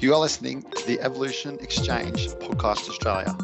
You 0.00 0.14
are 0.14 0.20
listening 0.20 0.62
to 0.62 0.86
the 0.86 1.00
Evolution 1.00 1.58
Exchange 1.60 2.28
Podcast 2.28 2.88
Australia, 2.88 3.36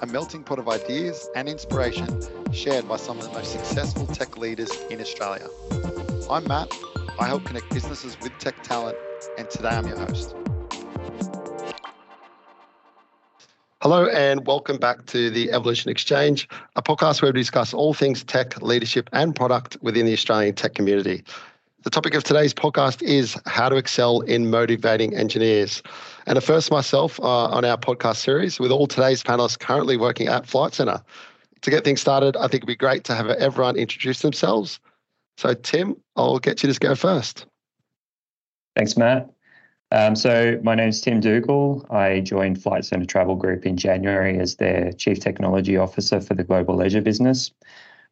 a 0.00 0.06
melting 0.06 0.42
pot 0.42 0.58
of 0.58 0.66
ideas 0.66 1.28
and 1.36 1.50
inspiration 1.50 2.08
shared 2.50 2.88
by 2.88 2.96
some 2.96 3.18
of 3.18 3.24
the 3.24 3.32
most 3.32 3.52
successful 3.52 4.06
tech 4.06 4.38
leaders 4.38 4.70
in 4.88 5.02
Australia. 5.02 5.46
I'm 6.30 6.48
Matt. 6.48 6.72
I 7.20 7.26
help 7.26 7.44
connect 7.44 7.68
businesses 7.74 8.18
with 8.22 8.32
tech 8.38 8.62
talent, 8.62 8.96
and 9.36 9.50
today 9.50 9.68
I'm 9.68 9.86
your 9.86 9.98
host. 9.98 10.34
Hello, 13.82 14.06
and 14.06 14.46
welcome 14.46 14.78
back 14.78 15.04
to 15.06 15.28
the 15.28 15.52
Evolution 15.52 15.90
Exchange, 15.90 16.48
a 16.76 16.82
podcast 16.82 17.20
where 17.20 17.32
we 17.32 17.40
discuss 17.40 17.74
all 17.74 17.92
things 17.92 18.24
tech, 18.24 18.62
leadership, 18.62 19.10
and 19.12 19.36
product 19.36 19.76
within 19.82 20.06
the 20.06 20.14
Australian 20.14 20.54
tech 20.54 20.72
community. 20.72 21.22
The 21.82 21.90
topic 21.90 22.14
of 22.14 22.22
today's 22.22 22.54
podcast 22.54 23.02
is 23.02 23.36
how 23.46 23.68
to 23.68 23.74
excel 23.74 24.20
in 24.20 24.50
motivating 24.50 25.16
engineers. 25.16 25.82
And 26.26 26.38
a 26.38 26.40
first 26.40 26.70
myself 26.70 27.18
uh, 27.18 27.46
on 27.46 27.64
our 27.64 27.76
podcast 27.76 28.16
series 28.16 28.60
with 28.60 28.70
all 28.70 28.86
today's 28.86 29.24
panelists 29.24 29.58
currently 29.58 29.96
working 29.96 30.28
at 30.28 30.46
Flight 30.46 30.74
Centre. 30.74 31.02
To 31.62 31.70
get 31.70 31.82
things 31.82 32.00
started, 32.00 32.36
I 32.36 32.42
think 32.42 32.54
it'd 32.54 32.68
be 32.68 32.76
great 32.76 33.02
to 33.04 33.16
have 33.16 33.26
everyone 33.30 33.76
introduce 33.76 34.22
themselves. 34.22 34.78
So, 35.38 35.54
Tim, 35.54 35.96
I'll 36.14 36.38
get 36.38 36.62
you 36.62 36.72
to 36.72 36.78
go 36.78 36.94
first. 36.94 37.46
Thanks, 38.76 38.96
Matt. 38.96 39.28
Um, 39.90 40.14
so 40.14 40.60
my 40.62 40.76
name 40.76 40.88
is 40.88 41.00
Tim 41.00 41.18
Dougall. 41.18 41.84
I 41.90 42.20
joined 42.20 42.62
Flight 42.62 42.84
Centre 42.84 43.06
Travel 43.06 43.34
Group 43.34 43.66
in 43.66 43.76
January 43.76 44.38
as 44.38 44.56
their 44.56 44.92
Chief 44.92 45.18
Technology 45.18 45.76
Officer 45.76 46.20
for 46.20 46.34
the 46.34 46.44
Global 46.44 46.76
Leisure 46.76 47.02
business, 47.02 47.50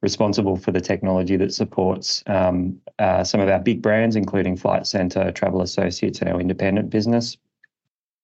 responsible 0.03 0.57
for 0.57 0.73
the 0.73 0.81
technology 0.81 1.37
that 1.37 1.53
supports 1.53 2.23
um, 2.27 2.81
uh, 2.99 3.23
some 3.23 3.41
of 3.41 3.49
our 3.49 3.59
big 3.59 3.83
brands, 3.83 4.17
including 4.17 4.57
Flight 4.57 4.87
Centre, 4.87 5.31
Travel 5.33 5.63
Associates, 5.63 6.21
and 6.21 6.29
our 6.29 6.41
independent 6.41 6.91
business. 6.91 7.37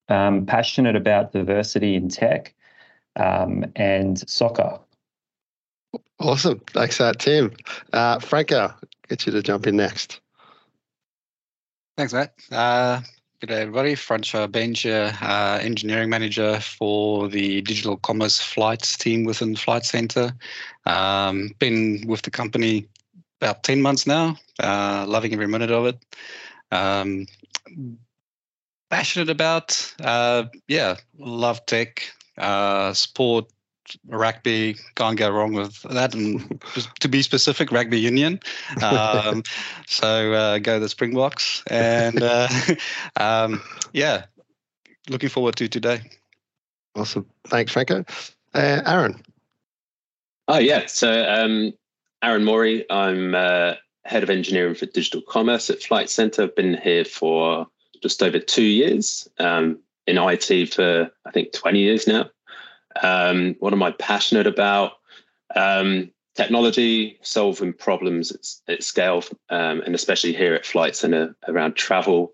Um, 0.08 0.46
passionate 0.46 0.94
about 0.96 1.32
diversity 1.32 1.96
in 1.96 2.08
tech 2.08 2.54
um, 3.16 3.64
and 3.74 4.28
soccer. 4.28 4.78
Awesome. 6.18 6.60
Thanks 6.72 6.96
for 6.96 7.04
that, 7.04 7.18
Tim. 7.18 7.52
Uh, 7.92 8.20
Franco, 8.20 8.72
get 9.08 9.26
you 9.26 9.32
to 9.32 9.42
jump 9.42 9.66
in 9.66 9.76
next. 9.76 10.20
Thanks, 11.96 12.12
Matt. 12.12 12.34
Uh, 12.50 13.00
Good 13.40 13.48
day, 13.48 13.60
everybody. 13.60 13.94
Francois 13.94 14.46
Bensch, 14.46 14.86
uh, 14.86 15.58
engineering 15.58 16.08
manager 16.08 16.58
for 16.58 17.28
the 17.28 17.60
digital 17.60 17.98
commerce 17.98 18.40
flights 18.40 18.96
team 18.96 19.24
within 19.24 19.54
Flight 19.56 19.84
Centre. 19.84 20.32
Um, 20.86 21.50
been 21.58 22.02
with 22.06 22.22
the 22.22 22.30
company 22.30 22.88
about 23.42 23.62
10 23.62 23.82
months 23.82 24.06
now, 24.06 24.38
uh, 24.62 25.04
loving 25.06 25.34
every 25.34 25.48
minute 25.48 25.70
of 25.70 25.84
it. 25.84 25.98
Um, 26.70 27.26
passionate 28.88 29.28
about, 29.28 29.94
uh, 30.00 30.44
yeah, 30.66 30.96
love 31.18 31.66
tech, 31.66 32.10
uh, 32.38 32.94
sport, 32.94 33.52
rugby 34.06 34.76
can't 34.94 35.16
go 35.16 35.30
wrong 35.30 35.52
with 35.52 35.82
that. 35.82 36.14
And 36.14 36.60
to 37.00 37.08
be 37.08 37.22
specific 37.22 37.72
rugby 37.72 37.98
union. 37.98 38.40
Um, 38.82 39.42
so 39.86 40.32
uh, 40.32 40.58
go 40.58 40.78
the 40.78 40.88
springboks. 40.88 41.62
And 41.68 42.22
uh, 42.22 42.48
um, 43.16 43.62
yeah 43.92 44.26
looking 45.08 45.28
forward 45.28 45.56
to 45.56 45.68
today. 45.68 46.00
Awesome. 46.94 47.26
Thanks 47.46 47.72
franco. 47.72 48.04
Uh, 48.54 48.82
aaron. 48.86 49.22
Oh 50.48 50.58
yeah. 50.58 50.86
So 50.86 51.24
um, 51.28 51.72
aaron 52.22 52.44
Morey. 52.44 52.84
i'm 52.90 53.34
uh, 53.34 53.74
head 54.04 54.22
of 54.22 54.30
engineering 54.30 54.74
for 54.74 54.86
digital 54.86 55.22
commerce 55.22 55.70
at 55.70 55.82
flight 55.82 56.08
centre. 56.10 56.44
I've 56.44 56.56
been 56.56 56.76
here 56.76 57.04
for 57.04 57.66
just 58.02 58.22
over 58.22 58.38
two 58.38 58.62
years. 58.62 59.28
Um, 59.38 59.80
in 60.06 60.18
it 60.18 60.72
for 60.72 61.10
i 61.24 61.30
think 61.30 61.52
20 61.52 61.80
years 61.80 62.06
now 62.06 62.30
um, 63.02 63.56
what 63.58 63.72
am 63.72 63.82
I 63.82 63.92
passionate 63.92 64.46
about? 64.46 64.92
Um, 65.54 66.10
technology, 66.34 67.18
solving 67.22 67.72
problems 67.72 68.30
at, 68.30 68.74
at 68.74 68.82
scale, 68.82 69.24
um, 69.50 69.80
and 69.82 69.94
especially 69.94 70.32
here 70.32 70.54
at 70.54 70.66
Flight 70.66 70.94
Centre 70.94 71.34
around 71.48 71.74
travel. 71.74 72.32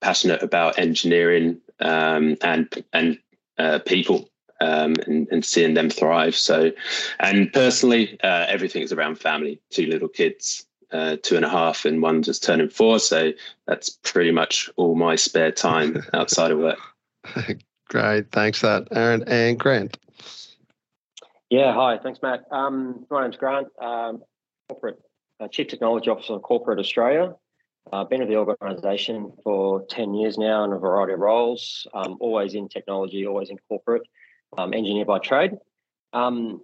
Passionate 0.00 0.42
about 0.42 0.78
engineering 0.78 1.60
um, 1.80 2.36
and 2.40 2.84
and 2.92 3.18
uh, 3.58 3.80
people 3.80 4.30
um, 4.60 4.94
and, 5.06 5.28
and, 5.30 5.44
seeing 5.44 5.74
them 5.74 5.90
thrive. 5.90 6.34
So, 6.34 6.70
and 7.18 7.52
personally, 7.52 8.18
uh, 8.22 8.46
everything's 8.48 8.92
around 8.92 9.16
family. 9.16 9.60
Two 9.70 9.86
little 9.86 10.08
kids, 10.08 10.66
uh, 10.92 11.16
two 11.22 11.36
and 11.36 11.44
a 11.44 11.48
half, 11.48 11.84
and 11.84 12.02
one 12.02 12.22
just 12.22 12.42
turning 12.42 12.68
four. 12.68 12.98
So 12.98 13.32
that's 13.66 13.90
pretty 13.90 14.30
much 14.30 14.70
all 14.76 14.94
my 14.94 15.16
spare 15.16 15.52
time 15.52 16.02
outside 16.14 16.50
of 16.50 16.58
work. 16.58 16.78
Great. 17.90 18.30
Thanks 18.30 18.60
for 18.60 18.68
that, 18.68 18.88
Aaron. 18.92 19.24
And 19.26 19.58
Grant. 19.58 19.98
Yeah, 21.50 21.74
hi. 21.74 21.98
Thanks, 21.98 22.20
Matt. 22.22 22.44
Um, 22.52 23.04
my 23.10 23.22
name's 23.22 23.36
Grant, 23.36 23.66
um, 23.82 24.22
corporate 24.68 25.00
uh, 25.40 25.48
Chief 25.48 25.66
Technology 25.66 26.08
Officer 26.08 26.34
of 26.34 26.42
Corporate 26.42 26.78
Australia. 26.78 27.34
I've 27.92 28.02
uh, 28.02 28.04
been 28.04 28.20
with 28.20 28.28
the 28.28 28.36
organisation 28.36 29.32
for 29.42 29.84
10 29.86 30.14
years 30.14 30.38
now 30.38 30.62
in 30.62 30.72
a 30.72 30.78
variety 30.78 31.14
of 31.14 31.18
roles, 31.18 31.88
um, 31.92 32.16
always 32.20 32.54
in 32.54 32.68
technology, 32.68 33.26
always 33.26 33.50
in 33.50 33.58
corporate, 33.68 34.02
um, 34.56 34.72
engineer 34.72 35.04
by 35.04 35.18
trade. 35.18 35.54
Um, 36.12 36.60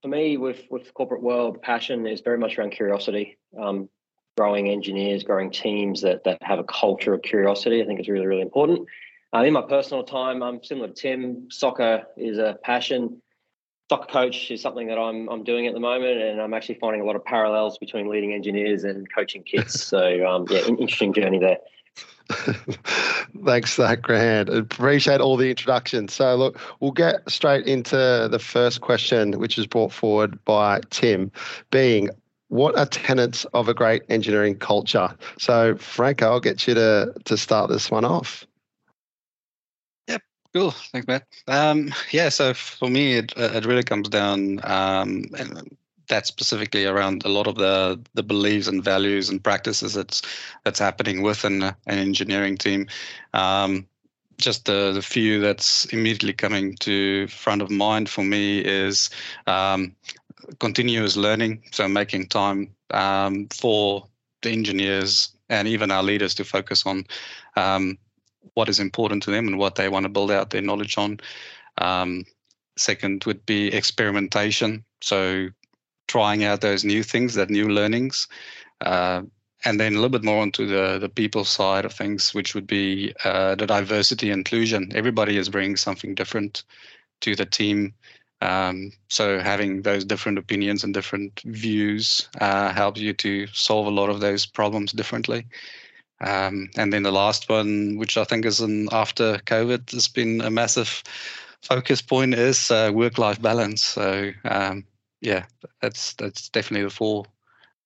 for 0.00 0.08
me, 0.08 0.38
with, 0.38 0.62
with 0.70 0.86
the 0.86 0.92
corporate 0.92 1.22
world, 1.22 1.60
passion 1.60 2.06
is 2.06 2.22
very 2.22 2.38
much 2.38 2.56
around 2.56 2.70
curiosity. 2.70 3.36
Um, 3.60 3.90
growing 4.38 4.70
engineers, 4.70 5.24
growing 5.24 5.50
teams 5.50 6.00
that, 6.00 6.24
that 6.24 6.42
have 6.42 6.58
a 6.58 6.64
culture 6.64 7.12
of 7.12 7.20
curiosity, 7.20 7.82
I 7.82 7.84
think 7.84 8.00
is 8.00 8.08
really, 8.08 8.26
really 8.26 8.40
important. 8.40 8.88
Uh, 9.34 9.44
in 9.44 9.52
my 9.52 9.62
personal 9.62 10.02
time, 10.02 10.42
I'm 10.42 10.62
similar 10.62 10.88
to 10.88 10.94
Tim. 10.94 11.50
Soccer 11.50 12.04
is 12.16 12.38
a 12.38 12.58
passion. 12.62 13.22
Soccer 13.88 14.06
coach 14.06 14.50
is 14.50 14.60
something 14.60 14.88
that 14.88 14.98
I'm 14.98 15.28
I'm 15.28 15.44
doing 15.44 15.66
at 15.66 15.74
the 15.74 15.80
moment, 15.80 16.20
and 16.20 16.40
I'm 16.40 16.54
actually 16.54 16.78
finding 16.80 17.00
a 17.00 17.04
lot 17.04 17.16
of 17.16 17.24
parallels 17.24 17.78
between 17.78 18.08
leading 18.08 18.32
engineers 18.32 18.84
and 18.84 19.12
coaching 19.12 19.42
kids. 19.42 19.82
So 19.90 20.26
um, 20.26 20.46
yeah, 20.50 20.66
interesting 20.66 21.12
journey 21.12 21.38
there. 21.38 21.58
Thanks 23.44 23.74
for 23.74 23.82
that, 23.82 24.02
Grant. 24.02 24.48
Appreciate 24.48 25.20
all 25.20 25.36
the 25.36 25.50
introductions. 25.50 26.14
So, 26.14 26.36
look, 26.36 26.58
we'll 26.80 26.92
get 26.92 27.28
straight 27.28 27.66
into 27.66 28.28
the 28.30 28.38
first 28.38 28.80
question, 28.80 29.38
which 29.38 29.58
is 29.58 29.66
brought 29.66 29.92
forward 29.92 30.42
by 30.44 30.80
Tim, 30.90 31.32
being 31.70 32.10
what 32.48 32.76
are 32.76 32.86
tenets 32.86 33.44
of 33.52 33.68
a 33.68 33.74
great 33.74 34.02
engineering 34.08 34.56
culture? 34.56 35.14
So, 35.38 35.76
Franco, 35.76 36.26
I'll 36.26 36.40
get 36.40 36.66
you 36.66 36.74
to, 36.74 37.12
to 37.24 37.36
start 37.36 37.70
this 37.70 37.90
one 37.90 38.04
off. 38.04 38.46
Cool, 40.52 40.72
thanks, 40.72 41.06
Matt. 41.06 41.26
Um, 41.46 41.92
yeah, 42.10 42.28
so 42.28 42.54
for 42.54 42.88
me, 42.90 43.14
it 43.14 43.32
uh, 43.36 43.50
it 43.54 43.64
really 43.66 43.84
comes 43.84 44.08
down 44.08 44.60
um, 44.64 45.24
that 46.08 46.26
specifically 46.26 46.86
around 46.86 47.24
a 47.24 47.28
lot 47.28 47.46
of 47.46 47.54
the 47.54 48.00
the 48.14 48.22
beliefs 48.22 48.66
and 48.66 48.82
values 48.82 49.28
and 49.28 49.42
practices 49.44 49.94
that's 49.94 50.22
that's 50.64 50.80
happening 50.80 51.22
within 51.22 51.62
an 51.62 51.74
engineering 51.86 52.56
team. 52.56 52.88
Um, 53.32 53.86
just 54.38 54.64
the, 54.64 54.92
the 54.92 55.02
few 55.02 55.40
that's 55.40 55.84
immediately 55.86 56.32
coming 56.32 56.74
to 56.76 57.28
front 57.28 57.62
of 57.62 57.70
mind 57.70 58.08
for 58.08 58.24
me 58.24 58.60
is 58.60 59.10
um, 59.46 59.94
continuous 60.58 61.16
learning. 61.16 61.62
So 61.72 61.86
making 61.86 62.28
time 62.28 62.74
um, 62.92 63.48
for 63.48 64.06
the 64.42 64.50
engineers 64.50 65.28
and 65.50 65.68
even 65.68 65.90
our 65.90 66.02
leaders 66.02 66.34
to 66.36 66.44
focus 66.44 66.86
on 66.86 67.04
um, 67.56 67.98
what 68.54 68.68
is 68.68 68.80
important 68.80 69.22
to 69.24 69.30
them 69.30 69.46
and 69.46 69.58
what 69.58 69.74
they 69.74 69.88
want 69.88 70.04
to 70.04 70.08
build 70.08 70.30
out 70.30 70.50
their 70.50 70.62
knowledge 70.62 70.96
on. 70.98 71.20
Um, 71.78 72.24
second 72.76 73.24
would 73.24 73.44
be 73.46 73.68
experimentation. 73.68 74.84
So 75.00 75.48
trying 76.08 76.44
out 76.44 76.60
those 76.60 76.84
new 76.84 77.02
things, 77.02 77.34
that 77.34 77.50
new 77.50 77.68
learnings. 77.68 78.26
Uh, 78.80 79.22
and 79.64 79.78
then 79.78 79.92
a 79.92 79.96
little 79.96 80.08
bit 80.08 80.24
more 80.24 80.40
onto 80.40 80.66
the, 80.66 80.98
the 80.98 81.08
people 81.08 81.44
side 81.44 81.84
of 81.84 81.92
things, 81.92 82.34
which 82.34 82.54
would 82.54 82.66
be 82.66 83.12
uh, 83.24 83.54
the 83.54 83.66
diversity 83.66 84.30
and 84.30 84.40
inclusion. 84.40 84.90
Everybody 84.94 85.36
is 85.36 85.50
bringing 85.50 85.76
something 85.76 86.14
different 86.14 86.64
to 87.20 87.36
the 87.36 87.44
team. 87.44 87.94
Um, 88.40 88.92
so 89.08 89.38
having 89.38 89.82
those 89.82 90.04
different 90.04 90.38
opinions 90.38 90.82
and 90.82 90.94
different 90.94 91.42
views 91.44 92.28
uh, 92.40 92.72
helps 92.72 93.00
you 93.00 93.12
to 93.12 93.46
solve 93.48 93.86
a 93.86 93.90
lot 93.90 94.08
of 94.08 94.20
those 94.20 94.46
problems 94.46 94.92
differently. 94.92 95.46
Um, 96.20 96.68
and 96.76 96.92
then 96.92 97.02
the 97.02 97.12
last 97.12 97.48
one, 97.48 97.96
which 97.96 98.16
I 98.16 98.24
think 98.24 98.44
is 98.44 98.60
an 98.60 98.88
after 98.92 99.38
COVID, 99.38 99.90
has 99.92 100.08
been 100.08 100.40
a 100.40 100.50
massive 100.50 101.02
focus 101.62 102.02
point, 102.02 102.34
is 102.34 102.70
uh, 102.70 102.90
work-life 102.92 103.40
balance. 103.40 103.82
So 103.82 104.30
um, 104.44 104.84
yeah, 105.20 105.44
that's 105.80 106.14
that's 106.14 106.48
definitely 106.48 106.84
the 106.84 106.90
four 106.90 107.24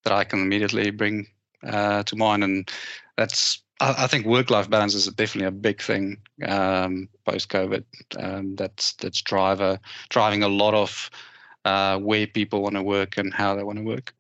that 0.05 0.13
I 0.13 0.25
can 0.25 0.41
immediately 0.41 0.91
bring 0.91 1.27
uh, 1.63 2.03
to 2.03 2.17
mind, 2.17 2.45
and 2.45 2.71
that's 3.17 3.63
I, 3.81 4.05
I 4.05 4.07
think 4.07 4.27
work-life 4.27 4.69
balance 4.69 4.95
is 4.95 5.07
definitely 5.07 5.49
a 5.49 5.53
big 5.53 5.81
thing 5.81 6.19
um, 6.47 7.09
post-COVID. 7.25 7.85
Um, 8.19 8.57
that's 8.57 8.95
that's 8.95 9.23
driver 9.23 9.79
driving 10.09 10.43
a 10.43 10.49
lot 10.49 10.75
of 10.75 11.11
uh, 11.65 11.99
where 11.99 12.27
people 12.27 12.63
want 12.63 12.75
to 12.75 12.83
work 12.83 13.17
and 13.17 13.33
how 13.33 13.55
they 13.55 13.63
want 13.63 13.79
to 13.79 13.85
work. 13.85 14.15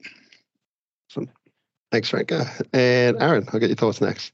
Thanks, 1.94 2.08
Franco. 2.08 2.44
And 2.72 3.22
Aaron, 3.22 3.46
I'll 3.52 3.60
get 3.60 3.68
your 3.68 3.76
thoughts 3.76 4.00
next. 4.00 4.32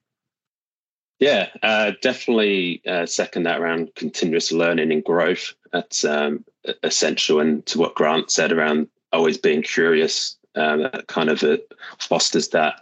Yeah, 1.19 1.51
uh, 1.63 1.93
definitely 2.01 2.81
uh, 2.87 3.05
second 3.05 3.43
that 3.43 3.61
around 3.61 3.95
continuous 3.97 4.51
learning 4.51 4.91
and 4.91 5.05
growth. 5.05 5.53
That's 5.71 6.03
um, 6.03 6.43
essential. 6.83 7.39
And 7.39 7.67
to 7.67 7.79
what 7.79 7.95
Grant 7.95 8.31
said 8.31 8.51
around 8.51 8.89
always 9.13 9.37
being 9.37 9.61
curious, 9.61 10.39
um, 10.55 10.85
that 10.85 11.09
kind 11.09 11.29
of 11.29 11.43
uh, 11.43 11.59
fosters 11.99 12.49
that 12.49 12.81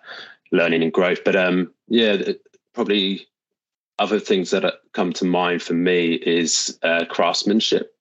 learning 0.52 0.84
and 0.84 0.92
growth. 0.92 1.24
But 1.24 1.34
um, 1.34 1.72
yeah, 1.88 2.16
probably 2.72 3.26
other 3.98 4.20
things 4.20 4.52
that 4.52 4.74
come 4.92 5.12
to 5.14 5.24
mind 5.24 5.60
for 5.60 5.74
me 5.74 6.12
is 6.14 6.78
uh, 6.84 7.04
craftsmanship. 7.06 7.92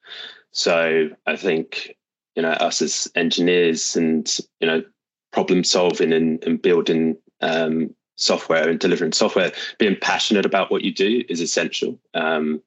So 0.52 1.10
I 1.26 1.38
think 1.38 1.98
you 2.36 2.44
know 2.44 2.52
us 2.52 2.84
as 2.84 3.12
engineers 3.16 3.96
and 3.96 4.32
you 4.60 4.68
know 4.68 4.84
problem 5.32 5.64
solving 5.64 6.14
and, 6.14 6.44
and 6.44 6.62
building 6.62 7.18
um, 7.42 7.94
software 8.16 8.68
and 8.70 8.80
delivering 8.80 9.14
software, 9.14 9.52
being 9.78 9.96
passionate 10.02 10.46
about 10.46 10.72
what 10.72 10.84
you 10.84 10.94
do 10.94 11.24
is 11.30 11.40
essential. 11.40 12.00
Um, 12.14 12.62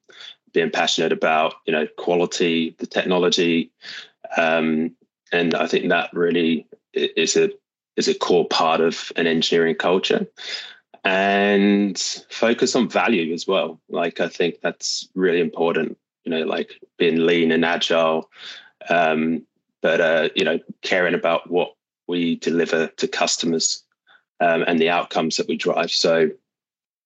being 0.53 0.71
passionate 0.71 1.11
about 1.11 1.55
you 1.65 1.73
know 1.73 1.87
quality, 1.97 2.75
the 2.79 2.87
technology, 2.87 3.71
um, 4.37 4.95
and 5.31 5.53
I 5.55 5.67
think 5.67 5.89
that 5.89 6.11
really 6.13 6.67
is 6.93 7.37
a 7.37 7.51
is 7.95 8.07
a 8.07 8.15
core 8.15 8.47
part 8.47 8.81
of 8.81 9.11
an 9.15 9.27
engineering 9.27 9.75
culture. 9.75 10.27
And 11.03 11.97
focus 12.29 12.75
on 12.75 12.87
value 12.87 13.33
as 13.33 13.47
well. 13.47 13.81
Like 13.89 14.19
I 14.19 14.27
think 14.27 14.61
that's 14.61 15.09
really 15.15 15.39
important. 15.39 15.97
You 16.25 16.31
know, 16.31 16.43
like 16.43 16.79
being 16.97 17.25
lean 17.25 17.51
and 17.51 17.65
agile, 17.65 18.29
um, 18.87 19.47
but 19.81 19.99
uh, 19.99 20.29
you 20.35 20.45
know, 20.45 20.59
caring 20.83 21.15
about 21.15 21.49
what 21.49 21.73
we 22.11 22.35
deliver 22.35 22.87
to 22.87 23.07
customers 23.07 23.83
um, 24.39 24.63
and 24.67 24.79
the 24.79 24.89
outcomes 24.89 25.37
that 25.37 25.47
we 25.47 25.57
drive. 25.57 25.89
So, 25.89 26.29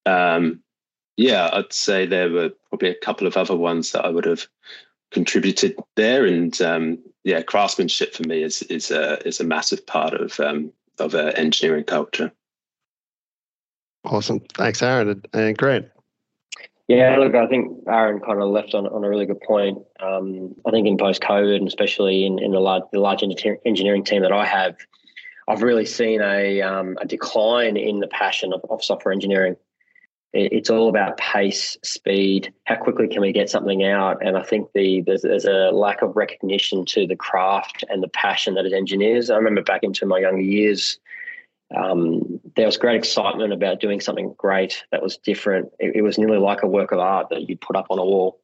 um, 0.06 0.62
yeah, 1.16 1.50
I'd 1.54 1.72
say 1.72 2.06
there 2.06 2.30
were 2.30 2.52
probably 2.69 2.90
a 2.90 2.96
couple 2.96 3.28
of 3.28 3.38
other 3.38 3.56
ones 3.56 3.92
that 3.92 4.04
I 4.04 4.10
would 4.10 4.25
have 4.25 4.48
contributed 5.12 5.78
there, 5.96 6.25
and 6.25 6.60
um, 6.62 7.00
yeah, 7.24 7.42
craftsmanship 7.42 8.13
for 8.13 8.24
me 8.28 8.44
is 8.44 8.63
is 8.63 8.92
a 8.92 9.25
is 9.25 9.40
a 9.40 9.46
massive 9.46 9.86
part 9.86 10.13
of 10.13 10.38
um, 10.42 10.72
of 11.00 11.16
uh, 11.16 11.31
engineering 11.36 11.86
culture. 11.86 12.31
Awesome, 14.04 14.42
thanks, 14.56 14.81
Aaron 14.81 15.22
and 15.34 15.58
Grant. 15.58 15.88
Yeah, 16.88 17.18
look, 17.18 17.34
I 17.34 17.48
think 17.48 17.80
Aaron 17.88 18.20
kind 18.20 18.40
of 18.40 18.50
left 18.50 18.76
on, 18.76 18.86
on 18.86 19.04
a 19.04 19.10
really 19.10 19.26
good 19.26 19.42
point. 19.42 19.80
Um, 20.00 20.54
I 20.68 20.72
think 20.72 20.88
in 20.88 20.98
post 20.98 21.22
COVID, 21.22 21.56
and 21.56 21.68
especially 21.68 22.26
in, 22.26 22.38
in 22.38 22.52
the 22.52 22.60
large, 22.60 22.84
the 22.92 23.00
large 23.00 23.24
engineering 23.24 24.04
team 24.04 24.22
that 24.22 24.32
I 24.32 24.46
have, 24.46 24.76
I've 25.48 25.64
really 25.64 25.86
seen 25.86 26.22
a, 26.22 26.62
um, 26.62 26.98
a 27.02 27.06
decline 27.06 27.76
in 27.76 28.00
the 28.00 28.08
passion 28.08 28.54
of, 28.54 28.62
of 28.70 28.84
software 28.84 29.14
engineering. 29.14 29.56
It, 30.32 30.54
it's 30.54 30.70
all 30.70 30.88
about 30.88 31.18
pace, 31.18 31.76
speed, 31.84 32.54
how 32.66 32.76
quickly 32.76 33.08
can 33.08 33.22
we 33.22 33.32
get 33.32 33.50
something 33.50 33.84
out, 33.84 34.24
and 34.24 34.38
I 34.38 34.44
think 34.44 34.70
the 34.76 35.02
there's, 35.02 35.24
there's 35.24 35.46
a 35.46 35.72
lack 35.72 36.04
of 36.04 36.16
recognition 36.16 36.86
to 36.86 37.08
the 37.08 37.16
craft 37.16 37.84
and 37.90 38.04
the 38.04 38.10
passion 38.10 38.54
that 38.56 38.66
is 38.68 38.74
engineers. 38.74 39.32
I 39.32 39.38
remember 39.38 39.64
back 39.64 39.82
into 39.82 40.06
my 40.06 40.20
younger 40.20 40.42
years, 40.42 41.00
um, 41.74 42.40
there 42.56 42.66
was 42.66 42.78
great 42.78 42.96
excitement 42.96 43.52
about 43.52 43.80
doing 43.80 44.00
something 44.00 44.34
great 44.38 44.84
that 44.92 45.02
was 45.02 45.18
different. 45.18 45.72
It, 45.80 45.96
it, 45.96 46.02
was 46.04 46.18
nearly 46.18 46.38
like 46.38 46.62
a 46.62 46.68
work 46.68 46.92
of 46.92 47.00
art 47.00 47.30
that 47.30 47.50
you'd 47.50 47.62
put 47.62 47.76
up 47.76 47.88
on 47.90 48.00
a 48.00 48.06
wall. 48.06 48.40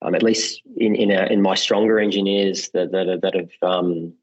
Um, 0.00 0.16
at 0.16 0.22
least 0.22 0.62
in 0.76 0.96
in, 0.96 1.10
a, 1.12 1.26
in 1.26 1.42
my 1.42 1.54
stronger 1.54 2.00
engineers 2.00 2.70
that 2.70 2.90
that, 2.90 3.20
that 3.22 3.34
have 3.34 3.50
um, 3.62 4.14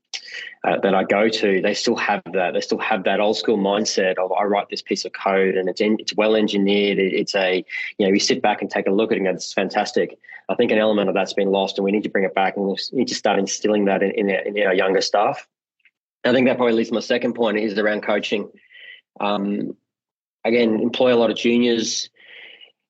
uh, 0.64 0.78
that 0.80 0.94
I 0.94 1.06
go 1.06 1.30
to, 1.30 1.62
they 1.62 1.74
still 1.74 1.96
have 1.96 2.22
that. 2.34 2.54
They 2.54 2.62
still 2.62 2.80
have 2.80 3.06
that 3.06 3.22
old 3.22 3.38
school 3.38 3.58
mindset 3.58 4.18
of 4.18 4.32
I 4.34 4.44
write 4.44 4.70
this 4.70 4.82
piece 4.82 5.06
of 5.06 5.14
code 5.14 5.56
and 5.56 5.70
it's 5.70 5.80
in, 5.80 5.96
it's 6.00 6.16
well 6.16 6.36
engineered. 6.36 6.98
It, 6.98 7.14
it's 7.14 7.36
a 7.36 7.64
you 7.98 8.06
know 8.06 8.12
you 8.12 8.20
sit 8.20 8.42
back 8.42 8.62
and 8.62 8.70
take 8.70 8.88
a 8.88 8.92
look 8.92 9.12
at 9.12 9.18
it 9.18 9.22
and 9.22 9.28
it's 9.28 9.54
fantastic. 9.54 10.18
I 10.50 10.56
think 10.56 10.72
an 10.72 10.80
element 10.80 11.08
of 11.08 11.16
that's 11.16 11.34
been 11.34 11.52
lost, 11.52 11.78
and 11.78 11.86
we 11.86 11.92
need 11.92 12.04
to 12.04 12.10
bring 12.10 12.26
it 12.26 12.34
back 12.34 12.58
and 12.58 12.66
we 12.66 12.76
need 12.92 13.08
to 13.08 13.16
start 13.16 13.38
instilling 13.38 13.86
that 13.86 14.02
in, 14.02 14.12
in, 14.12 14.58
in 14.58 14.68
our 14.68 14.74
younger 14.74 15.02
staff. 15.02 15.48
I 16.24 16.34
think 16.34 16.48
that 16.48 16.58
probably 16.58 16.74
leads 16.74 16.90
to 16.90 16.96
my 16.96 17.02
second 17.02 17.34
point 17.34 17.58
is 17.58 17.78
around 17.78 18.04
coaching. 18.04 18.50
Um, 19.20 19.76
again, 20.44 20.80
employ 20.80 21.14
a 21.14 21.18
lot 21.18 21.32
of 21.32 21.38
juniors 21.38 22.10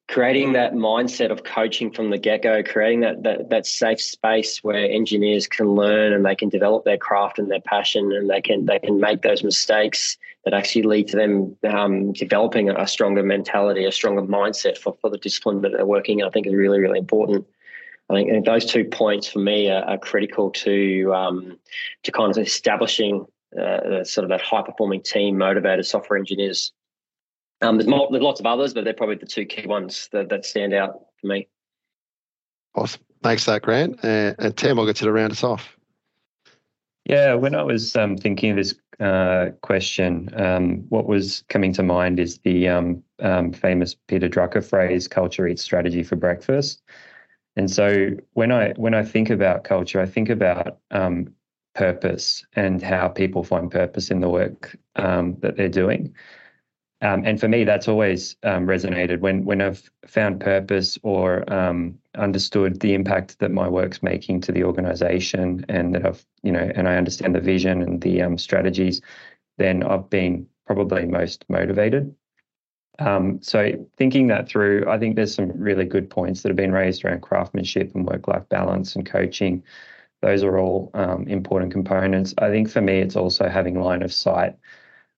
creating 0.09 0.53
that 0.53 0.73
mindset 0.73 1.29
of 1.29 1.43
coaching 1.43 1.91
from 1.91 2.09
the 2.09 2.17
get-go 2.17 2.63
creating 2.63 3.01
that, 3.01 3.21
that 3.21 3.49
that 3.49 3.65
safe 3.65 4.01
space 4.01 4.63
where 4.63 4.89
engineers 4.89 5.45
can 5.45 5.67
learn 5.75 6.11
and 6.13 6.25
they 6.25 6.35
can 6.35 6.49
develop 6.49 6.83
their 6.83 6.97
craft 6.97 7.37
and 7.37 7.51
their 7.51 7.61
passion 7.61 8.11
and 8.11 8.27
they 8.27 8.41
can 8.41 8.65
they 8.65 8.79
can 8.79 8.99
make 8.99 9.21
those 9.21 9.43
mistakes 9.43 10.17
that 10.45 10.53
actually 10.53 10.81
lead 10.81 11.07
to 11.07 11.15
them 11.15 11.55
um, 11.69 12.11
developing 12.13 12.71
a 12.71 12.87
stronger 12.87 13.21
mentality 13.21 13.85
a 13.85 13.91
stronger 13.91 14.23
mindset 14.23 14.79
for, 14.79 14.97
for 14.99 15.11
the 15.11 15.17
discipline 15.19 15.61
that 15.61 15.73
they're 15.73 15.85
working 15.85 16.19
in 16.19 16.25
i 16.25 16.29
think 16.29 16.47
is 16.47 16.55
really 16.55 16.79
really 16.79 16.97
important 16.97 17.45
I 18.09 18.15
think 18.15 18.45
those 18.45 18.65
two 18.65 18.85
points 18.85 19.27
for 19.27 19.39
me 19.39 19.69
are, 19.69 19.83
are 19.83 19.97
critical 19.97 20.49
to 20.51 21.13
um, 21.13 21.59
to 22.03 22.11
kind 22.11 22.31
of 22.31 22.37
establishing 22.37 23.25
uh, 23.59 24.03
sort 24.03 24.23
of 24.23 24.29
that 24.29 24.41
high 24.41 24.61
performing 24.63 25.01
team 25.01 25.37
motivated 25.37 25.85
software 25.85 26.17
engineers 26.17 26.71
um, 27.61 27.77
there's, 27.77 27.87
more, 27.87 28.07
there's 28.09 28.23
lots 28.23 28.39
of 28.39 28.45
others, 28.45 28.73
but 28.73 28.83
they're 28.83 28.93
probably 28.93 29.15
the 29.15 29.25
two 29.25 29.45
key 29.45 29.67
ones 29.67 30.09
that, 30.11 30.29
that 30.29 30.45
stand 30.45 30.73
out 30.73 31.01
for 31.19 31.27
me. 31.27 31.47
Awesome. 32.75 33.01
Thanks 33.21 33.43
for 33.43 33.51
that, 33.51 33.63
Grant. 33.63 34.03
Uh, 34.03 34.33
and 34.39 34.55
Tim, 34.55 34.79
I'll 34.79 34.85
get 34.85 35.01
you 35.01 35.05
to 35.05 35.11
round 35.11 35.31
us 35.31 35.43
off. 35.43 35.75
Yeah, 37.05 37.33
when 37.33 37.55
I 37.55 37.63
was 37.63 37.95
um, 37.95 38.17
thinking 38.17 38.51
of 38.51 38.57
this 38.57 38.75
uh, 38.99 39.47
question, 39.61 40.29
um, 40.35 40.85
what 40.89 41.05
was 41.05 41.43
coming 41.49 41.73
to 41.73 41.83
mind 41.83 42.19
is 42.19 42.37
the 42.39 42.69
um, 42.69 43.03
um 43.19 43.51
famous 43.51 43.95
Peter 44.07 44.29
Drucker 44.29 44.63
phrase, 44.63 45.07
"Culture 45.07 45.47
eats 45.47 45.63
strategy 45.63 46.03
for 46.03 46.15
breakfast." 46.15 46.83
And 47.59 47.69
so, 47.69 48.11
when 48.35 48.53
I 48.53 48.71
when 48.77 48.93
I 48.93 49.03
think 49.03 49.29
about 49.29 49.65
culture, 49.65 49.99
I 49.99 50.05
think 50.05 50.29
about 50.29 50.77
um, 50.91 51.35
purpose 51.75 52.45
and 52.55 52.81
how 52.81 53.09
people 53.09 53.43
find 53.43 53.69
purpose 53.69 54.11
in 54.11 54.21
the 54.21 54.29
work 54.29 54.77
um, 54.95 55.35
that 55.41 55.57
they're 55.57 55.67
doing. 55.67 56.15
Um, 57.01 57.25
and 57.25 57.37
for 57.37 57.49
me, 57.49 57.65
that's 57.65 57.89
always 57.89 58.37
um, 58.43 58.65
resonated 58.65 59.19
when 59.19 59.43
when 59.43 59.59
I've 59.61 59.91
found 60.07 60.39
purpose 60.39 60.97
or 61.03 61.51
um, 61.51 61.99
understood 62.15 62.79
the 62.79 62.93
impact 62.93 63.39
that 63.39 63.51
my 63.51 63.67
work's 63.67 64.01
making 64.01 64.39
to 64.43 64.53
the 64.53 64.63
organisation, 64.63 65.65
and 65.67 65.93
that 65.95 66.05
I've 66.05 66.25
you 66.43 66.53
know, 66.53 66.71
and 66.73 66.87
I 66.87 66.95
understand 66.95 67.35
the 67.35 67.41
vision 67.41 67.81
and 67.81 67.99
the 67.99 68.21
um, 68.21 68.37
strategies, 68.37 69.01
then 69.57 69.83
I've 69.83 70.09
been 70.09 70.47
probably 70.65 71.05
most 71.07 71.43
motivated. 71.49 72.15
Um, 72.99 73.41
so 73.41 73.87
thinking 73.97 74.27
that 74.27 74.47
through, 74.49 74.85
I 74.89 74.99
think 74.99 75.15
there's 75.15 75.33
some 75.33 75.51
really 75.55 75.85
good 75.85 76.09
points 76.09 76.41
that 76.41 76.49
have 76.49 76.57
been 76.57 76.73
raised 76.73 77.03
around 77.03 77.21
craftsmanship 77.21 77.95
and 77.95 78.05
work-life 78.05 78.47
balance 78.49 78.95
and 78.95 79.05
coaching. 79.05 79.63
Those 80.21 80.43
are 80.43 80.57
all 80.57 80.91
um, 80.93 81.25
important 81.27 81.71
components. 81.71 82.33
I 82.37 82.49
think 82.49 82.69
for 82.69 82.81
me, 82.81 82.99
it's 82.99 83.15
also 83.15 83.47
having 83.47 83.81
line 83.81 84.03
of 84.03 84.13
sight 84.13 84.55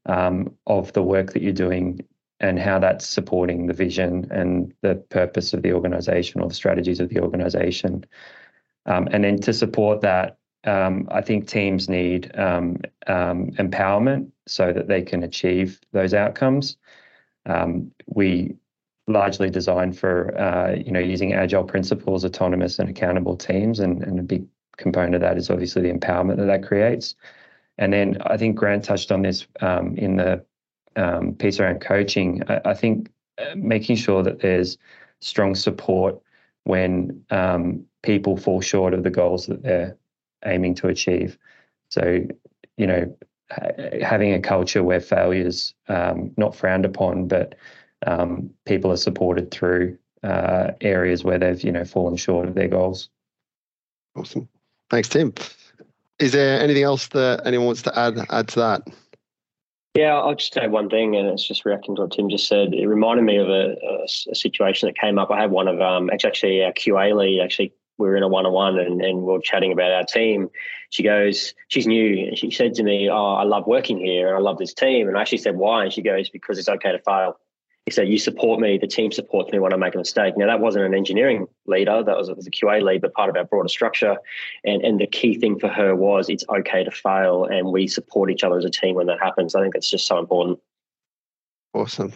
um, 0.05 0.55
of 0.67 0.93
the 0.93 1.01
work 1.01 1.33
that 1.33 1.41
you're 1.41 1.53
doing 1.53 2.01
and 2.39 2.59
how 2.59 2.79
that's 2.79 3.07
supporting 3.07 3.67
the 3.67 3.73
vision 3.73 4.27
and 4.31 4.73
the 4.81 4.95
purpose 5.09 5.53
of 5.53 5.61
the 5.63 5.73
organization 5.73 6.41
or 6.41 6.47
the 6.47 6.55
strategies 6.55 6.99
of 6.99 7.09
the 7.09 7.19
organization. 7.19 8.05
Um, 8.85 9.07
and 9.11 9.23
then 9.23 9.39
to 9.41 9.53
support 9.53 10.01
that, 10.01 10.37
um, 10.63 11.07
I 11.11 11.21
think 11.21 11.47
teams 11.47 11.89
need 11.89 12.31
um, 12.37 12.77
um, 13.07 13.51
empowerment 13.51 14.31
so 14.47 14.71
that 14.73 14.87
they 14.87 15.01
can 15.01 15.23
achieve 15.23 15.79
those 15.91 16.13
outcomes. 16.13 16.77
Um, 17.45 17.91
we 18.07 18.55
largely 19.07 19.49
design 19.49 19.93
for 19.93 20.37
uh, 20.39 20.75
you 20.75 20.91
know 20.91 20.99
using 20.99 21.33
agile 21.33 21.63
principles, 21.63 22.25
autonomous 22.25 22.79
and 22.79 22.89
accountable 22.89 23.35
teams, 23.35 23.79
and, 23.79 24.03
and 24.03 24.19
a 24.19 24.23
big 24.23 24.45
component 24.77 25.15
of 25.15 25.21
that 25.21 25.37
is 25.37 25.49
obviously 25.49 25.81
the 25.81 25.93
empowerment 25.93 26.37
that 26.37 26.45
that 26.45 26.63
creates. 26.63 27.15
And 27.77 27.93
then 27.93 28.17
I 28.25 28.37
think 28.37 28.55
Grant 28.55 28.83
touched 28.83 29.11
on 29.11 29.21
this 29.21 29.47
um, 29.61 29.95
in 29.97 30.17
the 30.17 30.45
um, 30.95 31.33
piece 31.35 31.59
around 31.59 31.81
coaching. 31.81 32.43
I, 32.47 32.61
I, 32.65 32.73
think 32.73 33.09
uh, 33.37 33.55
making 33.55 33.95
sure 33.95 34.23
that 34.23 34.39
there's 34.39 34.77
strong 35.19 35.55
support 35.55 36.21
when 36.63 37.23
um, 37.29 37.85
people 38.03 38.37
fall 38.37 38.61
short 38.61 38.93
of 38.93 39.03
the 39.03 39.09
goals 39.09 39.47
that 39.47 39.63
they're 39.63 39.97
aiming 40.45 40.75
to 40.75 40.87
achieve. 40.87 41.37
So, 41.89 42.25
you 42.77 42.87
know, 42.87 43.17
having 44.01 44.33
a 44.33 44.39
culture 44.39 44.83
where 44.83 44.99
failures 44.99 45.73
um, 45.87 46.31
not 46.37 46.55
frowned 46.55 46.85
upon, 46.85 47.27
but 47.27 47.55
um, 48.05 48.49
people 48.65 48.91
are 48.91 48.97
supported 48.97 49.51
through 49.51 49.97
uh, 50.23 50.71
areas 50.81 51.23
where 51.23 51.39
they've 51.39 51.63
you 51.63 51.71
know 51.71 51.85
fallen 51.85 52.15
short 52.15 52.47
of 52.47 52.55
their 52.55 52.67
goals. 52.67 53.09
Awesome, 54.15 54.47
thanks, 54.89 55.09
Tim. 55.09 55.33
Is 56.19 56.33
there 56.33 56.59
anything 56.59 56.83
else 56.83 57.07
that 57.09 57.41
anyone 57.45 57.67
wants 57.67 57.81
to 57.83 57.99
add 57.99 58.19
add 58.29 58.47
to 58.49 58.59
that? 58.59 58.87
Yeah, 59.93 60.15
I'll 60.15 60.35
just 60.35 60.55
add 60.55 60.71
one 60.71 60.89
thing, 60.89 61.15
and 61.17 61.27
it's 61.27 61.45
just 61.45 61.65
reacting 61.65 61.95
to 61.97 62.03
what 62.03 62.11
Tim 62.11 62.29
just 62.29 62.47
said. 62.47 62.73
It 62.73 62.87
reminded 62.87 63.23
me 63.25 63.37
of 63.37 63.49
a, 63.49 63.75
a, 63.75 64.03
a 64.31 64.35
situation 64.35 64.87
that 64.87 64.97
came 64.97 65.19
up. 65.19 65.29
I 65.31 65.41
had 65.41 65.51
one 65.51 65.67
of 65.67 65.81
um, 65.81 66.09
actually 66.09 66.63
our 66.63 66.71
QA 66.71 67.13
lead. 67.13 67.41
Actually, 67.41 67.73
we 68.01 68.07
were 68.07 68.17
in 68.17 68.23
a 68.23 68.27
one 68.27 68.45
on 68.45 68.53
one, 68.53 68.79
and 68.79 69.21
we 69.21 69.33
are 69.33 69.39
chatting 69.39 69.71
about 69.71 69.91
our 69.91 70.03
team. 70.03 70.49
She 70.89 71.03
goes, 71.03 71.53
she's 71.69 71.87
new, 71.87 72.27
and 72.27 72.37
she 72.37 72.51
said 72.51 72.73
to 72.75 72.83
me, 72.83 73.09
"Oh, 73.09 73.33
I 73.33 73.43
love 73.43 73.67
working 73.67 73.99
here, 73.99 74.29
and 74.29 74.37
I 74.37 74.39
love 74.39 74.57
this 74.57 74.73
team." 74.73 75.07
And 75.07 75.17
I 75.17 75.21
actually 75.21 75.37
said, 75.37 75.55
"Why?" 75.55 75.83
And 75.83 75.93
she 75.93 76.01
goes, 76.01 76.29
"Because 76.29 76.59
it's 76.59 76.69
okay 76.69 76.91
to 76.91 76.99
fail." 76.99 77.37
you 77.87 77.91
said, 77.91 78.07
you 78.07 78.19
support 78.19 78.59
me, 78.59 78.77
the 78.77 78.87
team 78.87 79.11
supports 79.11 79.51
me 79.51 79.57
when 79.57 79.73
I 79.73 79.75
make 79.75 79.95
a 79.95 79.97
mistake. 79.97 80.37
Now, 80.37 80.45
that 80.45 80.59
wasn't 80.59 80.85
an 80.85 80.93
engineering 80.93 81.47
leader, 81.65 82.03
that 82.03 82.15
was, 82.15 82.29
was 82.29 82.45
a 82.45 82.51
QA 82.51 82.81
lead, 82.81 83.01
but 83.01 83.13
part 83.13 83.29
of 83.29 83.35
our 83.35 83.43
broader 83.43 83.69
structure. 83.69 84.17
And, 84.63 84.83
and 84.83 84.99
the 84.99 85.07
key 85.07 85.35
thing 85.39 85.57
for 85.57 85.67
her 85.67 85.95
was 85.95 86.29
it's 86.29 86.45
okay 86.47 86.83
to 86.83 86.91
fail 86.91 87.45
and 87.45 87.71
we 87.71 87.87
support 87.87 88.29
each 88.29 88.43
other 88.43 88.57
as 88.57 88.65
a 88.65 88.69
team 88.69 88.95
when 88.95 89.07
that 89.07 89.19
happens. 89.19 89.55
I 89.55 89.61
think 89.61 89.73
that's 89.73 89.89
just 89.89 90.05
so 90.05 90.19
important. 90.19 90.59
Awesome. 91.73 92.13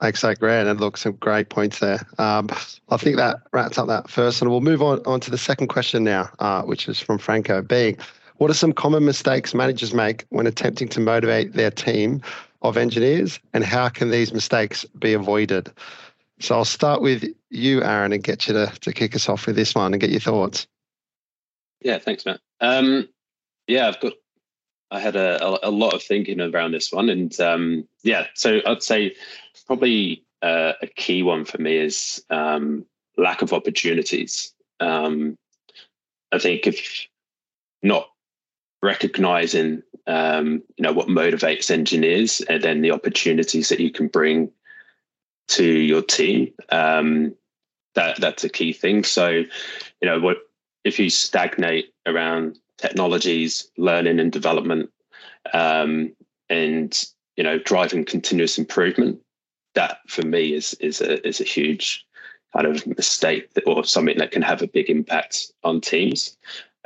Thanks, 0.00 0.20
so 0.20 0.34
Grant. 0.34 0.68
And 0.68 0.80
look, 0.80 0.96
some 0.96 1.12
great 1.14 1.48
points 1.48 1.80
there. 1.80 2.06
Um, 2.18 2.48
I 2.90 2.96
think 2.96 3.16
that 3.16 3.42
wraps 3.52 3.78
up 3.78 3.88
that 3.88 4.08
first, 4.08 4.40
and 4.40 4.50
we'll 4.50 4.60
move 4.60 4.80
on, 4.82 5.00
on 5.06 5.20
to 5.20 5.30
the 5.30 5.38
second 5.38 5.68
question 5.68 6.04
now, 6.04 6.30
uh, 6.38 6.62
which 6.62 6.88
is 6.88 7.00
from 7.00 7.18
Franco. 7.18 7.62
Being, 7.62 7.98
what 8.36 8.50
are 8.50 8.54
some 8.54 8.72
common 8.72 9.04
mistakes 9.04 9.54
managers 9.54 9.92
make 9.92 10.24
when 10.28 10.46
attempting 10.46 10.88
to 10.90 11.00
motivate 11.00 11.54
their 11.54 11.72
team 11.72 12.22
of 12.62 12.76
engineers, 12.76 13.40
and 13.54 13.64
how 13.64 13.88
can 13.88 14.10
these 14.10 14.32
mistakes 14.32 14.84
be 14.98 15.12
avoided? 15.12 15.70
So 16.40 16.54
I'll 16.54 16.64
start 16.64 17.02
with 17.02 17.24
you, 17.50 17.82
Aaron, 17.82 18.12
and 18.12 18.22
get 18.22 18.46
you 18.46 18.54
to, 18.54 18.72
to 18.80 18.92
kick 18.92 19.16
us 19.16 19.28
off 19.28 19.46
with 19.46 19.56
this 19.56 19.74
one 19.74 19.92
and 19.92 20.00
get 20.00 20.10
your 20.10 20.20
thoughts. 20.20 20.68
Yeah, 21.80 21.98
thanks, 21.98 22.24
Matt. 22.24 22.40
Um, 22.60 23.08
yeah, 23.66 23.88
I've 23.88 24.00
got, 24.00 24.12
I 24.90 25.00
had 25.00 25.16
a, 25.16 25.66
a, 25.66 25.70
lot 25.70 25.94
of 25.94 26.02
thinking 26.02 26.40
around 26.40 26.72
this 26.72 26.90
one. 26.92 27.10
And 27.10 27.38
um, 27.40 27.86
yeah, 28.02 28.26
so 28.34 28.60
I'd 28.66 28.82
say 28.82 29.14
probably 29.66 30.24
uh, 30.40 30.72
a 30.80 30.86
key 30.86 31.22
one 31.22 31.44
for 31.44 31.58
me 31.58 31.76
is 31.76 32.24
um, 32.30 32.86
lack 33.16 33.42
of 33.42 33.52
opportunities. 33.52 34.54
Um, 34.80 35.36
I 36.32 36.38
think 36.38 36.66
if 36.66 37.06
not 37.82 38.08
recognizing 38.82 39.82
um, 40.06 40.62
you 40.76 40.82
know 40.82 40.92
what 40.92 41.08
motivates 41.08 41.70
engineers 41.70 42.40
and 42.42 42.62
then 42.62 42.80
the 42.80 42.92
opportunities 42.92 43.68
that 43.68 43.80
you 43.80 43.90
can 43.90 44.08
bring 44.08 44.50
to 45.48 45.64
your 45.64 46.02
team 46.02 46.52
um, 46.70 47.34
that 47.94 48.20
that's 48.20 48.44
a 48.44 48.48
key 48.48 48.72
thing 48.72 49.02
so 49.02 49.28
you 49.28 49.48
know 50.02 50.20
what 50.20 50.38
if 50.84 50.98
you 50.98 51.10
stagnate 51.10 51.92
around 52.06 52.58
technologies 52.78 53.70
learning 53.76 54.18
and 54.18 54.32
development 54.32 54.90
um, 55.52 56.12
and 56.48 57.04
you 57.36 57.44
know 57.44 57.58
driving 57.58 58.04
continuous 58.04 58.58
improvement. 58.58 59.20
That 59.74 59.98
for 60.08 60.22
me 60.22 60.54
is 60.54 60.74
is 60.74 61.00
a 61.00 61.26
is 61.26 61.40
a 61.40 61.44
huge 61.44 62.04
kind 62.54 62.66
of 62.66 62.86
mistake 62.86 63.52
that, 63.54 63.64
or 63.66 63.84
something 63.84 64.18
that 64.18 64.30
can 64.30 64.42
have 64.42 64.62
a 64.62 64.68
big 64.68 64.88
impact 64.88 65.52
on 65.64 65.80
teams. 65.80 66.36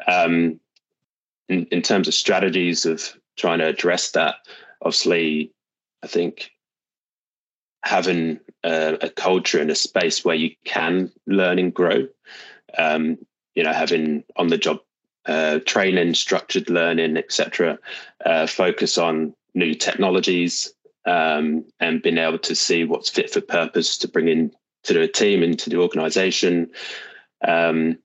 Um, 0.08 0.58
in, 1.48 1.66
in 1.66 1.82
terms 1.82 2.08
of 2.08 2.14
strategies 2.14 2.84
of 2.84 3.16
trying 3.36 3.58
to 3.58 3.66
address 3.66 4.10
that, 4.12 4.36
obviously, 4.80 5.52
I 6.02 6.06
think 6.08 6.50
having 7.84 8.40
a, 8.64 8.98
a 9.02 9.10
culture 9.10 9.60
and 9.60 9.70
a 9.70 9.74
space 9.74 10.24
where 10.24 10.34
you 10.34 10.54
can 10.64 11.12
learn 11.26 11.58
and 11.58 11.72
grow, 11.72 12.06
um, 12.78 13.18
you 13.54 13.62
know, 13.62 13.72
having 13.72 14.24
on 14.36 14.48
the 14.48 14.58
job 14.58 14.80
uh, 15.26 15.60
training, 15.66 16.14
structured 16.14 16.68
learning, 16.68 17.16
etc., 17.16 17.78
uh, 18.24 18.46
focus 18.46 18.98
on 18.98 19.34
new 19.54 19.74
technologies 19.74 20.72
um, 21.06 21.64
and 21.80 22.02
being 22.02 22.18
able 22.18 22.38
to 22.38 22.54
see 22.54 22.84
what's 22.84 23.10
fit 23.10 23.30
for 23.30 23.40
purpose 23.40 23.98
to 23.98 24.08
bring 24.08 24.28
in 24.28 24.52
to 24.84 24.94
the 24.94 25.08
team 25.08 25.42
and 25.42 25.58
to 25.58 25.70
the 25.70 25.76
organization. 25.76 26.70
Um, 27.46 27.98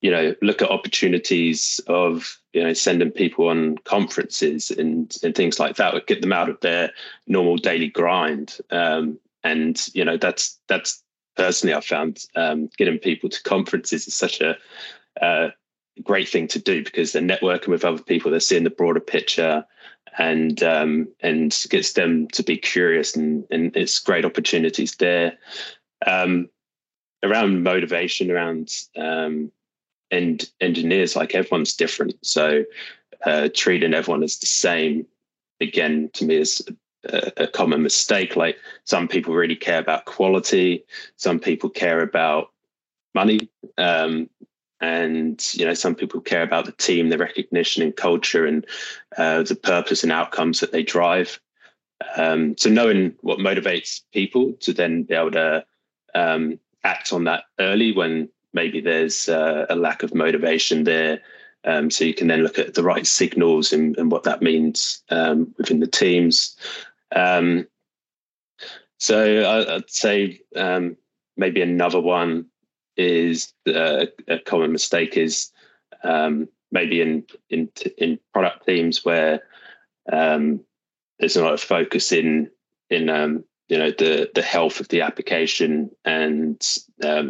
you 0.00 0.10
know, 0.10 0.34
look 0.40 0.62
at 0.62 0.70
opportunities 0.70 1.80
of 1.86 2.40
you 2.52 2.62
know 2.62 2.72
sending 2.72 3.10
people 3.10 3.48
on 3.48 3.78
conferences 3.78 4.70
and 4.70 5.16
and 5.22 5.34
things 5.34 5.58
like 5.58 5.76
that 5.76 5.94
would 5.94 6.06
get 6.06 6.20
them 6.20 6.32
out 6.32 6.48
of 6.48 6.60
their 6.60 6.90
normal 7.26 7.56
daily 7.56 7.88
grind 7.88 8.58
um, 8.70 9.18
and 9.44 9.86
you 9.94 10.04
know 10.04 10.16
that's 10.16 10.58
that's 10.68 11.02
personally 11.36 11.74
i 11.74 11.80
found 11.80 12.24
um, 12.36 12.68
getting 12.76 12.98
people 12.98 13.28
to 13.28 13.42
conferences 13.42 14.06
is 14.06 14.14
such 14.14 14.40
a 14.40 14.56
uh, 15.22 15.48
great 16.02 16.28
thing 16.28 16.48
to 16.48 16.58
do 16.58 16.82
because 16.82 17.12
they're 17.12 17.22
networking 17.22 17.68
with 17.68 17.84
other 17.84 18.02
people 18.02 18.30
they're 18.30 18.40
seeing 18.40 18.64
the 18.64 18.70
broader 18.70 19.00
picture 19.00 19.64
and 20.18 20.62
um, 20.62 21.08
and 21.20 21.66
gets 21.70 21.92
them 21.92 22.28
to 22.28 22.42
be 22.42 22.56
curious 22.56 23.16
and 23.16 23.44
and 23.50 23.76
it's 23.76 23.98
great 23.98 24.24
opportunities 24.24 24.96
there. 24.96 25.38
Um, 26.06 26.48
around 27.22 27.62
motivation 27.62 28.30
around 28.30 28.70
um, 28.96 29.52
and 30.10 30.50
engineers 30.60 31.16
like 31.16 31.34
everyone's 31.34 31.76
different. 31.76 32.14
So 32.22 32.64
uh, 33.24 33.50
treating 33.54 33.94
everyone 33.94 34.22
as 34.22 34.38
the 34.38 34.46
same 34.46 35.06
again 35.60 36.08
to 36.14 36.24
me 36.24 36.36
is 36.36 36.66
a, 37.04 37.32
a, 37.36 37.46
common 37.46 37.82
mistake. 37.82 38.34
Like 38.36 38.56
some 38.84 39.06
people 39.06 39.34
really 39.34 39.56
care 39.56 39.78
about 39.78 40.06
quality 40.06 40.84
some 41.16 41.38
people 41.38 41.68
care 41.68 42.00
about 42.00 42.50
money 43.14 43.50
um, 43.76 44.30
and 44.80 45.54
you 45.54 45.64
know 45.64 45.74
some 45.74 45.94
people 45.94 46.20
care 46.20 46.42
about 46.42 46.64
the 46.64 46.72
team 46.72 47.08
the 47.08 47.18
recognition 47.18 47.82
and 47.82 47.96
culture 47.96 48.46
and 48.46 48.66
uh, 49.18 49.42
the 49.42 49.54
purpose 49.54 50.02
and 50.02 50.12
outcomes 50.12 50.60
that 50.60 50.72
they 50.72 50.82
drive 50.82 51.40
um, 52.16 52.56
so 52.56 52.70
knowing 52.70 53.14
what 53.20 53.38
motivates 53.38 54.00
people 54.12 54.52
to 54.60 54.72
then 54.72 55.02
be 55.02 55.14
able 55.14 55.30
to 55.32 55.64
um, 56.14 56.58
act 56.84 57.12
on 57.12 57.24
that 57.24 57.44
early 57.58 57.92
when 57.92 58.28
maybe 58.52 58.80
there's 58.80 59.28
uh, 59.28 59.66
a 59.68 59.76
lack 59.76 60.02
of 60.02 60.14
motivation 60.14 60.84
there. 60.84 61.20
Um, 61.64 61.90
so 61.90 62.04
you 62.04 62.14
can 62.14 62.26
then 62.26 62.42
look 62.42 62.58
at 62.58 62.74
the 62.74 62.82
right 62.82 63.06
signals 63.06 63.72
and, 63.72 63.96
and 63.98 64.10
what 64.10 64.22
that 64.24 64.40
means 64.40 65.02
um, 65.10 65.54
within 65.58 65.80
the 65.80 65.86
teams. 65.86 66.56
Um, 67.14 67.66
so 68.98 69.42
I, 69.42 69.74
would 69.74 69.90
say 69.90 70.40
um, 70.56 70.96
maybe 71.36 71.60
another 71.60 72.00
one 72.00 72.46
is 73.00 73.52
a 73.66 74.08
common 74.46 74.72
mistake 74.72 75.16
is 75.16 75.50
um, 76.04 76.48
maybe 76.70 77.00
in 77.00 77.24
in 77.48 77.68
in 77.98 78.18
product 78.32 78.66
teams 78.66 79.04
where 79.04 79.42
um, 80.12 80.60
there's 81.18 81.36
a 81.36 81.42
lot 81.42 81.54
of 81.54 81.60
focus 81.60 82.12
in 82.12 82.50
in 82.90 83.06
you 83.68 83.78
know 83.78 83.90
the 83.90 84.30
the 84.34 84.42
health 84.42 84.80
of 84.80 84.88
the 84.88 85.00
application 85.00 85.90
and 86.04 86.64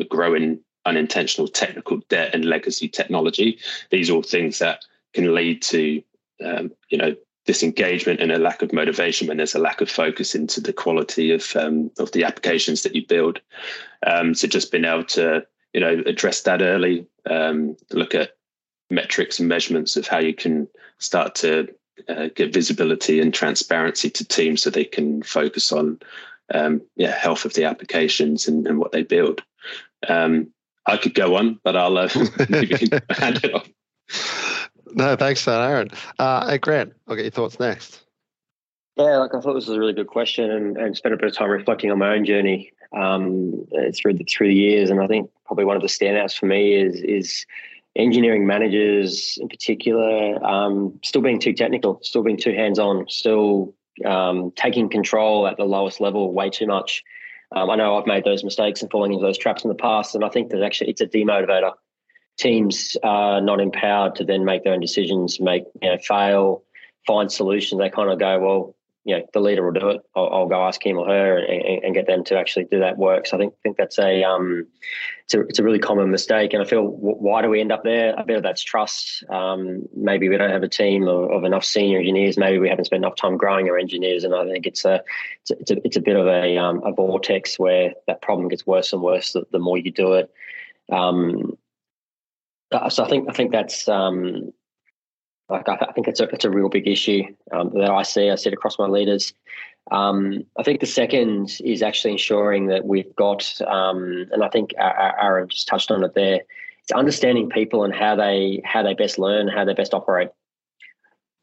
growing 0.08 0.60
unintentional 0.86 1.48
technical 1.48 1.98
debt 2.08 2.34
and 2.34 2.44
legacy 2.44 2.88
technology. 2.88 3.58
These 3.90 4.10
are 4.10 4.14
all 4.14 4.22
things 4.22 4.58
that 4.58 4.84
can 5.12 5.34
lead 5.34 5.62
to, 5.62 6.02
um, 6.44 6.72
you 6.88 6.98
know, 6.98 7.14
disengagement 7.46 8.20
and 8.20 8.30
a 8.30 8.38
lack 8.38 8.62
of 8.62 8.72
motivation 8.72 9.26
when 9.26 9.38
there's 9.38 9.54
a 9.54 9.58
lack 9.58 9.80
of 9.80 9.90
focus 9.90 10.34
into 10.34 10.60
the 10.60 10.72
quality 10.72 11.32
of 11.32 11.54
um, 11.56 11.90
of 11.98 12.12
the 12.12 12.24
applications 12.24 12.82
that 12.82 12.94
you 12.94 13.06
build. 13.06 13.40
Um, 14.06 14.34
so 14.34 14.46
just 14.46 14.70
being 14.70 14.84
able 14.84 15.04
to, 15.04 15.44
you 15.72 15.80
know, 15.80 16.02
address 16.06 16.42
that 16.42 16.62
early, 16.62 17.06
um, 17.28 17.76
look 17.92 18.14
at 18.14 18.36
metrics 18.90 19.38
and 19.38 19.48
measurements 19.48 19.96
of 19.96 20.06
how 20.06 20.18
you 20.18 20.34
can 20.34 20.68
start 20.98 21.34
to 21.36 21.68
uh, 22.08 22.28
get 22.34 22.52
visibility 22.52 23.20
and 23.20 23.32
transparency 23.32 24.10
to 24.10 24.24
teams 24.24 24.62
so 24.62 24.70
they 24.70 24.84
can 24.84 25.22
focus 25.22 25.72
on 25.72 25.98
um, 26.52 26.82
yeah 26.96 27.14
health 27.16 27.44
of 27.44 27.54
the 27.54 27.64
applications 27.64 28.48
and, 28.48 28.66
and 28.66 28.78
what 28.78 28.92
they 28.92 29.02
build. 29.02 29.42
Um, 30.08 30.52
I 30.86 30.96
could 30.96 31.14
go 31.14 31.36
on, 31.36 31.60
but 31.62 31.76
I'll 31.76 31.98
uh, 31.98 32.08
hand 32.08 33.40
it 33.44 33.54
off. 33.54 33.68
No, 34.92 35.14
thanks 35.14 35.42
for 35.42 35.50
that, 35.50 35.70
Aaron. 35.70 35.90
Uh, 36.18 36.48
hey, 36.48 36.58
Grant, 36.58 36.94
I'll 37.06 37.14
get 37.14 37.22
your 37.22 37.30
thoughts 37.30 37.60
next. 37.60 38.02
Yeah, 38.96 39.18
like 39.18 39.34
I 39.34 39.40
thought 39.40 39.54
this 39.54 39.68
was 39.68 39.76
a 39.76 39.78
really 39.78 39.92
good 39.92 40.08
question, 40.08 40.50
and, 40.50 40.76
and 40.76 40.96
spent 40.96 41.14
a 41.14 41.16
bit 41.16 41.28
of 41.28 41.34
time 41.34 41.50
reflecting 41.50 41.90
on 41.90 41.98
my 41.98 42.14
own 42.14 42.24
journey 42.24 42.72
um, 42.92 43.66
through 43.94 44.14
the 44.14 44.24
through 44.24 44.48
the 44.48 44.54
years. 44.54 44.90
And 44.90 45.00
I 45.00 45.06
think 45.06 45.30
probably 45.50 45.64
one 45.64 45.74
of 45.74 45.82
the 45.82 45.88
standouts 45.88 46.38
for 46.38 46.46
me 46.46 46.76
is 46.76 47.02
is 47.02 47.44
engineering 47.96 48.46
managers 48.46 49.36
in 49.40 49.48
particular 49.48 50.42
um, 50.46 51.00
still 51.02 51.22
being 51.22 51.40
too 51.40 51.52
technical, 51.52 51.98
still 52.04 52.22
being 52.22 52.36
too 52.36 52.52
hands 52.52 52.78
on, 52.78 53.04
still 53.08 53.74
um, 54.06 54.52
taking 54.54 54.88
control 54.88 55.48
at 55.48 55.56
the 55.56 55.64
lowest 55.64 56.00
level 56.00 56.32
way 56.32 56.50
too 56.50 56.68
much. 56.68 57.02
Um, 57.50 57.68
I 57.68 57.74
know 57.74 57.98
I've 57.98 58.06
made 58.06 58.22
those 58.22 58.44
mistakes 58.44 58.80
and 58.80 58.88
falling 58.92 59.12
into 59.12 59.26
those 59.26 59.36
traps 59.36 59.64
in 59.64 59.70
the 59.70 59.74
past, 59.74 60.14
and 60.14 60.24
I 60.24 60.28
think 60.28 60.50
that 60.50 60.62
actually 60.62 60.90
it's 60.90 61.00
a 61.00 61.06
demotivator. 61.06 61.72
Teams 62.38 62.96
are 63.02 63.40
not 63.40 63.60
empowered 63.60 64.14
to 64.16 64.24
then 64.24 64.44
make 64.44 64.62
their 64.62 64.74
own 64.74 64.80
decisions, 64.80 65.40
make 65.40 65.64
you 65.82 65.90
know 65.90 65.98
fail, 65.98 66.62
find 67.08 67.30
solutions. 67.32 67.80
They 67.80 67.90
kind 67.90 68.08
of 68.08 68.20
go, 68.20 68.38
well, 68.38 68.76
you 69.04 69.16
know, 69.16 69.24
the 69.32 69.40
leader 69.40 69.64
will 69.64 69.78
do 69.78 69.88
it. 69.88 70.00
I'll, 70.14 70.28
I'll 70.30 70.46
go 70.46 70.62
ask 70.66 70.84
him 70.84 70.98
or 70.98 71.06
her 71.06 71.38
and, 71.38 71.84
and, 71.84 71.94
get 71.94 72.06
them 72.06 72.22
to 72.24 72.38
actually 72.38 72.66
do 72.66 72.80
that 72.80 72.98
work. 72.98 73.26
So 73.26 73.36
I 73.36 73.40
think 73.40 73.54
think 73.62 73.78
that's 73.78 73.98
a 73.98 74.22
um, 74.22 74.66
it's 75.24 75.34
a 75.34 75.40
it's 75.40 75.58
a 75.58 75.62
really 75.62 75.78
common 75.78 76.10
mistake. 76.10 76.52
And 76.52 76.62
I 76.62 76.66
feel 76.66 76.82
why 76.82 77.40
do 77.40 77.48
we 77.48 77.60
end 77.60 77.72
up 77.72 77.82
there? 77.82 78.14
A 78.16 78.24
bit 78.24 78.36
of 78.36 78.42
that's 78.42 78.62
trust. 78.62 79.24
Um, 79.30 79.88
maybe 79.96 80.28
we 80.28 80.36
don't 80.36 80.50
have 80.50 80.62
a 80.62 80.68
team 80.68 81.08
of, 81.08 81.30
of, 81.30 81.44
enough 81.44 81.64
senior 81.64 81.98
engineers. 81.98 82.36
Maybe 82.36 82.58
we 82.58 82.68
haven't 82.68 82.84
spent 82.84 83.02
enough 83.02 83.16
time 83.16 83.38
growing 83.38 83.70
our 83.70 83.78
engineers. 83.78 84.22
And 84.24 84.34
I 84.34 84.44
think 84.44 84.66
it's 84.66 84.84
a 84.84 85.02
it's 85.42 85.50
a 85.50 85.58
it's 85.60 85.70
a, 85.70 85.86
it's 85.86 85.96
a 85.96 86.02
bit 86.02 86.16
of 86.16 86.26
a 86.26 86.58
um, 86.58 86.82
a 86.84 86.92
vortex 86.92 87.58
where 87.58 87.94
that 88.06 88.20
problem 88.20 88.48
gets 88.48 88.66
worse 88.66 88.92
and 88.92 89.00
worse 89.00 89.32
the, 89.32 89.44
the 89.50 89.58
more 89.58 89.78
you 89.78 89.90
do 89.90 90.12
it. 90.12 90.30
Um, 90.92 91.56
so 92.90 93.02
I 93.02 93.08
think 93.08 93.30
I 93.30 93.32
think 93.32 93.52
that's 93.52 93.88
um, 93.88 94.52
like 95.50 95.68
I, 95.68 95.74
I 95.88 95.92
think 95.92 96.08
it's 96.08 96.20
a 96.20 96.24
it's 96.24 96.44
a 96.44 96.50
real 96.50 96.68
big 96.68 96.86
issue 96.86 97.22
um, 97.52 97.70
that 97.74 97.90
I 97.90 98.02
see. 98.02 98.30
I 98.30 98.34
see 98.36 98.48
it 98.48 98.54
across 98.54 98.78
my 98.78 98.86
leaders. 98.86 99.32
Um, 99.90 100.44
I 100.58 100.62
think 100.62 100.80
the 100.80 100.86
second 100.86 101.58
is 101.64 101.82
actually 101.82 102.12
ensuring 102.12 102.66
that 102.66 102.84
we've 102.84 103.14
got, 103.16 103.60
um, 103.62 104.26
and 104.30 104.44
I 104.44 104.48
think 104.48 104.72
Aaron 104.78 105.48
just 105.48 105.66
touched 105.66 105.90
on 105.90 106.04
it 106.04 106.14
there. 106.14 106.40
It's 106.82 106.92
understanding 106.92 107.50
people 107.50 107.84
and 107.84 107.94
how 107.94 108.14
they 108.14 108.62
how 108.64 108.82
they 108.82 108.94
best 108.94 109.18
learn, 109.18 109.48
how 109.48 109.64
they 109.64 109.74
best 109.74 109.94
operate. 109.94 110.28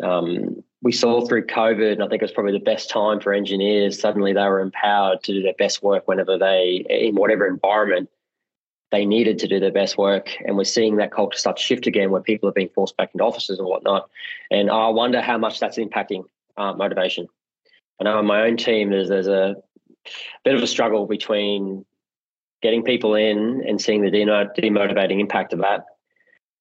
Um, 0.02 0.64
we 0.82 0.92
saw 0.92 1.26
through 1.26 1.48
COVID, 1.48 1.94
and 1.94 2.04
I 2.04 2.08
think 2.08 2.22
it 2.22 2.26
was 2.26 2.32
probably 2.32 2.54
the 2.54 2.60
best 2.60 2.90
time 2.90 3.20
for 3.20 3.34
engineers. 3.34 4.00
Suddenly, 4.00 4.34
they 4.34 4.42
were 4.42 4.62
empowered 4.62 5.24
to 5.24 5.34
do 5.34 5.42
their 5.42 5.56
best 5.58 5.82
work 5.82 6.08
whenever 6.08 6.38
they, 6.38 6.86
in 6.90 7.16
whatever 7.16 7.48
environment, 7.48 8.10
they 8.91 9.06
needed 9.06 9.39
to 9.39 9.48
do 9.48 9.60
their 9.60 9.72
best 9.72 9.98
work. 9.98 10.29
And 10.46 10.56
we're 10.56 10.63
seeing 10.63 10.98
that 10.98 11.12
culture 11.12 11.38
start 11.38 11.58
to 11.58 11.63
shift 11.63 11.88
again, 11.88 12.12
where 12.12 12.22
people 12.22 12.48
are 12.50 12.53
being 12.53 12.70
forced 12.70 12.96
back 12.98 13.12
into 13.13 13.24
offices 13.24 13.60
and 13.60 13.67
whatnot. 13.67 14.10
And 14.50 14.70
I 14.70 14.88
wonder 14.89 15.22
how 15.22 15.38
much 15.38 15.60
that's 15.60 15.77
impacting 15.77 16.24
uh, 16.56 16.74
motivation. 16.74 17.27
I 18.00 18.06
know 18.06 18.17
on 18.17 18.25
my 18.25 18.44
own 18.44 18.58
team, 18.58 18.89
there's 18.89 19.10
there's 19.10 19.27
a 19.27 19.56
bit 20.44 20.56
of 20.56 20.63
a 20.63 20.67
struggle 20.67 21.06
between 21.06 21.86
getting 22.62 22.84
people 22.84 23.15
in 23.15 23.63
and 23.67 23.82
seeing 23.82 24.01
the 24.01 24.12
demotivating 24.12 25.20
impact 25.20 25.53
of 25.53 25.60
that, 25.60 25.86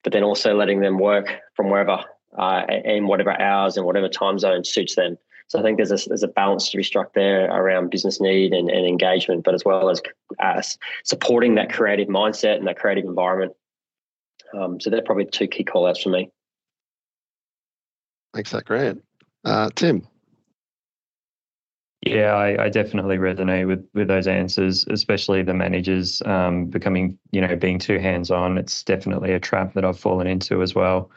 but 0.03 0.13
then 0.13 0.23
also 0.23 0.55
letting 0.55 0.81
them 0.81 0.99
work 0.99 1.41
from 1.55 1.71
wherever 1.71 2.05
uh, 2.37 2.63
in 2.85 3.07
whatever 3.07 3.39
hours 3.41 3.77
and 3.77 3.87
whatever 3.87 4.09
time 4.09 4.39
zone 4.39 4.65
suits 4.65 4.95
them. 4.95 5.17
So 5.49 5.61
I 5.61 5.63
think 5.63 5.77
there's 5.77 5.93
a, 5.93 6.09
there's 6.09 6.23
a 6.23 6.29
balance 6.29 6.71
to 6.71 6.77
be 6.77 6.83
struck 6.83 7.15
there 7.15 7.49
around 7.51 7.91
business 7.91 8.21
need 8.21 8.53
and, 8.53 8.69
and 8.69 8.87
engagement, 8.87 9.45
but 9.45 9.55
as 9.55 9.65
well 9.65 9.89
as 9.91 10.03
uh, 10.41 10.63
supporting 11.05 11.55
that 11.55 11.73
creative 11.73 12.09
mindset 12.09 12.57
and 12.57 12.67
that 12.67 12.79
creative 12.79 13.05
environment. 13.05 13.53
Um, 14.55 14.81
so 14.81 14.91
they're 14.91 15.03
probably 15.03 15.27
two 15.27 15.47
key 15.47 15.65
call 15.65 15.87
outs 15.87 16.03
for 16.03 16.09
me. 16.09 16.31
Thanks, 18.35 18.51
that 18.51 18.65
Grant. 18.65 19.03
Uh, 19.45 19.71
Tim. 19.75 20.07
Yeah, 22.03 22.35
I, 22.35 22.65
I, 22.65 22.69
definitely 22.69 23.17
resonate 23.17 23.67
with 23.67 23.85
with 23.93 24.07
those 24.07 24.29
answers, 24.29 24.87
especially 24.89 25.43
the 25.43 25.55
managers 25.55 26.23
um, 26.25 26.67
becoming, 26.67 27.19
you 27.33 27.41
know, 27.41 27.57
being 27.57 27.81
too 27.81 27.99
hands 27.99 28.31
on. 28.31 28.59
It's 28.59 28.85
definitely 28.85 29.33
a 29.33 29.41
trap 29.41 29.75
that 29.75 29.85
I've 29.85 29.99
fallen 29.99 30.29
into 30.29 30.63
as 30.63 30.75
well. 30.75 31.11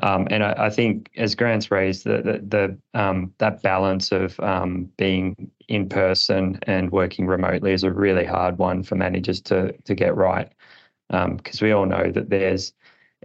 Um, 0.00 0.28
and 0.30 0.44
I, 0.44 0.54
I, 0.66 0.70
think, 0.70 1.10
as 1.16 1.34
Grant's 1.34 1.70
raised, 1.70 2.04
the, 2.04 2.22
the, 2.22 2.78
the 2.92 3.00
um, 3.00 3.34
that 3.38 3.62
balance 3.62 4.12
of 4.12 4.38
um, 4.40 4.90
being 4.96 5.50
in 5.68 5.88
person 5.88 6.58
and 6.62 6.92
working 6.92 7.26
remotely 7.26 7.72
is 7.72 7.82
a 7.82 7.92
really 7.92 8.24
hard 8.24 8.58
one 8.58 8.82
for 8.82 8.94
managers 8.94 9.40
to 9.42 9.72
to 9.72 9.94
get 9.94 10.14
right, 10.14 10.52
because 11.08 11.62
um, 11.62 11.66
we 11.66 11.72
all 11.72 11.86
know 11.86 12.12
that 12.12 12.30
there's 12.30 12.72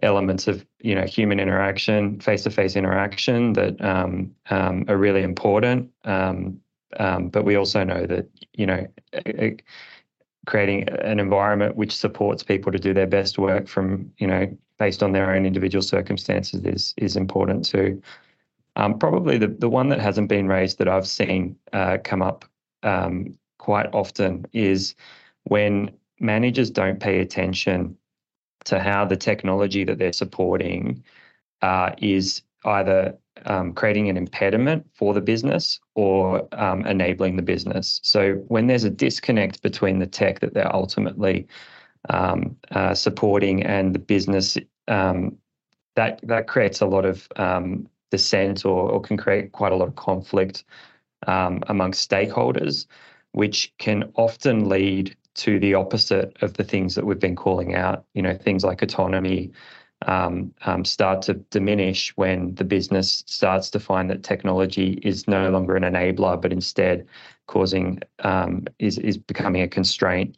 elements 0.02 0.48
of 0.48 0.66
you 0.80 0.96
know 0.96 1.06
human 1.06 1.40
interaction, 1.40 2.20
face 2.20 2.44
to 2.44 2.50
face 2.50 2.76
interaction 2.76 3.54
that 3.54 3.80
um, 3.82 4.34
um, 4.50 4.86
are 4.88 4.98
really 4.98 5.22
important. 5.22 5.92
but 6.04 7.46
we 7.46 7.56
also 7.56 7.84
know 7.84 8.06
that 8.06 8.28
you 8.54 8.66
know. 8.66 8.88
creating 10.46 10.90
an 10.90 11.22
environment 11.22 11.78
which 11.78 11.96
supports 11.96 12.44
people 12.44 12.70
to 12.70 12.78
do 12.78 12.94
their 12.94 13.08
best 13.08 13.38
work 13.38 13.66
from 13.66 14.12
you 14.18 14.28
know 14.28 14.46
based 14.84 15.02
on 15.02 15.14
their 15.14 15.34
own 15.34 15.46
individual 15.46 15.86
circumstances 15.96 16.60
is 16.76 16.94
is 16.98 17.16
important 17.16 17.60
too. 17.74 17.90
Um, 18.76 18.92
probably 19.06 19.38
the, 19.38 19.48
the 19.48 19.70
one 19.80 19.88
that 19.90 20.02
hasn't 20.08 20.30
been 20.36 20.48
raised 20.58 20.78
that 20.80 20.90
I've 20.94 21.08
seen 21.22 21.56
uh, 21.72 21.98
come 22.04 22.22
up 22.22 22.40
um, 22.92 23.38
quite 23.60 23.90
often 24.02 24.46
is 24.52 24.96
when 25.44 25.92
managers 26.20 26.70
don't 26.82 27.00
pay 27.00 27.16
attention 27.20 27.96
to 28.66 28.76
how 28.80 29.06
the 29.06 29.16
technology 29.30 29.84
that 29.86 29.98
they're 30.00 30.22
supporting 30.26 31.04
uh, 31.62 31.92
is 32.00 32.42
either 32.66 32.98
um, 33.46 33.74
creating 33.74 34.10
an 34.10 34.18
impediment 34.18 34.82
for 35.00 35.14
the 35.14 35.22
business 35.22 35.80
or 35.96 36.48
um, 36.66 36.86
enabling 36.86 37.36
the 37.36 37.48
business. 37.54 38.00
So 38.04 38.34
when 38.54 38.68
there's 38.68 38.86
a 38.86 38.90
disconnect 39.06 39.62
between 39.62 40.00
the 40.00 40.08
tech 40.08 40.40
that 40.40 40.54
they're 40.54 40.76
ultimately 40.76 41.48
um, 42.10 42.56
uh, 42.72 42.94
supporting 42.94 43.64
and 43.64 43.96
the 43.96 44.00
business 44.00 44.58
um, 44.88 45.38
that 45.96 46.20
that 46.24 46.48
creates 46.48 46.82
a 46.82 46.86
lot 46.86 47.06
of 47.06 47.28
um, 47.36 47.88
dissent 48.12 48.66
or, 48.66 48.92
or, 48.92 49.02
can 49.02 49.18
create 49.18 49.52
quite 49.52 49.72
a 49.72 49.76
lot 49.76 49.88
of 49.88 49.96
conflict 49.96 50.64
um, 51.28 51.62
stakeholders, 51.68 52.86
which 53.32 53.74
can 53.78 54.12
often 54.16 54.70
lead 54.70 55.16
to 55.36 55.60
the 55.60 55.74
opposite 55.74 56.36
of 56.42 56.54
the 56.54 56.64
things 56.64 56.96
that 56.96 57.06
we've 57.06 57.20
been 57.20 57.36
calling 57.36 57.76
out. 57.76 58.06
You 58.14 58.22
know, 58.22 58.36
things 58.36 58.64
like 58.64 58.82
autonomy. 58.82 59.52
Um, 60.06 60.54
um, 60.66 60.84
start 60.84 61.22
to 61.22 61.36
diminish 61.36 62.12
when 62.18 62.56
the 62.56 62.66
business 62.66 63.24
starts 63.26 63.70
to 63.70 63.80
find 63.80 64.10
that 64.10 64.22
technology 64.22 65.00
is 65.02 65.30
no 65.30 65.50
longer 65.50 65.78
an 65.78 65.84
enabler, 65.84 66.42
but 66.42 66.52
instead 66.52 67.08
causing 67.48 68.02
um, 68.20 68.66
is 68.80 68.98
is 68.98 69.18
becoming 69.18 69.62
a 69.62 69.68
constraint 69.68 70.38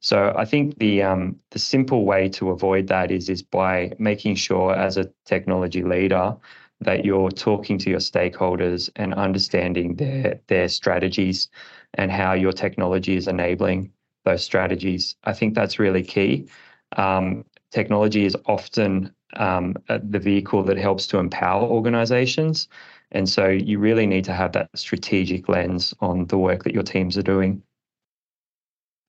so 0.00 0.34
I 0.36 0.44
think 0.46 0.78
the 0.78 1.02
um, 1.02 1.38
the 1.50 1.58
simple 1.58 2.04
way 2.04 2.28
to 2.30 2.50
avoid 2.50 2.88
that 2.88 3.10
is 3.10 3.28
is 3.28 3.42
by 3.42 3.92
making 3.98 4.36
sure 4.36 4.74
as 4.74 4.96
a 4.96 5.10
technology 5.26 5.82
leader 5.82 6.36
that 6.80 7.04
you're 7.04 7.30
talking 7.30 7.76
to 7.78 7.90
your 7.90 7.98
stakeholders 8.00 8.90
and 8.96 9.12
understanding 9.14 9.96
their 9.96 10.40
their 10.46 10.68
strategies 10.68 11.48
and 11.94 12.10
how 12.10 12.32
your 12.32 12.52
technology 12.52 13.16
is 13.16 13.28
enabling 13.28 13.92
those 14.24 14.42
strategies. 14.42 15.16
I 15.24 15.32
think 15.34 15.54
that's 15.54 15.78
really 15.78 16.02
key. 16.02 16.48
Um, 16.96 17.44
technology 17.70 18.24
is 18.24 18.36
often 18.46 19.14
um, 19.36 19.76
the 19.88 20.18
vehicle 20.18 20.62
that 20.64 20.78
helps 20.78 21.06
to 21.08 21.18
empower 21.18 21.62
organizations. 21.62 22.68
And 23.12 23.28
so 23.28 23.48
you 23.48 23.78
really 23.78 24.06
need 24.06 24.24
to 24.24 24.32
have 24.32 24.52
that 24.52 24.70
strategic 24.74 25.48
lens 25.48 25.94
on 26.00 26.26
the 26.26 26.38
work 26.38 26.64
that 26.64 26.74
your 26.74 26.82
teams 26.82 27.18
are 27.18 27.22
doing. 27.22 27.62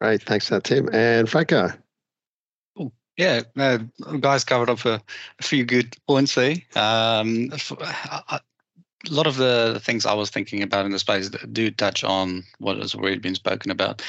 Right. 0.02 0.22
Thanks 0.22 0.48
for 0.48 0.56
that, 0.56 0.64
Tim. 0.64 0.90
And 0.92 1.30
Franco. 1.30 1.72
Yeah, 3.18 3.42
uh, 3.56 3.78
guys 4.20 4.44
covered 4.44 4.70
up 4.70 4.84
a, 4.86 5.00
a, 5.40 5.44
few 5.44 5.64
good 5.64 5.96
points 6.08 6.34
there. 6.34 6.56
Um, 6.76 7.52
a 8.32 8.40
lot 9.10 9.28
of 9.28 9.36
the 9.36 9.80
things 9.84 10.06
I 10.06 10.14
was 10.14 10.32
thinking 10.32 10.64
about 10.64 10.86
in 10.86 10.92
the 10.92 10.98
space 10.98 11.30
do 11.30 11.70
touch 11.72 12.04
on 12.04 12.44
what 12.58 12.78
has 12.78 12.96
already 12.96 13.20
been 13.20 13.36
spoken 13.36 13.70
about. 13.70 14.02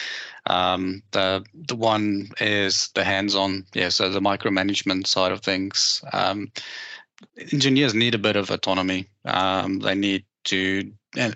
Um, 0.46 1.02
the 1.11 1.44
the 1.52 1.76
one 1.76 2.31
is 2.40 2.90
the 2.94 3.05
hands-on, 3.05 3.66
yeah, 3.74 3.90
so 3.90 4.09
the 4.09 4.20
micromanagement 4.20 5.07
side 5.07 5.33
of 5.33 5.40
things. 5.40 6.02
Um, 6.12 6.52
engineers 7.52 7.94
need 7.94 8.14
a 8.14 8.18
bit 8.18 8.37
of 8.37 8.50
autonomy. 8.50 9.09
Um, 9.24 9.81
they 9.81 9.94
need 9.94 10.24
to 10.44 10.90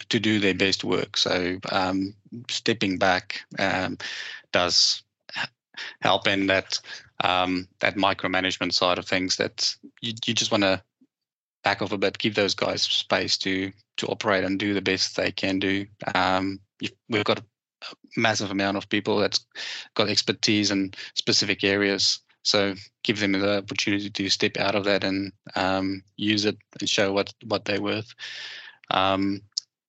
to 0.08 0.18
do 0.18 0.38
their 0.38 0.54
best 0.54 0.84
work. 0.84 1.16
So 1.16 1.58
um, 1.70 2.14
stepping 2.48 2.98
back 2.98 3.42
um, 3.58 3.98
does 4.56 5.02
help 6.00 6.26
in 6.26 6.46
that 6.46 6.80
um, 7.22 7.68
that 7.80 7.96
micromanagement 7.96 8.72
side 8.72 8.98
of 8.98 9.06
things. 9.06 9.36
That 9.36 9.74
you, 10.00 10.14
you 10.24 10.32
just 10.32 10.50
want 10.50 10.62
to 10.64 10.82
back 11.62 11.82
off 11.82 11.92
a 11.92 11.98
bit, 11.98 12.16
give 12.18 12.34
those 12.34 12.54
guys 12.54 12.82
space 12.82 13.36
to 13.38 13.70
to 13.98 14.06
operate 14.06 14.44
and 14.44 14.58
do 14.58 14.72
the 14.72 14.80
best 14.80 15.16
they 15.16 15.30
can 15.30 15.58
do. 15.58 15.86
Um, 16.14 16.60
we've 17.08 17.24
got 17.24 17.40
a 17.40 17.44
massive 18.16 18.50
amount 18.50 18.78
of 18.78 18.88
people 18.88 19.18
that's 19.18 19.44
got 19.94 20.08
expertise 20.08 20.70
in 20.70 20.92
specific 21.14 21.62
areas. 21.64 22.20
So 22.42 22.74
give 23.02 23.20
them 23.20 23.32
the 23.32 23.58
opportunity 23.58 24.08
to 24.08 24.28
step 24.30 24.56
out 24.56 24.74
of 24.74 24.84
that 24.84 25.04
and 25.04 25.32
um, 25.54 26.02
use 26.16 26.44
it 26.46 26.56
and 26.80 26.88
show 26.88 27.12
what 27.12 27.34
what 27.44 27.66
they're 27.66 27.82
worth. 27.82 28.14
Um, 28.90 29.42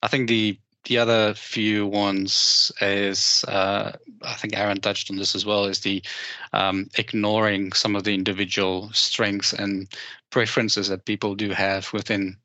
I 0.04 0.10
think 0.10 0.28
the 0.28 0.60
the 0.88 0.98
other 0.98 1.34
few 1.34 1.86
ones 1.86 2.72
is 2.80 3.44
uh, 3.50 3.92
I 4.22 4.34
think 4.36 4.58
Aaron 4.58 4.80
touched 4.80 5.12
on 5.12 5.18
this 5.18 5.36
as 5.36 5.46
well 5.46 5.66
is 5.66 5.82
the 5.82 6.02
um, 6.54 6.90
ignoring 6.98 7.74
some 7.74 7.96
of 7.96 8.06
the 8.06 8.14
individual 8.14 8.90
strengths 8.94 9.52
and 9.52 9.90
preferences 10.30 10.88
that 10.88 11.06
people 11.06 11.36
do 11.36 11.50
have 11.50 11.92
within 11.92 12.38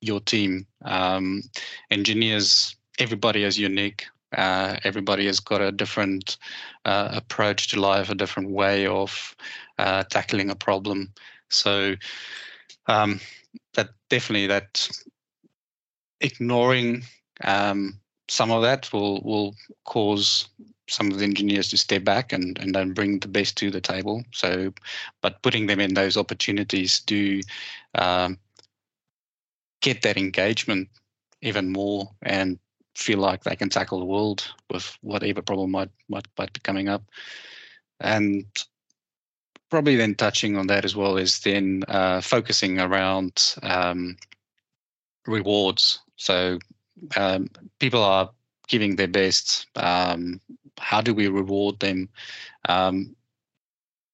your 0.00 0.20
team. 0.20 0.64
Um, 0.84 1.42
engineers, 1.90 2.76
everybody 3.00 3.42
is 3.42 3.58
unique. 3.58 4.06
Uh, 4.36 4.76
everybody 4.84 5.26
has 5.26 5.40
got 5.40 5.60
a 5.60 5.72
different 5.72 6.36
uh, 6.84 7.08
approach 7.12 7.66
to 7.68 7.80
life, 7.80 8.10
a 8.10 8.14
different 8.14 8.50
way 8.50 8.86
of 8.86 9.34
uh, 9.78 10.04
tackling 10.04 10.50
a 10.50 10.54
problem. 10.54 11.12
So 11.48 11.96
um, 12.86 13.18
that 13.74 13.90
definitely 14.08 14.46
that 14.46 14.88
ignoring 16.20 17.02
um, 17.44 17.98
some 18.28 18.50
of 18.50 18.62
that 18.62 18.92
will 18.92 19.20
will 19.22 19.54
cause 19.84 20.48
some 20.88 21.10
of 21.10 21.18
the 21.18 21.24
engineers 21.24 21.68
to 21.70 21.76
step 21.76 22.04
back 22.04 22.32
and, 22.32 22.58
and 22.58 22.74
then 22.74 22.92
bring 22.92 23.20
the 23.20 23.28
best 23.28 23.56
to 23.56 23.70
the 23.70 23.80
table. 23.80 24.24
So, 24.32 24.72
but 25.22 25.40
putting 25.42 25.66
them 25.66 25.78
in 25.78 25.94
those 25.94 26.16
opportunities 26.16 27.00
do 27.00 27.40
um, 27.94 28.38
get 29.80 30.02
that 30.02 30.16
engagement 30.16 30.88
even 31.42 31.72
more 31.72 32.10
and 32.22 32.58
feel 32.96 33.18
like 33.18 33.44
they 33.44 33.56
can 33.56 33.68
tackle 33.68 34.00
the 34.00 34.04
world 34.04 34.52
with 34.70 34.98
whatever 35.00 35.42
problem 35.42 35.70
might 35.70 35.90
might, 36.08 36.26
might 36.38 36.52
be 36.52 36.60
coming 36.60 36.88
up. 36.88 37.02
And 38.00 38.44
probably 39.70 39.96
then 39.96 40.14
touching 40.16 40.56
on 40.56 40.66
that 40.66 40.84
as 40.84 40.96
well 40.96 41.16
is 41.16 41.40
then 41.40 41.84
uh, 41.88 42.20
focusing 42.20 42.80
around 42.80 43.54
um, 43.62 44.16
rewards. 45.26 46.00
So 46.16 46.58
um, 47.16 47.48
people 47.78 48.02
are 48.02 48.30
giving 48.68 48.96
their 48.96 49.08
best. 49.08 49.66
Um, 49.76 50.40
how 50.78 51.00
do 51.00 51.14
we 51.14 51.28
reward 51.28 51.80
them? 51.80 52.08
Um, 52.68 53.16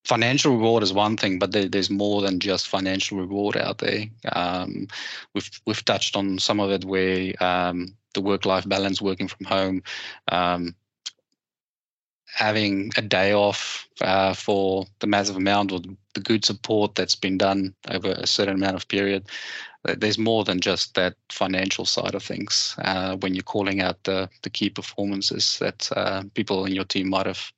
financial 0.05 0.57
reward 0.57 0.83
is 0.83 0.93
one 0.93 1.17
thing, 1.17 1.39
but 1.39 1.53
there, 1.53 1.69
there's 1.69 1.91
more 1.91 2.23
than 2.23 2.41
just 2.41 2.69
financial 2.69 3.19
reward 3.19 3.57
out 3.57 3.79
there. 3.79 4.05
Um, 4.33 4.87
we've 5.35 5.51
we've 5.67 5.85
touched 5.85 6.17
on 6.17 6.39
some 6.39 6.61
of 6.61 6.71
it 6.71 6.85
where 6.85 7.33
um, 7.43 7.95
the 8.15 8.21
work-life 8.21 8.69
balance, 8.69 9.03
working 9.03 9.29
from 9.29 9.47
home, 9.47 9.83
um, 10.33 10.75
having 12.27 12.91
a 12.97 13.03
day 13.03 13.33
off 13.33 13.89
uh, 14.01 14.35
for 14.35 14.87
the 15.01 15.07
massive 15.07 15.37
amount 15.37 15.73
or 15.73 15.81
the 16.15 16.21
good 16.21 16.45
support 16.45 16.95
that's 16.95 17.15
been 17.15 17.39
done 17.39 17.75
over 17.91 18.11
a 18.11 18.27
certain 18.27 18.55
amount 18.55 18.77
of 18.77 18.89
period. 18.89 19.25
There's 19.95 20.19
more 20.19 20.45
than 20.45 20.61
just 20.61 20.95
that 20.95 21.15
financial 21.31 21.85
side 21.85 22.15
of 22.15 22.23
things 22.23 22.75
uh, 22.79 23.17
when 23.17 23.35
you're 23.35 23.43
calling 23.43 23.81
out 23.81 24.03
the, 24.05 24.29
the 24.43 24.51
key 24.51 24.71
performances 24.71 25.59
that 25.61 25.91
uh, 25.97 26.23
people 26.35 26.65
in 26.65 26.75
your 26.75 26.85
team 26.85 27.09
might 27.09 27.27
have 27.27 27.53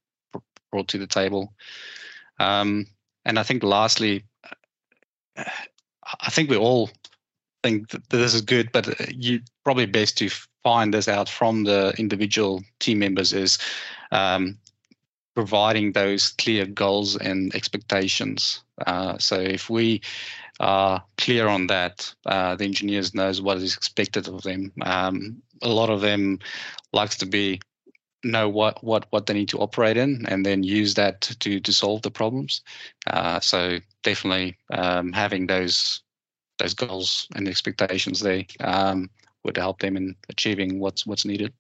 brought 0.71 0.89
to 0.89 0.99
the 0.99 1.07
table. 1.07 1.53
Um, 2.39 2.87
and 3.25 3.39
I 3.39 3.43
think 3.43 3.63
lastly, 3.63 4.25
I 5.37 6.31
think 6.31 6.51
we 6.51 6.57
all 6.57 6.91
think 7.63 7.91
that 7.91 8.09
this 8.11 8.35
is 8.35 8.43
good, 8.43 8.71
but 8.73 9.15
you 9.15 9.41
probably 9.65 9.87
best 9.87 10.19
to 10.19 10.31
find 10.63 10.93
this 10.93 11.09
out 11.09 11.29
from 11.29 11.65
the 11.65 11.95
individual 11.99 12.63
team 12.81 12.99
members 13.01 13.33
is 13.33 13.59
um, 14.13 14.59
providing 15.35 15.93
those 15.93 16.31
clear 16.31 16.67
goals 16.67 17.17
and 17.17 17.55
expectations. 17.55 18.63
Uh, 18.87 19.17
so 19.19 19.37
if 19.41 19.71
we 19.71 20.01
are 20.61 21.03
clear 21.17 21.49
on 21.49 21.67
that, 21.69 22.13
uh, 22.27 22.57
the 22.57 22.65
engineers 22.65 23.15
knows 23.15 23.41
what 23.41 23.59
is 23.59 23.77
expected 23.77 24.29
of 24.29 24.43
them. 24.43 24.73
Um, 24.83 25.43
a 25.63 25.69
lot 25.69 25.91
of 25.91 26.01
them 26.01 26.39
likes 26.93 27.17
to 27.19 27.27
be 27.27 27.61
know 28.25 28.49
what 28.49 28.83
what 28.83 29.07
what 29.11 29.27
they 29.27 29.35
need 29.35 29.49
to 29.49 29.59
operate 29.59 29.97
in 29.97 30.25
and 30.27 30.45
then 30.45 30.65
use 30.65 30.95
that 30.95 31.21
to 31.21 31.61
to 31.61 31.73
solve 31.73 32.03
the 32.03 32.11
problems. 32.11 32.63
Uh, 33.07 33.39
so 33.41 33.79
definitely 34.03 34.57
um, 34.73 35.13
having 35.13 35.47
those 35.47 36.03
those 36.59 36.75
goals 36.75 37.29
and 37.37 37.47
expectations 37.49 38.21
there 38.21 38.45
um, 38.61 39.09
would 39.45 39.57
help 39.57 39.81
them 39.81 39.97
in 39.97 40.17
achieving 40.29 40.81
what's 40.81 41.07
what's 41.07 41.25
needed. 41.25 41.53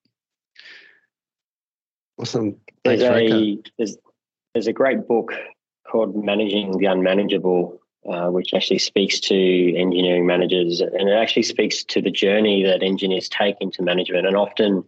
Awesome. 2.18 2.56
Thanks, 2.84 3.02
there's 3.02 3.32
a 3.32 3.58
there's, 3.78 3.96
there's 4.54 4.66
a 4.66 4.72
great 4.72 5.06
book 5.06 5.32
called 5.88 6.16
managing 6.24 6.76
the 6.78 6.86
unmanageable 6.86 7.80
uh, 8.06 8.28
which 8.28 8.54
actually 8.54 8.78
speaks 8.78 9.20
to 9.20 9.76
engineering 9.76 10.26
managers 10.26 10.80
and 10.80 11.08
it 11.08 11.12
actually 11.12 11.42
speaks 11.42 11.84
to 11.84 12.00
the 12.00 12.10
journey 12.10 12.62
that 12.62 12.82
engineers 12.82 13.28
take 13.28 13.56
into 13.60 13.82
management 13.82 14.26
and 14.26 14.36
often 14.36 14.84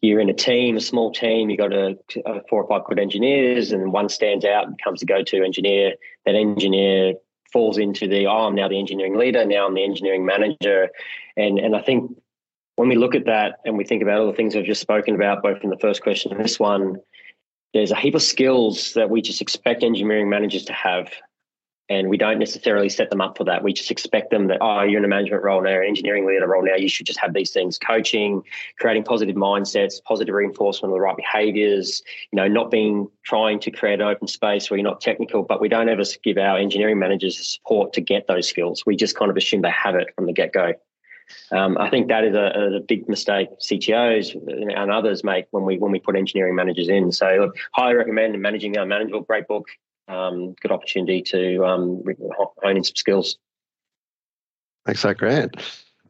you're 0.00 0.20
in 0.20 0.30
a 0.30 0.34
team, 0.34 0.76
a 0.76 0.80
small 0.80 1.12
team, 1.12 1.50
you've 1.50 1.58
got 1.58 1.72
a, 1.72 1.98
a 2.24 2.40
four 2.48 2.62
or 2.62 2.68
five 2.68 2.86
good 2.86 2.98
engineers, 2.98 3.72
and 3.72 3.92
one 3.92 4.08
stands 4.08 4.44
out 4.44 4.66
and 4.66 4.76
becomes 4.76 5.00
the 5.00 5.06
go 5.06 5.22
to 5.24 5.42
engineer. 5.42 5.94
That 6.24 6.36
engineer 6.36 7.14
falls 7.52 7.78
into 7.78 8.06
the, 8.06 8.26
oh, 8.26 8.46
I'm 8.46 8.54
now 8.54 8.68
the 8.68 8.78
engineering 8.78 9.16
leader, 9.16 9.44
now 9.44 9.66
I'm 9.66 9.74
the 9.74 9.84
engineering 9.84 10.24
manager. 10.24 10.90
And, 11.36 11.58
and 11.58 11.74
I 11.74 11.82
think 11.82 12.12
when 12.76 12.88
we 12.88 12.94
look 12.94 13.14
at 13.14 13.26
that 13.26 13.56
and 13.64 13.76
we 13.76 13.84
think 13.84 14.02
about 14.02 14.20
all 14.20 14.26
the 14.28 14.34
things 14.34 14.54
I've 14.54 14.64
just 14.64 14.80
spoken 14.80 15.14
about, 15.14 15.42
both 15.42 15.64
in 15.64 15.70
the 15.70 15.78
first 15.78 16.02
question 16.02 16.30
and 16.32 16.44
this 16.44 16.60
one, 16.60 16.96
there's 17.74 17.90
a 17.90 17.96
heap 17.96 18.14
of 18.14 18.22
skills 18.22 18.92
that 18.94 19.10
we 19.10 19.20
just 19.20 19.42
expect 19.42 19.82
engineering 19.82 20.30
managers 20.30 20.64
to 20.66 20.72
have 20.72 21.10
and 21.88 22.08
we 22.08 22.18
don't 22.18 22.38
necessarily 22.38 22.88
set 22.88 23.10
them 23.10 23.20
up 23.20 23.36
for 23.36 23.44
that. 23.44 23.62
We 23.62 23.72
just 23.72 23.90
expect 23.90 24.30
them 24.30 24.48
that, 24.48 24.58
oh, 24.60 24.82
you're 24.82 24.98
in 24.98 25.04
a 25.04 25.08
management 25.08 25.42
role 25.42 25.62
now, 25.62 25.80
engineering 25.80 26.26
leader 26.26 26.46
role 26.46 26.62
now, 26.62 26.74
you 26.74 26.88
should 26.88 27.06
just 27.06 27.18
have 27.20 27.32
these 27.32 27.50
things 27.50 27.78
coaching, 27.78 28.42
creating 28.78 29.04
positive 29.04 29.36
mindsets, 29.36 30.02
positive 30.04 30.34
reinforcement 30.34 30.92
of 30.92 30.96
the 30.96 31.00
right 31.00 31.16
behaviors, 31.16 32.02
you 32.30 32.36
know, 32.36 32.46
not 32.46 32.70
being 32.70 33.08
trying 33.24 33.58
to 33.60 33.70
create 33.70 34.00
an 34.00 34.06
open 34.06 34.28
space 34.28 34.70
where 34.70 34.78
you're 34.78 34.88
not 34.88 35.00
technical, 35.00 35.42
but 35.42 35.60
we 35.60 35.68
don't 35.68 35.88
ever 35.88 36.02
give 36.22 36.36
our 36.36 36.58
engineering 36.58 36.98
managers 36.98 37.38
the 37.38 37.44
support 37.44 37.92
to 37.94 38.00
get 38.00 38.26
those 38.28 38.46
skills. 38.48 38.84
We 38.84 38.96
just 38.96 39.16
kind 39.16 39.30
of 39.30 39.36
assume 39.36 39.62
they 39.62 39.70
have 39.70 39.94
it 39.94 40.08
from 40.14 40.26
the 40.26 40.32
get 40.32 40.52
go. 40.52 40.74
Um, 41.52 41.76
I 41.78 41.90
think 41.90 42.08
that 42.08 42.24
is 42.24 42.34
a, 42.34 42.76
a, 42.76 42.80
big 42.80 43.06
mistake 43.06 43.50
CTOs 43.60 44.34
and 44.34 44.90
others 44.90 45.22
make 45.22 45.44
when 45.50 45.64
we 45.64 45.76
when 45.76 45.92
we 45.92 45.98
put 45.98 46.16
engineering 46.16 46.54
managers 46.54 46.88
in. 46.88 47.12
So, 47.12 47.26
look, 47.38 47.56
highly 47.74 47.96
recommend 47.96 48.40
managing 48.40 48.72
the 48.72 48.80
unmanageable. 48.80 49.20
Great 49.22 49.46
book 49.46 49.66
um, 50.08 50.54
good 50.60 50.72
opportunity 50.72 51.22
to 51.22 51.64
um, 51.64 52.02
hone 52.62 52.76
in 52.76 52.84
some 52.84 52.96
skills. 52.96 53.38
Thanks, 54.86 55.00
so 55.00 55.14
Grant. 55.14 55.56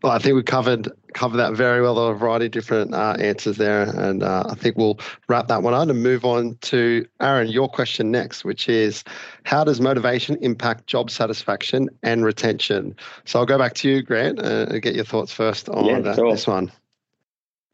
Well, 0.03 0.13
I 0.13 0.19
think 0.21 0.37
we 0.37 0.45
covered 0.45 0.93
covered 1.15 1.39
that 1.39 1.55
very 1.55 1.83
well. 1.83 1.97
There 1.97 2.05
are 2.05 2.13
a 2.13 2.17
variety 2.17 2.47
of 2.47 2.53
different 2.53 2.95
uh, 2.95 3.17
answers 3.19 3.57
there, 3.57 3.83
and 3.83 4.23
uh, 4.23 4.45
I 4.49 4.55
think 4.55 4.77
we'll 4.77 5.01
wrap 5.29 5.49
that 5.49 5.65
one 5.65 5.75
up 5.75 5.89
and 5.89 6.01
move 6.01 6.25
on 6.25 6.57
to 6.63 7.05
Aaron. 7.21 7.49
Your 7.49 7.69
question 7.69 8.13
next, 8.13 8.45
which 8.45 8.69
is, 8.69 9.03
how 9.43 9.65
does 9.65 9.81
motivation 9.81 10.37
impact 10.37 10.87
job 10.87 11.11
satisfaction 11.11 11.89
and 12.05 12.25
retention? 12.25 12.95
So 13.25 13.41
I'll 13.41 13.47
go 13.47 13.59
back 13.59 13.75
to 13.75 13.89
you, 13.89 14.03
Grant, 14.03 14.39
uh, 14.39 14.67
and 14.71 14.83
get 14.83 14.95
your 14.95 15.05
thoughts 15.05 15.33
first 15.33 15.69
on 15.69 15.87
yeah, 15.87 16.15
sure. 16.15 16.31
this 16.31 16.47
one. 16.47 16.71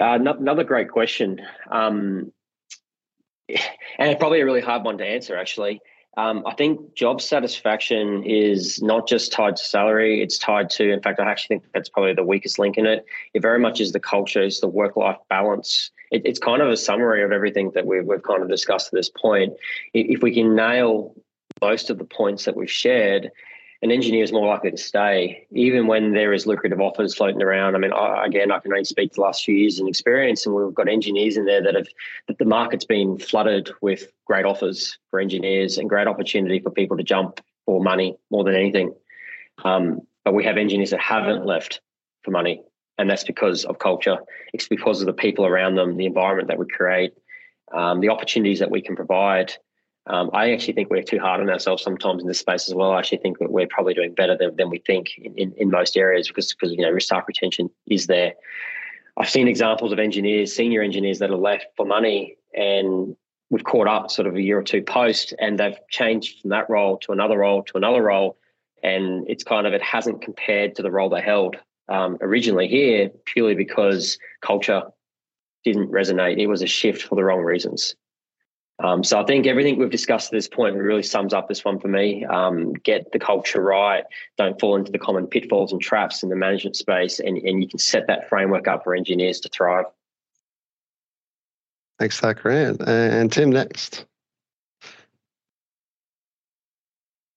Uh, 0.00 0.18
another 0.18 0.64
great 0.64 0.90
question, 0.90 1.42
um, 1.70 2.32
and 3.98 4.18
probably 4.18 4.40
a 4.40 4.46
really 4.46 4.62
hard 4.62 4.82
one 4.82 4.96
to 4.96 5.04
answer, 5.04 5.36
actually. 5.36 5.82
Um, 6.16 6.44
I 6.46 6.54
think 6.54 6.94
job 6.94 7.20
satisfaction 7.20 8.22
is 8.24 8.80
not 8.82 9.08
just 9.08 9.32
tied 9.32 9.56
to 9.56 9.64
salary, 9.64 10.22
it's 10.22 10.38
tied 10.38 10.70
to, 10.70 10.92
in 10.92 11.02
fact, 11.02 11.18
I 11.18 11.28
actually 11.28 11.58
think 11.58 11.72
that's 11.72 11.88
probably 11.88 12.14
the 12.14 12.22
weakest 12.22 12.58
link 12.58 12.78
in 12.78 12.86
it. 12.86 13.04
It 13.34 13.42
very 13.42 13.58
much 13.58 13.80
is 13.80 13.92
the 13.92 14.00
culture, 14.00 14.42
it's 14.42 14.60
the 14.60 14.68
work 14.68 14.96
life 14.96 15.16
balance. 15.28 15.90
It, 16.12 16.22
it's 16.24 16.38
kind 16.38 16.62
of 16.62 16.68
a 16.68 16.76
summary 16.76 17.24
of 17.24 17.32
everything 17.32 17.72
that 17.74 17.86
we've, 17.86 18.04
we've 18.04 18.22
kind 18.22 18.42
of 18.42 18.48
discussed 18.48 18.88
at 18.88 18.92
this 18.92 19.10
point. 19.10 19.54
If 19.92 20.22
we 20.22 20.32
can 20.32 20.54
nail 20.54 21.14
most 21.60 21.90
of 21.90 21.98
the 21.98 22.04
points 22.04 22.44
that 22.44 22.56
we've 22.56 22.70
shared, 22.70 23.30
an 23.82 23.90
engineer 23.90 24.24
is 24.24 24.32
more 24.32 24.46
likely 24.46 24.70
to 24.70 24.76
stay, 24.76 25.46
even 25.50 25.86
when 25.86 26.12
there 26.12 26.32
is 26.32 26.46
lucrative 26.46 26.80
offers 26.80 27.14
floating 27.14 27.42
around. 27.42 27.74
I 27.74 27.78
mean, 27.78 27.92
I, 27.92 28.24
again, 28.24 28.50
I 28.50 28.58
can 28.58 28.72
only 28.72 28.84
speak 28.84 29.10
to 29.10 29.16
the 29.16 29.20
last 29.20 29.44
few 29.44 29.54
years 29.54 29.78
in 29.78 29.88
experience, 29.88 30.46
and 30.46 30.54
we've 30.54 30.74
got 30.74 30.88
engineers 30.88 31.36
in 31.36 31.44
there 31.44 31.62
that 31.62 31.74
have 31.74 31.88
that 32.28 32.38
the 32.38 32.44
market's 32.44 32.84
been 32.84 33.18
flooded 33.18 33.70
with 33.82 34.10
great 34.26 34.44
offers 34.44 34.98
for 35.10 35.20
engineers 35.20 35.76
and 35.76 35.88
great 35.88 36.06
opportunity 36.06 36.60
for 36.60 36.70
people 36.70 36.96
to 36.96 37.02
jump 37.02 37.40
for 37.66 37.82
money 37.82 38.16
more 38.30 38.44
than 38.44 38.54
anything. 38.54 38.94
Um, 39.64 40.00
but 40.24 40.34
we 40.34 40.44
have 40.44 40.56
engineers 40.56 40.90
that 40.90 41.00
haven't 41.00 41.44
left 41.44 41.80
for 42.22 42.30
money, 42.30 42.62
and 42.96 43.10
that's 43.10 43.24
because 43.24 43.64
of 43.64 43.78
culture. 43.78 44.18
It's 44.52 44.68
because 44.68 45.00
of 45.00 45.06
the 45.06 45.12
people 45.12 45.44
around 45.44 45.74
them, 45.74 45.96
the 45.96 46.06
environment 46.06 46.48
that 46.48 46.58
we 46.58 46.66
create, 46.66 47.12
um, 47.72 48.00
the 48.00 48.08
opportunities 48.08 48.60
that 48.60 48.70
we 48.70 48.80
can 48.80 48.96
provide 48.96 49.52
um, 50.06 50.30
I 50.34 50.52
actually 50.52 50.74
think 50.74 50.90
we're 50.90 51.02
too 51.02 51.18
hard 51.18 51.40
on 51.40 51.48
ourselves 51.48 51.82
sometimes 51.82 52.22
in 52.22 52.28
this 52.28 52.40
space 52.40 52.68
as 52.68 52.74
well. 52.74 52.92
I 52.92 52.98
actually 52.98 53.18
think 53.18 53.38
that 53.38 53.50
we're 53.50 53.66
probably 53.66 53.94
doing 53.94 54.12
better 54.12 54.36
than, 54.36 54.54
than 54.56 54.68
we 54.68 54.78
think 54.78 55.16
in, 55.16 55.34
in, 55.36 55.54
in 55.56 55.70
most 55.70 55.96
areas 55.96 56.28
because 56.28 56.52
because 56.52 56.72
you 56.72 56.82
know 56.82 56.98
staff 56.98 57.24
retention 57.26 57.70
is 57.86 58.06
there. 58.06 58.34
I've 59.16 59.30
seen 59.30 59.48
examples 59.48 59.92
of 59.92 59.98
engineers, 59.98 60.54
senior 60.54 60.82
engineers 60.82 61.20
that 61.20 61.30
are 61.30 61.36
left 61.36 61.66
for 61.76 61.86
money, 61.86 62.36
and 62.52 63.16
we've 63.48 63.64
caught 63.64 63.86
up 63.86 64.10
sort 64.10 64.26
of 64.26 64.34
a 64.34 64.42
year 64.42 64.58
or 64.58 64.62
two 64.62 64.82
post, 64.82 65.32
and 65.38 65.58
they've 65.58 65.78
changed 65.88 66.40
from 66.40 66.50
that 66.50 66.68
role 66.68 66.98
to 66.98 67.12
another 67.12 67.38
role 67.38 67.62
to 67.62 67.76
another 67.76 68.02
role, 68.02 68.36
and 68.82 69.28
it's 69.28 69.44
kind 69.44 69.66
of 69.66 69.72
it 69.72 69.82
hasn't 69.82 70.20
compared 70.20 70.74
to 70.76 70.82
the 70.82 70.90
role 70.90 71.08
they 71.08 71.22
held 71.22 71.56
um, 71.88 72.18
originally 72.20 72.68
here 72.68 73.10
purely 73.24 73.54
because 73.54 74.18
culture 74.42 74.82
didn't 75.64 75.90
resonate. 75.90 76.38
It 76.38 76.46
was 76.46 76.60
a 76.60 76.66
shift 76.66 77.02
for 77.02 77.14
the 77.14 77.24
wrong 77.24 77.40
reasons. 77.40 77.94
Um, 78.82 79.04
so 79.04 79.20
I 79.20 79.24
think 79.24 79.46
everything 79.46 79.78
we've 79.78 79.90
discussed 79.90 80.32
at 80.32 80.36
this 80.36 80.48
point 80.48 80.74
really 80.76 81.02
sums 81.02 81.32
up 81.32 81.48
this 81.48 81.64
one 81.64 81.78
for 81.78 81.88
me. 81.88 82.24
Um, 82.24 82.72
get 82.72 83.12
the 83.12 83.20
culture 83.20 83.62
right. 83.62 84.04
Don't 84.36 84.58
fall 84.58 84.74
into 84.76 84.90
the 84.90 84.98
common 84.98 85.28
pitfalls 85.28 85.72
and 85.72 85.80
traps 85.80 86.22
in 86.22 86.28
the 86.28 86.36
management 86.36 86.76
space, 86.76 87.20
and, 87.20 87.38
and 87.38 87.62
you 87.62 87.68
can 87.68 87.78
set 87.78 88.06
that 88.08 88.28
framework 88.28 88.66
up 88.66 88.82
for 88.82 88.94
engineers 88.94 89.38
to 89.40 89.48
thrive. 89.48 89.84
Thanks, 92.00 92.20
that 92.20 92.36
Grant. 92.38 92.82
And 92.86 93.30
Tim, 93.30 93.50
next. 93.50 94.06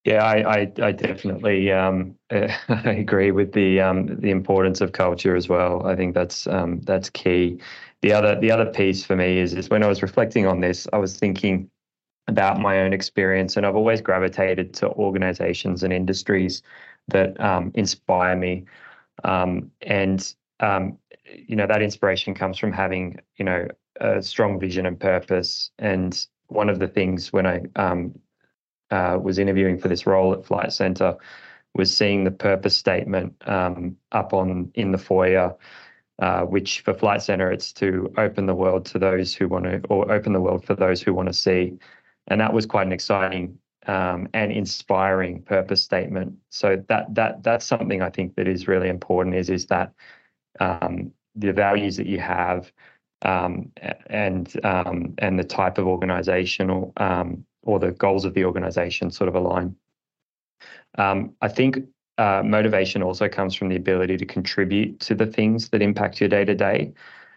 Yeah, 0.07 0.23
I, 0.23 0.59
I, 0.61 0.73
I 0.81 0.91
definitely 0.93 1.69
um, 1.73 2.15
I 2.31 2.55
agree 2.85 3.31
with 3.31 3.51
the 3.51 3.81
um, 3.81 4.05
the 4.21 4.31
importance 4.31 4.79
of 4.79 4.93
culture 4.93 5.35
as 5.35 5.49
well. 5.49 5.85
I 5.85 5.97
think 5.97 6.13
that's 6.13 6.47
um, 6.47 6.79
that's 6.81 7.09
key 7.09 7.59
the 8.01 8.13
other 8.13 8.39
the 8.39 8.49
other 8.49 8.67
piece 8.71 9.03
for 9.03 9.17
me 9.17 9.39
is 9.39 9.53
is 9.53 9.69
when 9.69 9.83
I 9.83 9.87
was 9.87 10.01
reflecting 10.01 10.47
on 10.47 10.61
this, 10.61 10.87
I 10.93 10.97
was 10.97 11.17
thinking 11.17 11.69
about 12.27 12.59
my 12.59 12.79
own 12.81 12.93
experience, 12.93 13.57
and 13.57 13.65
I've 13.65 13.75
always 13.75 14.01
gravitated 14.01 14.73
to 14.75 14.89
organizations 14.91 15.83
and 15.83 15.93
industries 15.93 16.63
that 17.09 17.39
um, 17.41 17.71
inspire 17.75 18.35
me, 18.37 18.65
um, 19.25 19.71
and 19.81 20.33
um, 20.61 20.97
you 21.25 21.55
know 21.55 21.67
that 21.67 21.81
inspiration 21.81 22.35
comes 22.35 22.57
from 22.59 22.73
having 22.73 23.19
you 23.37 23.45
know 23.45 23.67
a 24.01 24.21
strong 24.23 24.59
vision 24.59 24.85
and 24.85 24.99
purpose. 24.99 25.71
And 25.79 26.25
one 26.47 26.69
of 26.69 26.79
the 26.79 26.87
things 26.89 27.33
when 27.33 27.47
I 27.47 27.63
um, 27.77 28.15
uh, 28.91 29.17
was 29.21 29.39
interviewing 29.39 29.77
for 29.77 29.87
this 29.87 30.05
role 30.05 30.33
at 30.33 30.45
Flight 30.45 30.73
Centre 30.73 31.15
was 31.73 31.95
seeing 31.95 32.23
the 32.23 32.31
purpose 32.31 32.75
statement 32.75 33.35
um, 33.47 33.95
up 34.11 34.33
on 34.33 34.71
in 34.73 34.91
the 34.91 34.97
foyer 34.97 35.55
uh, 36.19 36.41
which 36.41 36.81
for 36.81 36.93
Flight 36.93 37.21
Centre, 37.21 37.51
it's 37.51 37.71
to 37.73 38.11
open 38.17 38.47
the 38.47 38.55
world 38.55 38.85
to 38.85 38.99
those 38.99 39.35
who 39.35 39.47
want 39.47 39.65
to, 39.65 39.81
or 39.89 40.11
open 40.11 40.33
the 40.33 40.41
world 40.41 40.65
for 40.65 40.73
those 40.73 41.01
who 41.01 41.13
want 41.13 41.27
to 41.27 41.33
see. 41.33 41.77
And 42.27 42.41
that 42.41 42.53
was 42.53 42.65
quite 42.65 42.87
an 42.87 42.93
exciting 42.93 43.59
um, 43.85 44.27
and 44.33 44.51
inspiring 44.51 45.43
purpose 45.43 45.81
statement. 45.83 46.33
So 46.49 46.83
that 46.87 47.13
that 47.13 47.43
that's 47.43 47.65
something 47.65 48.01
I 48.01 48.09
think 48.09 48.35
that 48.35 48.47
is 48.47 48.67
really 48.67 48.89
important. 48.89 49.35
Is 49.35 49.49
is 49.49 49.67
that 49.67 49.93
um, 50.59 51.11
the 51.35 51.53
values 51.53 51.97
that 51.97 52.07
you 52.07 52.19
have 52.19 52.71
um, 53.21 53.71
and 54.07 54.51
um, 54.65 55.13
and 55.19 55.37
the 55.37 55.43
type 55.43 55.77
of 55.77 55.85
organisation 55.85 56.91
or 57.67 57.79
the 57.79 57.91
goals 57.91 58.25
of 58.25 58.33
the 58.33 58.45
organisation 58.45 59.11
sort 59.11 59.27
of 59.27 59.35
align. 59.35 59.75
Um, 60.97 61.33
I 61.41 61.49
think 61.49 61.79
uh, 62.17 62.41
motivation 62.43 63.03
also 63.03 63.27
comes 63.29 63.53
from 63.53 63.69
the 63.69 63.75
ability 63.75 64.17
to 64.17 64.25
contribute 64.25 64.99
to 65.01 65.13
the 65.13 65.27
things 65.27 65.69
that 65.69 65.81
impact 65.81 66.19
your 66.19 66.29
day 66.29 66.45
to 66.45 66.55
day. 66.55 66.93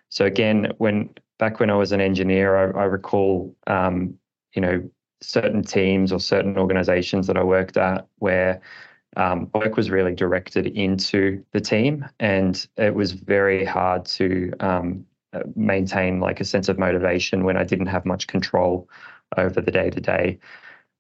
So 0.08 0.24
again, 0.24 0.72
when 0.78 1.10
back 1.38 1.60
when 1.60 1.68
I 1.68 1.74
was 1.74 1.92
an 1.92 2.00
engineer, 2.00 2.56
I, 2.56 2.82
I 2.82 2.84
recall, 2.84 3.54
um, 3.66 4.14
you 4.54 4.62
know, 4.62 4.88
certain 5.20 5.62
teams 5.62 6.12
or 6.12 6.20
certain 6.20 6.56
organizations 6.56 7.26
that 7.26 7.36
I 7.36 7.42
worked 7.42 7.76
at 7.76 8.06
where 8.20 8.62
um, 9.16 9.50
work 9.52 9.76
was 9.76 9.90
really 9.90 10.14
directed 10.14 10.66
into 10.68 11.44
the 11.52 11.60
team, 11.60 12.06
and 12.20 12.66
it 12.76 12.94
was 12.94 13.12
very 13.12 13.64
hard 13.64 14.06
to 14.06 14.52
um, 14.60 15.04
maintain 15.56 16.20
like 16.20 16.40
a 16.40 16.44
sense 16.44 16.68
of 16.68 16.78
motivation 16.78 17.44
when 17.44 17.56
I 17.56 17.64
didn't 17.64 17.86
have 17.86 18.06
much 18.06 18.28
control 18.28 18.88
over 19.36 19.60
the 19.60 19.70
day 19.70 19.90
to 19.90 20.00
day. 20.00 20.38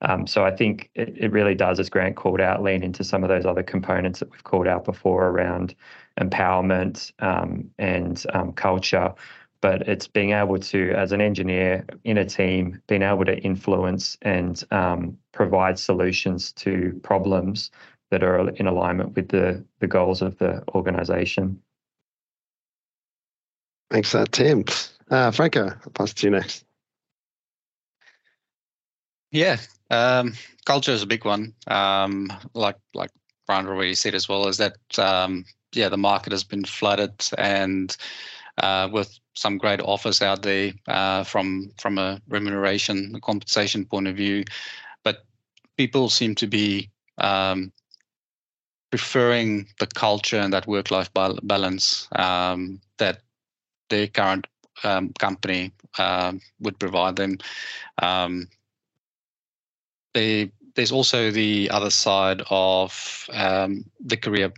Um, 0.02 0.26
so 0.26 0.44
I 0.44 0.54
think 0.54 0.90
it, 0.94 1.14
it 1.16 1.32
really 1.32 1.54
does, 1.54 1.78
as 1.78 1.90
Grant 1.90 2.16
called 2.16 2.40
out, 2.40 2.62
lean 2.62 2.82
into 2.82 3.04
some 3.04 3.22
of 3.22 3.28
those 3.28 3.44
other 3.44 3.62
components 3.62 4.20
that 4.20 4.30
we've 4.30 4.44
called 4.44 4.66
out 4.66 4.84
before 4.84 5.28
around 5.28 5.74
empowerment 6.18 7.12
um, 7.18 7.70
and 7.78 8.24
um, 8.32 8.52
culture. 8.52 9.12
But 9.60 9.86
it's 9.86 10.08
being 10.08 10.32
able 10.32 10.58
to, 10.58 10.92
as 10.92 11.12
an 11.12 11.20
engineer 11.20 11.84
in 12.04 12.16
a 12.16 12.24
team, 12.24 12.80
being 12.86 13.02
able 13.02 13.26
to 13.26 13.36
influence 13.38 14.16
and 14.22 14.62
um, 14.70 15.18
provide 15.32 15.78
solutions 15.78 16.50
to 16.52 16.98
problems 17.02 17.70
that 18.10 18.22
are 18.22 18.48
in 18.48 18.66
alignment 18.66 19.14
with 19.14 19.28
the, 19.28 19.62
the 19.80 19.86
goals 19.86 20.22
of 20.22 20.38
the 20.38 20.64
organization. 20.74 21.60
Thanks, 23.90 24.14
uh, 24.14 24.24
Tim. 24.30 24.64
Uh, 25.10 25.30
Franco, 25.30 25.66
I'll 25.66 25.92
pass 25.92 26.14
to 26.14 26.26
you 26.26 26.30
next. 26.30 26.64
Yeah, 29.32 29.58
um, 29.90 30.34
culture 30.64 30.92
is 30.92 31.02
a 31.02 31.06
big 31.06 31.24
one. 31.24 31.54
Um, 31.66 32.32
like 32.54 32.76
like 32.94 33.10
Brian 33.46 33.66
already 33.66 33.94
said 33.94 34.14
as 34.14 34.28
well, 34.28 34.48
is 34.48 34.56
that 34.58 34.76
um, 34.98 35.44
yeah, 35.72 35.88
the 35.88 35.96
market 35.96 36.32
has 36.32 36.44
been 36.44 36.64
flooded 36.64 37.12
and 37.38 37.96
uh, 38.58 38.88
with 38.92 39.18
some 39.34 39.58
great 39.58 39.80
offers 39.80 40.22
out 40.22 40.42
there 40.42 40.72
uh, 40.88 41.24
from 41.24 41.70
from 41.80 41.98
a 41.98 42.20
remuneration, 42.28 43.12
a 43.14 43.20
compensation 43.20 43.84
point 43.84 44.08
of 44.08 44.16
view, 44.16 44.44
but 45.04 45.24
people 45.76 46.08
seem 46.08 46.34
to 46.36 46.46
be 46.46 46.90
um, 47.18 47.72
preferring 48.90 49.66
the 49.78 49.86
culture 49.86 50.38
and 50.38 50.52
that 50.52 50.66
work-life 50.66 51.10
balance 51.14 52.08
um, 52.16 52.80
that 52.98 53.20
their 53.88 54.08
current 54.08 54.46
um, 54.82 55.12
company 55.18 55.70
uh, 55.98 56.32
would 56.60 56.78
provide 56.80 57.16
them. 57.16 57.38
They, 60.14 60.50
there's 60.74 60.92
also 60.92 61.30
the 61.30 61.70
other 61.70 61.90
side 61.90 62.42
of 62.50 63.26
um, 63.32 63.84
the 64.00 64.16
career 64.16 64.52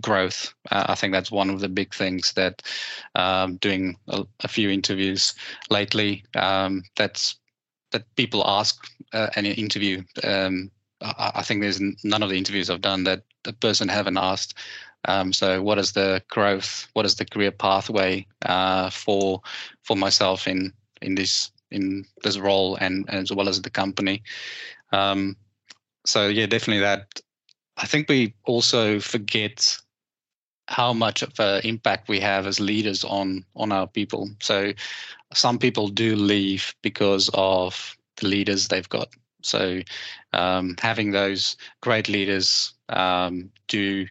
growth. 0.00 0.54
Uh, 0.70 0.86
I 0.88 0.94
think 0.94 1.12
that's 1.12 1.30
one 1.30 1.50
of 1.50 1.60
the 1.60 1.68
big 1.68 1.94
things 1.94 2.32
that 2.32 2.62
um, 3.14 3.56
doing 3.56 3.96
a, 4.08 4.24
a, 4.40 4.48
few 4.48 4.70
interviews 4.70 5.34
lately. 5.70 6.24
Um, 6.34 6.82
that's 6.96 7.36
that 7.92 8.04
people 8.16 8.46
ask 8.46 8.86
uh, 9.12 9.28
in 9.36 9.46
an 9.46 9.52
interview. 9.52 10.02
Um, 10.24 10.70
I, 11.00 11.32
I, 11.36 11.42
think 11.42 11.62
there's 11.62 11.80
none 12.04 12.22
of 12.22 12.28
the 12.28 12.36
interviews 12.36 12.70
I've 12.70 12.80
done 12.80 13.04
that 13.04 13.22
the 13.44 13.52
person 13.52 13.88
haven't 13.88 14.18
asked. 14.18 14.54
Um, 15.06 15.32
so, 15.32 15.62
what 15.62 15.78
is 15.78 15.92
the 15.92 16.22
growth? 16.28 16.88
What 16.92 17.06
is 17.06 17.14
the 17.14 17.24
career 17.24 17.52
pathway 17.52 18.26
uh, 18.44 18.90
for 18.90 19.40
for 19.82 19.96
myself 19.96 20.48
in 20.48 20.72
in 21.00 21.14
this 21.14 21.50
in 21.70 22.04
this 22.24 22.38
role 22.38 22.76
and 22.76 23.08
as 23.08 23.32
well 23.32 23.48
as 23.48 23.62
the 23.62 23.70
company? 23.70 24.22
Um, 24.92 25.36
so 26.06 26.28
yeah, 26.28 26.46
definitely 26.46 26.82
that. 26.82 27.20
I 27.76 27.86
think 27.86 28.08
we 28.08 28.34
also 28.44 28.98
forget 29.00 29.76
how 30.68 30.92
much 30.92 31.22
of 31.22 31.32
an 31.38 31.62
impact 31.64 32.08
we 32.08 32.20
have 32.20 32.46
as 32.46 32.60
leaders 32.60 33.04
on 33.04 33.44
on 33.56 33.72
our 33.72 33.86
people. 33.86 34.28
So 34.40 34.72
some 35.32 35.58
people 35.58 35.88
do 35.88 36.16
leave 36.16 36.74
because 36.82 37.30
of 37.34 37.96
the 38.16 38.28
leaders 38.28 38.68
they've 38.68 38.88
got. 38.88 39.08
So 39.42 39.80
um, 40.32 40.76
having 40.80 41.12
those 41.12 41.56
great 41.80 42.08
leaders 42.08 42.74
um, 42.88 43.50
do 43.68 44.06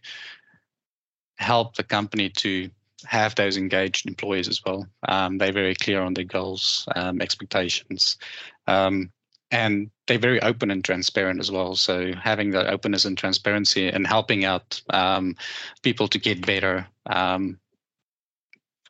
help 1.38 1.76
the 1.76 1.84
company 1.84 2.30
to 2.30 2.70
have 3.06 3.36
those 3.36 3.58
engaged 3.58 4.08
employees 4.08 4.48
as 4.48 4.62
well. 4.66 4.88
Um, 5.08 5.38
they're 5.38 5.52
very 5.52 5.76
clear 5.76 6.02
on 6.02 6.14
their 6.14 6.24
goals, 6.24 6.88
um, 6.96 7.22
expectations, 7.22 8.18
um, 8.68 9.12
and 9.52 9.90
they're 10.08 10.18
very 10.18 10.42
open 10.42 10.72
and 10.72 10.84
transparent 10.84 11.40
as 11.40 11.52
well. 11.52 11.76
So 11.76 12.14
having 12.14 12.52
that 12.52 12.68
openness 12.68 13.06
and 13.06 13.18
transparency 13.18 13.88
and 13.88 14.06
helping 14.06 14.46
out 14.46 14.82
um, 14.90 15.36
people 15.84 16.08
to 16.10 16.20
get 16.20 16.46
better. 16.46 16.88
Um, 17.06 17.60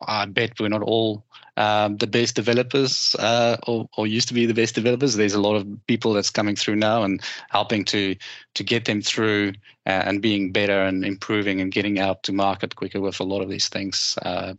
I 0.02 0.26
bet 0.26 0.60
we're 0.60 0.70
not 0.70 0.84
all 0.84 1.26
um, 1.58 1.98
the 1.98 2.06
best 2.06 2.36
developers 2.36 3.16
uh, 3.18 3.58
or, 3.66 3.90
or, 3.98 4.06
used 4.06 4.28
to 4.28 4.36
be 4.36 4.46
the 4.46 4.54
best 4.54 4.76
developers. 4.76 5.16
There's 5.16 5.34
a 5.34 5.42
lot 5.42 5.56
of 5.56 5.68
people 5.88 6.14
that's 6.14 6.30
coming 6.30 6.56
through 6.56 6.76
now 6.76 7.02
and 7.02 7.20
helping 7.50 7.84
to 7.86 8.16
to 8.54 8.64
get 8.64 8.86
them 8.86 9.02
through 9.02 9.54
uh, 9.88 10.04
and 10.06 10.22
being 10.22 10.52
better 10.52 10.84
and 10.84 11.04
improving 11.04 11.62
and 11.62 11.72
getting 11.72 11.98
out 11.98 12.22
to 12.24 12.32
market 12.32 12.76
quicker 12.76 13.02
with 13.02 13.20
a 13.20 13.24
lot 13.24 13.42
of 13.42 13.50
these 13.50 13.70
things. 13.70 14.20
Uh, 14.22 14.54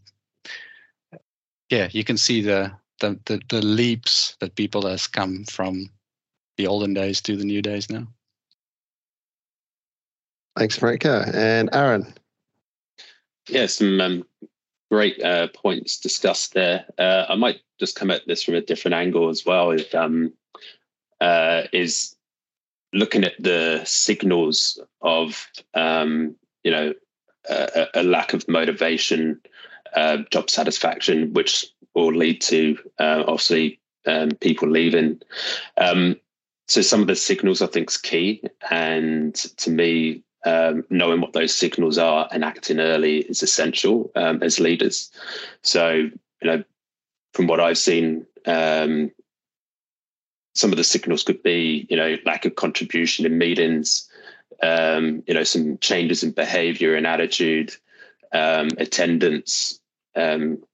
yeah, 1.70 1.88
you 1.92 2.02
can 2.02 2.16
see 2.16 2.40
the 2.40 2.72
the, 3.00 3.18
the, 3.26 3.40
the 3.48 3.62
leaps 3.62 4.36
that 4.40 4.54
people 4.54 4.86
has 4.86 5.06
come 5.06 5.44
from 5.44 5.90
the 6.56 6.66
olden 6.66 6.94
days 6.94 7.20
to 7.22 7.36
the 7.36 7.44
new 7.44 7.62
days 7.62 7.88
now. 7.90 8.06
Thanks, 10.56 10.76
Franco. 10.76 11.22
And 11.32 11.70
Aaron. 11.72 12.12
Yeah, 13.48 13.66
some 13.66 14.00
um, 14.00 14.26
great 14.90 15.22
uh, 15.22 15.48
points 15.54 15.98
discussed 15.98 16.54
there. 16.54 16.84
Uh, 16.98 17.26
I 17.28 17.36
might 17.36 17.60
just 17.78 17.96
come 17.96 18.10
at 18.10 18.26
this 18.26 18.42
from 18.42 18.54
a 18.54 18.60
different 18.60 18.94
angle 18.94 19.28
as 19.28 19.46
well. 19.46 19.70
Is, 19.70 19.94
um, 19.94 20.32
uh, 21.20 21.62
is 21.72 22.16
looking 22.92 23.24
at 23.24 23.34
the 23.38 23.82
signals 23.84 24.80
of 25.00 25.46
um, 25.74 26.34
you 26.64 26.70
know 26.70 26.92
a, 27.48 27.86
a, 27.94 28.02
lack 28.02 28.32
of 28.32 28.48
motivation, 28.48 29.40
uh, 29.94 30.18
job 30.30 30.50
satisfaction, 30.50 31.32
which 31.32 31.66
will 32.04 32.14
lead 32.14 32.40
to 32.42 32.78
uh, 32.98 33.24
obviously 33.26 33.80
um, 34.06 34.30
people 34.30 34.68
leaving. 34.68 35.20
Um, 35.76 36.16
so 36.66 36.82
some 36.82 37.00
of 37.00 37.06
the 37.06 37.16
signals 37.16 37.62
I 37.62 37.66
think 37.66 37.90
is 37.90 37.96
key, 37.96 38.42
and 38.70 39.34
to 39.34 39.70
me, 39.70 40.22
um, 40.44 40.84
knowing 40.90 41.20
what 41.20 41.32
those 41.32 41.54
signals 41.54 41.98
are 41.98 42.28
and 42.30 42.44
acting 42.44 42.78
early 42.78 43.18
is 43.20 43.42
essential 43.42 44.10
um, 44.14 44.42
as 44.42 44.60
leaders. 44.60 45.10
So 45.62 45.92
you 45.92 46.12
know, 46.42 46.62
from 47.32 47.46
what 47.46 47.60
I've 47.60 47.78
seen, 47.78 48.26
um, 48.46 49.10
some 50.54 50.72
of 50.72 50.76
the 50.76 50.84
signals 50.84 51.22
could 51.22 51.42
be 51.42 51.86
you 51.88 51.96
know 51.96 52.16
lack 52.24 52.44
of 52.44 52.54
contribution 52.54 53.24
in 53.24 53.38
meetings, 53.38 54.08
um, 54.62 55.22
you 55.26 55.34
know 55.34 55.44
some 55.44 55.78
changes 55.78 56.22
in 56.22 56.32
behaviour 56.32 56.94
and 56.94 57.06
attitude, 57.06 57.74
attendance, 58.32 59.80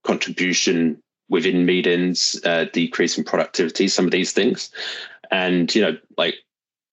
contribution 0.03 1.01
within 1.29 1.67
meetings, 1.67 2.41
uh, 2.45 2.67
decrease 2.73 3.17
in 3.19 3.25
productivity, 3.25 3.89
some 3.89 4.05
of 4.05 4.11
these 4.11 4.33
things. 4.33 4.71
And, 5.31 5.75
you 5.75 5.83
know, 5.83 5.97
like 6.17 6.37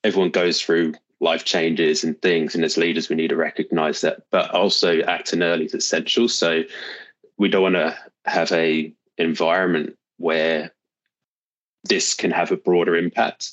everyone 0.03 0.31
goes 0.31 0.61
through 0.61 0.93
life 1.19 1.45
changes 1.45 2.03
and 2.03 2.19
things. 2.21 2.55
And 2.55 2.63
as 2.63 2.77
leaders, 2.77 3.09
we 3.09 3.15
need 3.15 3.29
to 3.29 3.35
recognize 3.35 4.01
that, 4.01 4.23
but 4.31 4.51
also 4.51 5.01
acting 5.01 5.43
early 5.43 5.65
is 5.65 5.73
essential. 5.73 6.27
So 6.27 6.63
we 7.37 7.49
don't 7.49 7.61
want 7.61 7.75
to 7.75 7.97
have 8.25 8.51
a 8.51 8.93
environment 9.17 9.97
where 10.17 10.71
this 11.83 12.13
can 12.13 12.31
have 12.31 12.51
a 12.51 12.57
broader 12.57 12.95
impact. 12.95 13.51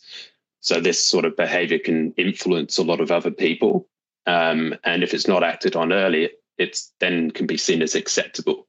So 0.61 0.81
this 0.81 1.05
sort 1.05 1.25
of 1.25 1.37
behavior 1.37 1.79
can 1.79 2.13
influence 2.13 2.79
a 2.79 2.83
lot 2.83 3.01
of 3.01 3.11
other 3.11 3.31
people. 3.31 3.89
Um, 4.27 4.75
and 4.85 5.03
if 5.03 5.15
it's 5.15 5.29
not 5.29 5.43
acted 5.43 5.77
on 5.77 5.93
early, 5.93 6.31
it's 6.59 6.93
then 7.01 7.31
can 7.31 7.47
be 7.47 7.57
seen 7.57 7.83
as 7.83 7.95
acceptable. 7.95 8.67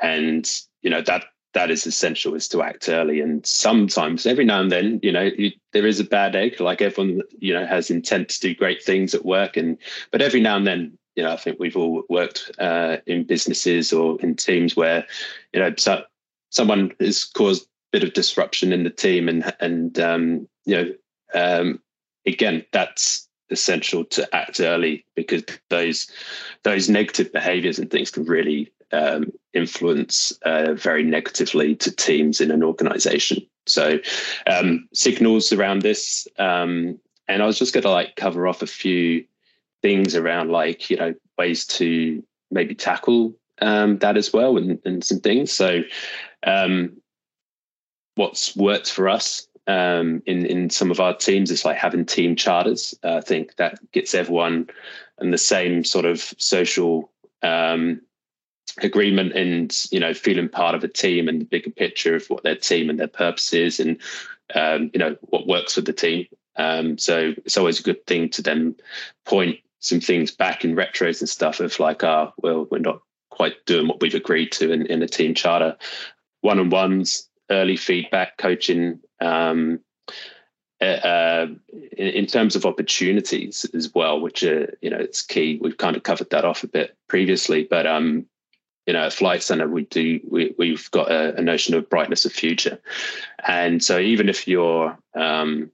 And 0.00 0.50
you 0.82 0.90
know 0.90 1.02
that 1.02 1.26
that 1.56 1.70
is 1.70 1.86
essential 1.86 2.34
is 2.34 2.48
to 2.48 2.62
act 2.62 2.88
early. 2.88 3.20
And 3.20 3.44
sometimes 3.44 4.26
every 4.26 4.44
now 4.44 4.60
and 4.60 4.70
then 4.70 5.00
you 5.02 5.10
know 5.10 5.30
you, 5.36 5.50
there 5.72 5.86
is 5.86 5.98
a 5.98 6.04
bad 6.04 6.36
egg 6.36 6.60
like 6.60 6.80
everyone 6.80 7.22
you 7.38 7.52
know 7.52 7.66
has 7.66 7.90
intent 7.90 8.28
to 8.28 8.40
do 8.40 8.54
great 8.54 8.82
things 8.82 9.14
at 9.14 9.24
work. 9.24 9.56
And 9.56 9.78
but 10.12 10.22
every 10.22 10.40
now 10.40 10.56
and 10.56 10.66
then 10.66 10.98
you 11.16 11.22
know, 11.22 11.32
I 11.32 11.36
think 11.36 11.58
we've 11.58 11.76
all 11.76 12.04
worked 12.10 12.50
uh, 12.58 12.98
in 13.06 13.24
businesses 13.24 13.92
or 13.92 14.20
in 14.20 14.36
teams 14.36 14.76
where, 14.76 15.06
you 15.52 15.60
know, 15.60 15.72
so, 15.78 16.04
someone 16.50 16.92
has 17.00 17.24
caused 17.24 17.64
a 17.64 17.66
bit 17.92 18.04
of 18.04 18.12
disruption 18.12 18.72
in 18.72 18.84
the 18.84 18.90
team, 18.90 19.28
and 19.28 19.52
and 19.60 19.98
um, 19.98 20.48
you 20.66 20.76
know, 20.76 20.94
um, 21.34 21.80
again, 22.26 22.64
that's 22.72 23.26
essential 23.50 24.04
to 24.04 24.28
act 24.34 24.60
early 24.60 25.04
because 25.14 25.42
those 25.70 26.10
those 26.64 26.90
negative 26.90 27.32
behaviors 27.32 27.78
and 27.78 27.90
things 27.90 28.10
can 28.10 28.24
really 28.24 28.70
um, 28.92 29.32
influence 29.52 30.32
uh, 30.42 30.74
very 30.74 31.02
negatively 31.02 31.74
to 31.76 31.94
teams 31.94 32.40
in 32.40 32.50
an 32.50 32.62
organization. 32.62 33.46
So 33.66 33.98
um, 34.46 34.88
signals 34.92 35.52
around 35.52 35.82
this, 35.82 36.28
um, 36.38 36.98
and 37.28 37.42
I 37.42 37.46
was 37.46 37.58
just 37.58 37.74
going 37.74 37.82
to 37.82 37.90
like 37.90 38.16
cover 38.16 38.46
off 38.46 38.62
a 38.62 38.66
few 38.66 39.24
things 39.82 40.14
around 40.14 40.50
like 40.50 40.88
you 40.88 40.96
know 40.96 41.14
ways 41.36 41.66
to 41.66 42.22
maybe 42.50 42.74
tackle 42.74 43.34
um, 43.60 43.98
that 43.98 44.16
as 44.16 44.32
well 44.32 44.56
and, 44.56 44.78
and 44.84 45.04
some 45.04 45.20
things. 45.20 45.52
So 45.52 45.82
um, 46.46 46.96
what's 48.14 48.56
worked 48.56 48.90
for 48.90 49.08
us 49.08 49.48
um, 49.66 50.22
in 50.26 50.46
in 50.46 50.70
some 50.70 50.90
of 50.90 51.00
our 51.00 51.14
teams 51.14 51.50
is 51.50 51.64
like 51.64 51.76
having 51.76 52.04
team 52.04 52.36
charters. 52.36 52.94
Uh, 53.02 53.16
I 53.16 53.20
think 53.20 53.56
that 53.56 53.78
gets 53.92 54.14
everyone 54.14 54.68
in 55.20 55.30
the 55.30 55.38
same 55.38 55.84
sort 55.84 56.04
of 56.04 56.20
social 56.38 57.10
um, 57.42 58.00
agreement 58.82 59.32
and 59.32 59.86
you 59.90 59.98
know 59.98 60.12
feeling 60.12 60.48
part 60.48 60.74
of 60.74 60.84
a 60.84 60.88
team 60.88 61.28
and 61.28 61.40
the 61.40 61.44
bigger 61.44 61.70
picture 61.70 62.16
of 62.16 62.26
what 62.26 62.42
their 62.42 62.56
team 62.56 62.90
and 62.90 62.98
their 62.98 63.08
purpose 63.08 63.52
is 63.52 63.80
and 63.80 63.98
um, 64.54 64.90
you 64.92 64.98
know 64.98 65.16
what 65.22 65.46
works 65.46 65.76
with 65.76 65.86
the 65.86 65.92
team. 65.92 66.26
Um, 66.56 66.98
so 66.98 67.34
it's 67.44 67.56
always 67.56 67.80
a 67.80 67.82
good 67.82 68.06
thing 68.06 68.30
to 68.30 68.42
then 68.42 68.76
point 69.24 69.58
some 69.80 70.00
things 70.00 70.30
back 70.30 70.64
in 70.64 70.74
retros 70.74 71.20
and 71.20 71.28
stuff 71.28 71.60
of 71.60 71.78
like, 71.78 72.02
ah, 72.02 72.32
well, 72.38 72.66
we're 72.70 72.78
not 72.78 73.00
quite 73.30 73.64
doing 73.66 73.86
what 73.86 74.00
we've 74.00 74.14
agreed 74.14 74.50
to 74.52 74.72
in, 74.72 74.86
in 74.86 75.00
the 75.00 75.06
team 75.06 75.34
charter. 75.34 75.76
One 76.40 76.58
on 76.58 76.70
ones, 76.70 77.28
early 77.50 77.76
feedback, 77.76 78.38
coaching, 78.38 79.00
um, 79.20 79.80
uh, 80.80 80.84
uh, 80.84 81.46
in, 81.96 82.06
in, 82.08 82.26
terms 82.26 82.54
of 82.54 82.66
opportunities 82.66 83.64
as 83.72 83.94
well, 83.94 84.20
which 84.20 84.42
are 84.42 84.76
you 84.82 84.90
know 84.90 84.98
it's 84.98 85.22
key. 85.22 85.58
We've 85.60 85.78
kind 85.78 85.96
of 85.96 86.02
covered 86.02 86.30
that 86.30 86.44
off 86.44 86.64
a 86.64 86.68
bit 86.68 86.96
previously, 87.08 87.66
but 87.68 87.86
um, 87.86 88.26
you 88.86 88.92
know, 88.92 89.04
at 89.04 89.12
Flight 89.12 89.42
Centre, 89.42 89.68
we 89.68 89.84
do 89.84 90.20
we 90.28 90.54
we've 90.58 90.90
got 90.90 91.10
a, 91.10 91.36
a 91.36 91.42
notion 91.42 91.74
of 91.74 91.90
brightness 91.90 92.24
of 92.24 92.32
future, 92.32 92.78
and 93.46 93.82
so 93.82 93.98
even 93.98 94.28
if 94.28 94.46
you're 94.46 94.96
um, 95.14 95.70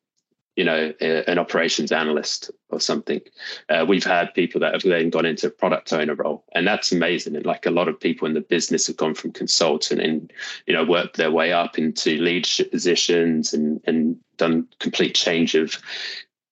you 0.56 0.64
know, 0.64 0.92
a, 1.00 1.30
an 1.30 1.38
operations 1.38 1.92
analyst 1.92 2.50
or 2.68 2.78
something. 2.78 3.20
Uh, 3.68 3.86
we've 3.88 4.04
had 4.04 4.34
people 4.34 4.60
that 4.60 4.74
have 4.74 4.82
then 4.82 5.08
gone 5.08 5.24
into 5.24 5.48
product 5.48 5.92
owner 5.92 6.14
role, 6.14 6.44
and 6.54 6.66
that's 6.66 6.92
amazing. 6.92 7.36
And 7.36 7.46
like 7.46 7.64
a 7.64 7.70
lot 7.70 7.88
of 7.88 7.98
people 7.98 8.28
in 8.28 8.34
the 8.34 8.40
business 8.40 8.86
have 8.86 8.96
gone 8.96 9.14
from 9.14 9.32
consultant 9.32 10.00
and 10.00 10.32
you 10.66 10.74
know 10.74 10.84
worked 10.84 11.16
their 11.16 11.30
way 11.30 11.52
up 11.52 11.78
into 11.78 12.18
leadership 12.18 12.70
positions 12.70 13.54
and 13.54 13.80
and 13.86 14.16
done 14.36 14.68
complete 14.78 15.14
change 15.14 15.54
of 15.54 15.78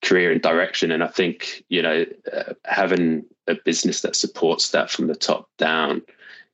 career 0.01 0.31
and 0.31 0.41
direction. 0.41 0.91
And 0.91 1.03
I 1.03 1.07
think 1.07 1.63
you 1.69 1.81
know 1.83 2.05
uh, 2.33 2.53
having 2.65 3.25
a 3.47 3.55
business 3.65 4.01
that 4.01 4.15
supports 4.15 4.71
that 4.71 4.89
from 4.89 5.07
the 5.07 5.15
top 5.15 5.47
down 5.57 6.01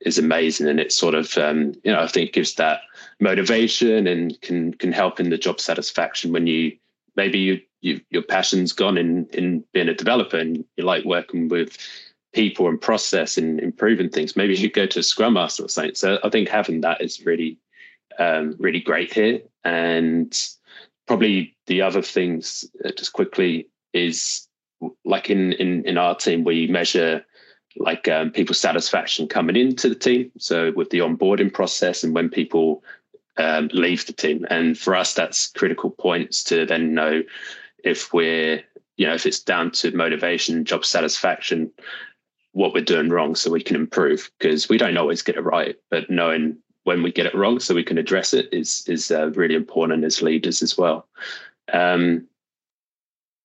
is 0.01 0.17
amazing, 0.17 0.67
and 0.67 0.79
it 0.79 0.91
sort 0.91 1.15
of 1.15 1.37
um, 1.37 1.73
you 1.83 1.91
know 1.91 1.99
I 1.99 2.07
think 2.07 2.33
gives 2.33 2.55
that 2.55 2.81
motivation 3.19 4.07
and 4.07 4.39
can 4.41 4.73
can 4.73 4.91
help 4.91 5.19
in 5.19 5.29
the 5.29 5.37
job 5.37 5.59
satisfaction 5.59 6.31
when 6.31 6.47
you 6.47 6.77
maybe 7.15 7.39
you, 7.39 7.61
you 7.81 8.01
your 8.09 8.23
passion's 8.23 8.73
gone 8.73 8.97
in 8.97 9.25
in 9.27 9.63
being 9.73 9.89
a 9.89 9.93
developer 9.93 10.37
and 10.37 10.63
you 10.77 10.83
like 10.83 11.05
working 11.05 11.49
with 11.49 11.77
people 12.33 12.67
and 12.67 12.79
process 12.79 13.37
and 13.37 13.59
improving 13.59 14.09
things. 14.09 14.35
Maybe 14.35 14.55
you 14.55 14.69
go 14.69 14.85
to 14.85 14.99
a 14.99 15.03
Scrum 15.03 15.33
Master 15.33 15.63
or 15.63 15.69
something. 15.69 15.95
So 15.95 16.19
I 16.23 16.29
think 16.29 16.49
having 16.49 16.81
that 16.81 17.01
is 17.01 17.25
really 17.25 17.57
um, 18.19 18.55
really 18.59 18.79
great 18.79 19.13
here. 19.13 19.41
And 19.63 20.37
probably 21.07 21.55
the 21.65 21.81
other 21.81 22.01
things 22.01 22.65
uh, 22.85 22.91
just 22.91 23.13
quickly 23.13 23.69
is 23.93 24.47
like 25.05 25.29
in 25.29 25.53
in 25.53 25.85
in 25.85 25.97
our 25.97 26.15
team 26.15 26.43
we 26.43 26.67
measure 26.67 27.25
like 27.75 28.07
um, 28.07 28.31
people's 28.31 28.59
satisfaction 28.59 29.27
coming 29.27 29.55
into 29.55 29.89
the 29.89 29.95
team. 29.95 30.31
So 30.37 30.71
with 30.71 30.89
the 30.89 30.99
onboarding 30.99 31.53
process 31.53 32.03
and 32.03 32.13
when 32.13 32.29
people 32.29 32.83
um, 33.37 33.69
leave 33.71 34.05
the 34.05 34.13
team. 34.13 34.45
And 34.49 34.77
for 34.77 34.95
us, 34.95 35.13
that's 35.13 35.47
critical 35.51 35.91
points 35.91 36.43
to 36.45 36.65
then 36.65 36.93
know 36.93 37.23
if 37.83 38.13
we're, 38.13 38.63
you 38.97 39.05
know, 39.05 39.13
if 39.13 39.25
it's 39.25 39.39
down 39.39 39.71
to 39.71 39.95
motivation, 39.95 40.65
job 40.65 40.85
satisfaction, 40.85 41.71
what 42.53 42.73
we're 42.73 42.83
doing 42.83 43.09
wrong 43.09 43.35
so 43.35 43.51
we 43.51 43.61
can 43.61 43.75
improve 43.75 44.31
because 44.39 44.67
we 44.67 44.77
don't 44.77 44.97
always 44.97 45.21
get 45.21 45.35
it 45.35 45.41
right, 45.41 45.75
but 45.91 46.09
knowing 46.09 46.57
when 46.85 47.03
we 47.03 47.11
get 47.11 47.27
it 47.27 47.35
wrong 47.35 47.59
so 47.59 47.75
we 47.75 47.83
can 47.83 47.97
address 47.97 48.33
it 48.33 48.49
is 48.51 48.83
is 48.87 49.11
uh, 49.11 49.29
really 49.31 49.55
important 49.55 50.03
as 50.03 50.21
leaders 50.21 50.63
as 50.63 50.77
well. 50.77 51.07
Um, 51.71 52.27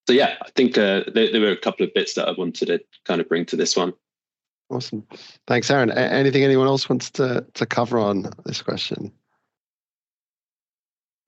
so 0.06 0.14
yeah, 0.14 0.36
I 0.40 0.48
think 0.50 0.78
uh, 0.78 1.04
there, 1.12 1.30
there, 1.30 1.40
were 1.40 1.50
a 1.50 1.56
couple 1.56 1.84
of 1.84 1.92
bits 1.92 2.14
that 2.14 2.28
I 2.28 2.32
wanted 2.32 2.66
to 2.66 2.80
kind 3.04 3.20
of 3.20 3.28
bring 3.28 3.44
to 3.46 3.56
this 3.56 3.76
one. 3.76 3.92
Awesome, 4.70 5.06
thanks, 5.46 5.70
Aaron. 5.70 5.90
anything 5.90 6.44
anyone 6.44 6.66
else 6.66 6.88
wants 6.88 7.10
to 7.12 7.46
to 7.54 7.66
cover 7.66 7.98
on 7.98 8.30
this 8.44 8.62
question? 8.62 9.12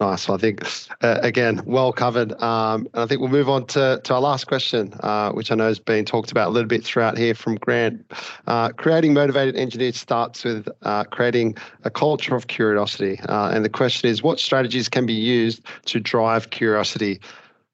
Nice. 0.01 0.29
I 0.29 0.37
think, 0.37 0.61
uh, 1.03 1.20
again, 1.23 1.62
well 1.64 1.92
covered. 1.92 2.33
Um, 2.42 2.88
and 2.92 3.05
I 3.05 3.07
think 3.07 3.20
we'll 3.20 3.31
move 3.31 3.49
on 3.49 3.64
to, 3.68 4.01
to 4.03 4.14
our 4.14 4.20
last 4.20 4.47
question, 4.49 4.92
uh, 5.01 5.31
which 5.31 5.53
I 5.53 5.55
know 5.55 5.68
has 5.68 5.79
been 5.79 6.05
talked 6.05 6.33
about 6.33 6.49
a 6.49 6.51
little 6.51 6.68
bit 6.68 6.85
throughout 6.85 7.16
here 7.16 7.35
from 7.35 7.55
Grant. 7.55 8.12
Uh, 8.49 8.70
creating 8.70 9.14
motivated 9.14 9.55
engineers 9.55 9.97
starts 9.97 10.42
with 10.42 10.68
uh, 10.83 11.05
creating 11.05 11.57
a 11.85 11.90
culture 11.90 12.35
of 12.35 12.49
curiosity. 12.49 13.20
Uh, 13.29 13.53
and 13.55 13.64
the 13.64 13.68
question 13.68 14.11
is, 14.11 14.20
what 14.20 14.40
strategies 14.40 14.88
can 14.88 15.07
be 15.07 15.14
used 15.14 15.64
to 15.87 16.01
drive 16.01 16.51
curiosity? 16.51 17.20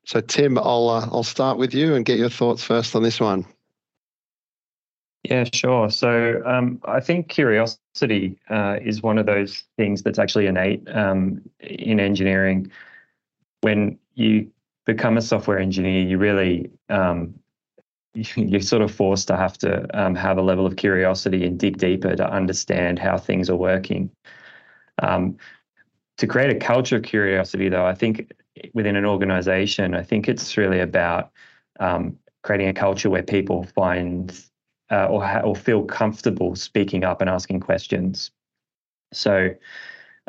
So, 0.04 0.20
Tim, 0.20 0.58
I'll, 0.58 0.90
uh, 0.90 1.08
I'll 1.10 1.22
start 1.22 1.56
with 1.56 1.72
you 1.72 1.94
and 1.94 2.04
get 2.04 2.18
your 2.18 2.30
thoughts 2.30 2.62
first 2.62 2.94
on 2.94 3.02
this 3.02 3.18
one. 3.18 3.46
Yeah, 5.22 5.44
sure. 5.52 5.90
So 5.90 6.42
um, 6.46 6.80
I 6.84 7.00
think 7.00 7.28
curiosity 7.28 8.38
uh, 8.48 8.78
is 8.82 9.02
one 9.02 9.18
of 9.18 9.26
those 9.26 9.64
things 9.76 10.02
that's 10.02 10.18
actually 10.18 10.46
innate 10.46 10.88
um, 10.94 11.42
in 11.60 12.00
engineering. 12.00 12.70
When 13.62 13.98
you 14.14 14.50
become 14.86 15.18
a 15.18 15.22
software 15.22 15.58
engineer, 15.58 16.02
you 16.06 16.18
really 16.18 16.70
um, 16.90 17.34
you're 18.14 18.60
sort 18.62 18.82
of 18.82 18.92
forced 18.94 19.28
to 19.28 19.36
have 19.36 19.58
to 19.58 19.86
um, 20.00 20.14
have 20.16 20.38
a 20.38 20.42
level 20.42 20.66
of 20.66 20.76
curiosity 20.76 21.46
and 21.46 21.58
dig 21.58 21.78
deeper 21.78 22.16
to 22.16 22.30
understand 22.30 22.98
how 22.98 23.18
things 23.18 23.50
are 23.50 23.56
working. 23.56 24.10
Um, 25.02 25.38
to 26.18 26.26
create 26.26 26.50
a 26.50 26.58
culture 26.58 26.96
of 26.96 27.02
curiosity, 27.04 27.68
though, 27.68 27.86
I 27.86 27.94
think 27.94 28.32
within 28.74 28.96
an 28.96 29.06
organization, 29.06 29.94
I 29.94 30.02
think 30.02 30.28
it's 30.28 30.56
really 30.56 30.80
about 30.80 31.30
um, 31.80 32.18
creating 32.42 32.68
a 32.68 32.74
culture 32.74 33.10
where 33.10 33.22
people 33.22 33.64
find 33.74 34.32
uh, 34.90 35.06
or, 35.06 35.24
ha- 35.24 35.40
or 35.40 35.54
feel 35.54 35.84
comfortable 35.84 36.54
speaking 36.56 37.04
up 37.04 37.20
and 37.20 37.30
asking 37.30 37.60
questions. 37.60 38.30
So, 39.12 39.50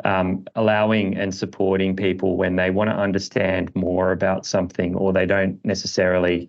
um, 0.04 0.44
allowing 0.56 1.16
and 1.16 1.34
supporting 1.34 1.94
people 1.94 2.36
when 2.36 2.56
they 2.56 2.70
want 2.70 2.90
to 2.90 2.96
understand 2.96 3.70
more 3.74 4.10
about 4.10 4.46
something 4.46 4.94
or 4.94 5.12
they 5.12 5.26
don't 5.26 5.62
necessarily 5.64 6.48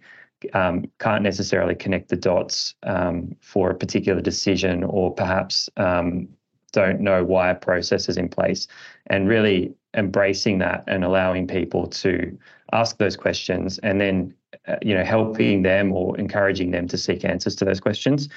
um, 0.54 0.86
can't 0.99 1.23
necessarily 1.23 1.76
connect 1.76 2.10
the 2.10 2.15
dots 2.15 2.76
um, 2.84 3.36
for 3.41 3.69
a 3.69 3.76
particular 3.76 4.21
decision 4.21 4.84
or 4.84 5.13
perhaps 5.13 5.69
um, 5.78 6.28
don't 6.73 6.99
know 6.99 7.23
why 7.23 7.49
a 7.49 7.56
process 7.56 8.10
is 8.10 8.17
in 8.17 8.28
place 8.28 8.67
and 9.08 9.30
really 9.30 9.73
embracing 9.95 10.58
that 10.58 10.84
and 10.88 11.04
allowing 11.04 11.47
people 11.47 11.88
to 11.88 12.38
ask 12.73 12.97
those 12.97 13.15
questions 13.15 13.78
and 13.80 14.02
then 14.02 14.34
you 14.82 14.94
know 14.96 15.04
helping 15.04 15.63
them 15.63 15.92
or 15.92 16.18
encouraging 16.18 16.72
them 16.72 16.88
to 16.88 16.98
seek 16.98 17.26
answers 17.26 17.56
to 17.58 17.66
those 17.66 17.80
questions. 17.80 18.30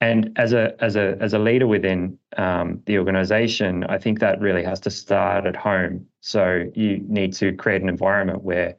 And 0.00 0.32
as 0.36 0.52
a 0.52 0.74
as 0.82 0.96
a 0.96 1.16
as 1.20 1.32
a 1.32 1.38
leader 1.38 1.66
within 1.66 2.18
um, 2.36 2.80
the 2.86 2.98
organization 2.98 3.82
i 3.84 3.98
think 3.98 4.20
that 4.20 4.40
really 4.40 4.62
has 4.62 4.80
to 4.80 4.90
start 4.90 5.46
at 5.46 5.56
home. 5.56 6.06
So 6.20 6.64
you 6.74 7.04
need 7.08 7.32
to 7.34 7.52
create 7.52 7.82
an 7.82 7.88
environment 7.88 8.42
where 8.42 8.76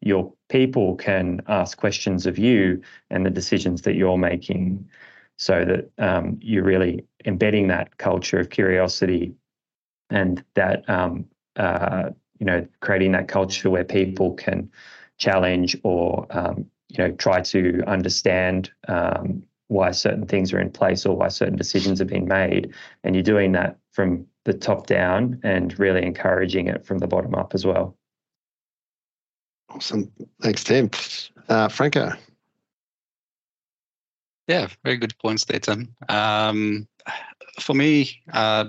your 0.00 0.32
people 0.48 0.96
can 0.96 1.40
ask 1.46 1.78
questions 1.78 2.26
of 2.26 2.38
you 2.38 2.80
and 3.10 3.26
the 3.26 3.30
decisions 3.30 3.82
that 3.82 3.94
you're 3.94 4.16
making 4.16 4.88
so 5.36 5.64
that 5.64 5.90
um, 5.98 6.38
you're 6.42 6.64
really 6.64 7.04
embedding 7.24 7.68
that 7.68 7.98
culture 7.98 8.38
of 8.38 8.50
curiosity 8.50 9.34
and 10.10 10.44
that 10.54 10.88
um, 10.88 11.24
uh, 11.56 12.10
you 12.38 12.46
know 12.46 12.66
creating 12.80 13.12
that 13.12 13.28
culture 13.28 13.70
where 13.70 13.84
people 13.84 14.34
can 14.34 14.70
challenge 15.20 15.76
or 15.84 16.26
um, 16.30 16.66
you 16.88 16.98
know 16.98 17.12
try 17.12 17.40
to 17.40 17.82
understand 17.86 18.72
um, 18.88 19.42
why 19.68 19.92
certain 19.92 20.26
things 20.26 20.52
are 20.52 20.58
in 20.58 20.70
place 20.70 21.06
or 21.06 21.16
why 21.16 21.28
certain 21.28 21.56
decisions 21.56 22.00
have 22.00 22.08
been 22.08 22.26
made, 22.26 22.74
and 23.04 23.14
you're 23.14 23.22
doing 23.22 23.52
that 23.52 23.78
from 23.92 24.26
the 24.44 24.52
top 24.52 24.86
down 24.86 25.38
and 25.44 25.78
really 25.78 26.02
encouraging 26.02 26.66
it 26.66 26.84
from 26.84 26.98
the 26.98 27.06
bottom 27.06 27.34
up 27.34 27.54
as 27.54 27.64
well. 27.64 27.96
Awesome, 29.68 30.10
thanks, 30.42 30.64
Tim. 30.64 30.90
Uh, 31.48 31.68
Franco. 31.68 32.10
Yeah, 34.48 34.66
very 34.82 34.96
good 34.96 35.16
points 35.18 35.44
there, 35.44 35.60
Tim. 35.60 35.94
Um, 36.08 36.88
for 37.60 37.74
me, 37.74 38.20
uh, 38.32 38.64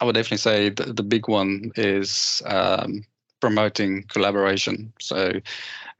I 0.00 0.04
would 0.04 0.14
definitely 0.14 0.36
say 0.36 0.68
the, 0.68 0.92
the 0.92 1.02
big 1.02 1.28
one 1.28 1.72
is 1.76 2.42
um, 2.44 3.04
promoting 3.40 4.04
collaboration. 4.04 4.92
So, 5.00 5.32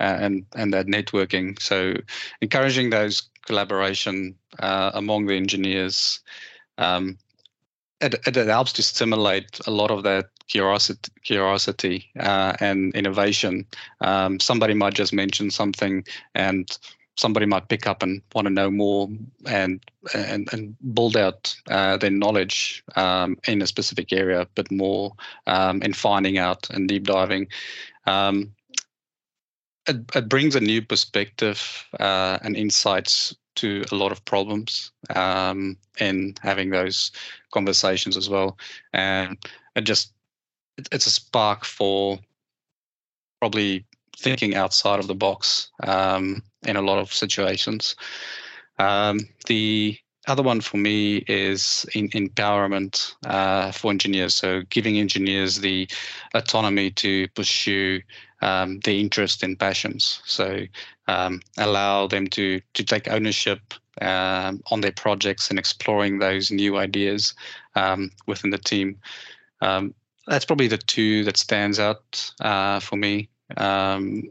uh, 0.01 0.17
and 0.21 0.47
and 0.55 0.73
that 0.73 0.87
networking. 0.87 1.61
So, 1.61 1.95
encouraging 2.41 2.91
those 2.91 3.23
collaboration 3.47 4.35
uh, 4.61 4.91
among 4.95 5.27
the 5.27 5.37
engineers. 5.37 6.21
Um, 6.79 7.19
it, 8.01 8.15
it, 8.27 8.37
helps 8.37 8.73
to 8.75 8.83
stimulate 8.83 9.59
a 9.67 9.73
lot 9.73 9.91
of 9.91 10.05
that 10.05 10.27
curiosity, 10.47 11.11
curiosity 11.25 12.09
uh, 12.21 12.53
and 12.61 12.95
innovation. 12.95 13.67
Um, 14.01 14.39
somebody 14.39 14.75
might 14.75 14.95
just 14.95 15.13
mention 15.13 15.51
something, 15.51 16.05
and 16.35 16.79
somebody 17.19 17.47
might 17.47 17.69
pick 17.69 17.87
up 17.87 18.03
and 18.03 18.23
want 18.35 18.47
to 18.47 18.53
know 18.53 18.71
more 18.71 19.09
and 19.47 19.81
and, 20.15 20.49
and 20.53 20.77
build 20.95 21.17
out 21.17 21.55
uh, 21.69 21.97
their 21.97 22.11
knowledge 22.11 22.85
um, 22.95 23.37
in 23.47 23.61
a 23.61 23.67
specific 23.67 24.13
area, 24.13 24.47
but 24.55 24.71
more 24.71 25.13
um, 25.47 25.83
in 25.83 25.93
finding 25.93 26.39
out 26.39 26.71
and 26.71 26.89
deep 26.89 27.05
diving. 27.05 27.49
Um, 28.07 28.53
it, 29.89 29.97
it 30.15 30.29
brings 30.29 30.55
a 30.55 30.61
new 30.61 30.81
perspective 30.81 31.87
uh, 31.99 32.39
and 32.43 32.57
insights 32.57 33.35
to 33.57 33.85
a 33.91 33.97
lot 33.97 34.13
of 34.13 34.25
problems 34.25 34.93
um, 35.17 35.77
in 35.99 36.35
having 36.43 36.71
those 36.71 37.11
conversations 37.51 38.17
as 38.17 38.29
well. 38.29 38.57
And 38.93 39.37
it 39.75 39.83
just 39.83 40.13
it, 40.77 40.89
it's 40.93 41.07
a 41.07 41.11
spark 41.11 41.65
for 41.65 42.19
probably 43.41 43.85
thinking 44.19 44.55
outside 44.55 44.99
of 44.99 45.07
the 45.07 45.15
box 45.15 45.71
um, 45.85 46.43
in 46.67 46.77
a 46.77 46.83
lot 46.83 46.99
of 46.99 47.13
situations. 47.13 47.95
Um, 48.79 49.21
the 49.47 49.99
other 50.27 50.43
one 50.43 50.61
for 50.61 50.77
me 50.77 51.25
is 51.27 51.87
in 51.95 52.09
empowerment 52.11 53.15
uh, 53.25 53.73
for 53.73 53.91
engineers. 53.91 54.35
So 54.35 54.63
giving 54.69 54.99
engineers 54.99 55.61
the 55.61 55.89
autonomy 56.35 56.91
to 56.93 57.29
pursue 57.29 58.03
um, 58.43 58.81
their 58.81 58.95
interests 58.95 59.43
and 59.43 59.59
passions. 59.59 60.21
So 60.27 60.65
um, 61.09 61.41
allow 61.57 62.07
them 62.07 62.27
to 62.29 62.61
to 62.75 62.85
take 62.85 63.09
ownership 63.09 63.61
um, 64.01 64.63
on 64.71 64.81
their 64.81 64.93
projects 64.93 65.51
and 65.51 65.59
exploring 65.59 66.19
those 66.19 66.51
new 66.51 66.77
ideas 66.77 67.35
um, 67.75 68.11
within 68.27 68.51
the 68.51 68.59
team. 68.59 68.99
Um, 69.61 69.95
that's 70.27 70.45
probably 70.45 70.69
the 70.69 70.79
two 70.79 71.25
that 71.25 71.37
stands 71.39 71.79
out 71.81 72.33
uh, 72.41 72.81
for 72.81 72.97
me. 72.97 73.31
Um, 73.57 74.25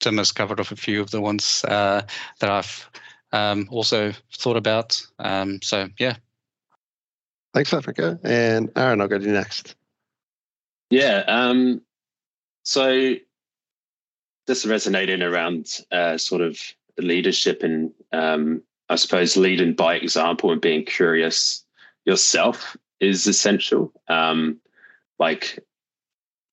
Tim 0.00 0.18
has 0.18 0.32
covered 0.32 0.60
off 0.60 0.72
a 0.72 0.76
few 0.76 1.00
of 1.00 1.10
the 1.10 1.20
ones 1.20 1.64
uh, 1.66 2.02
that 2.40 2.50
I've 2.50 2.90
um, 3.32 3.68
also 3.70 4.12
thought 4.36 4.56
about. 4.56 5.00
Um, 5.18 5.60
so 5.62 5.88
yeah. 5.98 6.16
Thanks, 7.54 7.72
Africa. 7.72 8.18
And 8.22 8.70
Aaron, 8.76 9.00
I'll 9.00 9.08
go 9.08 9.18
to 9.18 9.24
you 9.24 9.32
next. 9.32 9.76
Yeah. 10.90 11.24
Um, 11.26 11.80
so 12.64 13.14
just 14.46 14.66
resonating 14.66 15.22
around 15.22 15.80
uh, 15.90 16.18
sort 16.18 16.42
of 16.42 16.58
leadership 16.98 17.62
and 17.62 17.92
um, 18.12 18.62
I 18.88 18.96
suppose 18.96 19.36
leading 19.36 19.74
by 19.74 19.96
example 19.96 20.52
and 20.52 20.60
being 20.60 20.84
curious 20.84 21.64
yourself 22.04 22.76
is 23.00 23.26
essential. 23.26 23.92
Um, 24.08 24.60
like 25.18 25.58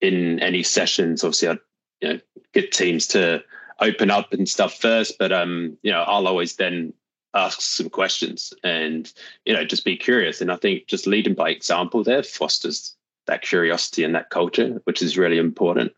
in 0.04 0.40
any 0.42 0.62
sessions, 0.62 1.24
obviously, 1.24 1.48
I 1.48 1.58
you 2.02 2.10
know 2.10 2.20
get 2.54 2.72
teams 2.72 3.08
to 3.08 3.42
open 3.80 4.12
up 4.12 4.34
and 4.34 4.48
stuff 4.48 4.80
first, 4.80 5.18
but 5.18 5.32
um, 5.32 5.78
you 5.82 5.92
know, 5.92 6.04
I'll 6.04 6.28
always 6.28 6.58
then 6.58 6.94
ask 7.34 7.62
some 7.62 7.90
questions 7.90 8.54
and 8.64 9.12
you 9.46 9.54
know 9.54 9.66
just 9.66 9.86
be 9.86 9.98
curious. 9.98 10.42
And 10.42 10.52
I 10.52 10.58
think 10.58 10.88
just 10.88 11.08
leading 11.08 11.34
by 11.34 11.50
example 11.50 12.04
there 12.04 12.22
fosters 12.22 12.96
that 13.26 13.42
curiosity 13.42 14.04
and 14.04 14.14
that 14.14 14.30
culture, 14.30 14.82
which 14.84 15.02
is 15.02 15.18
really 15.18 15.38
important. 15.38 15.94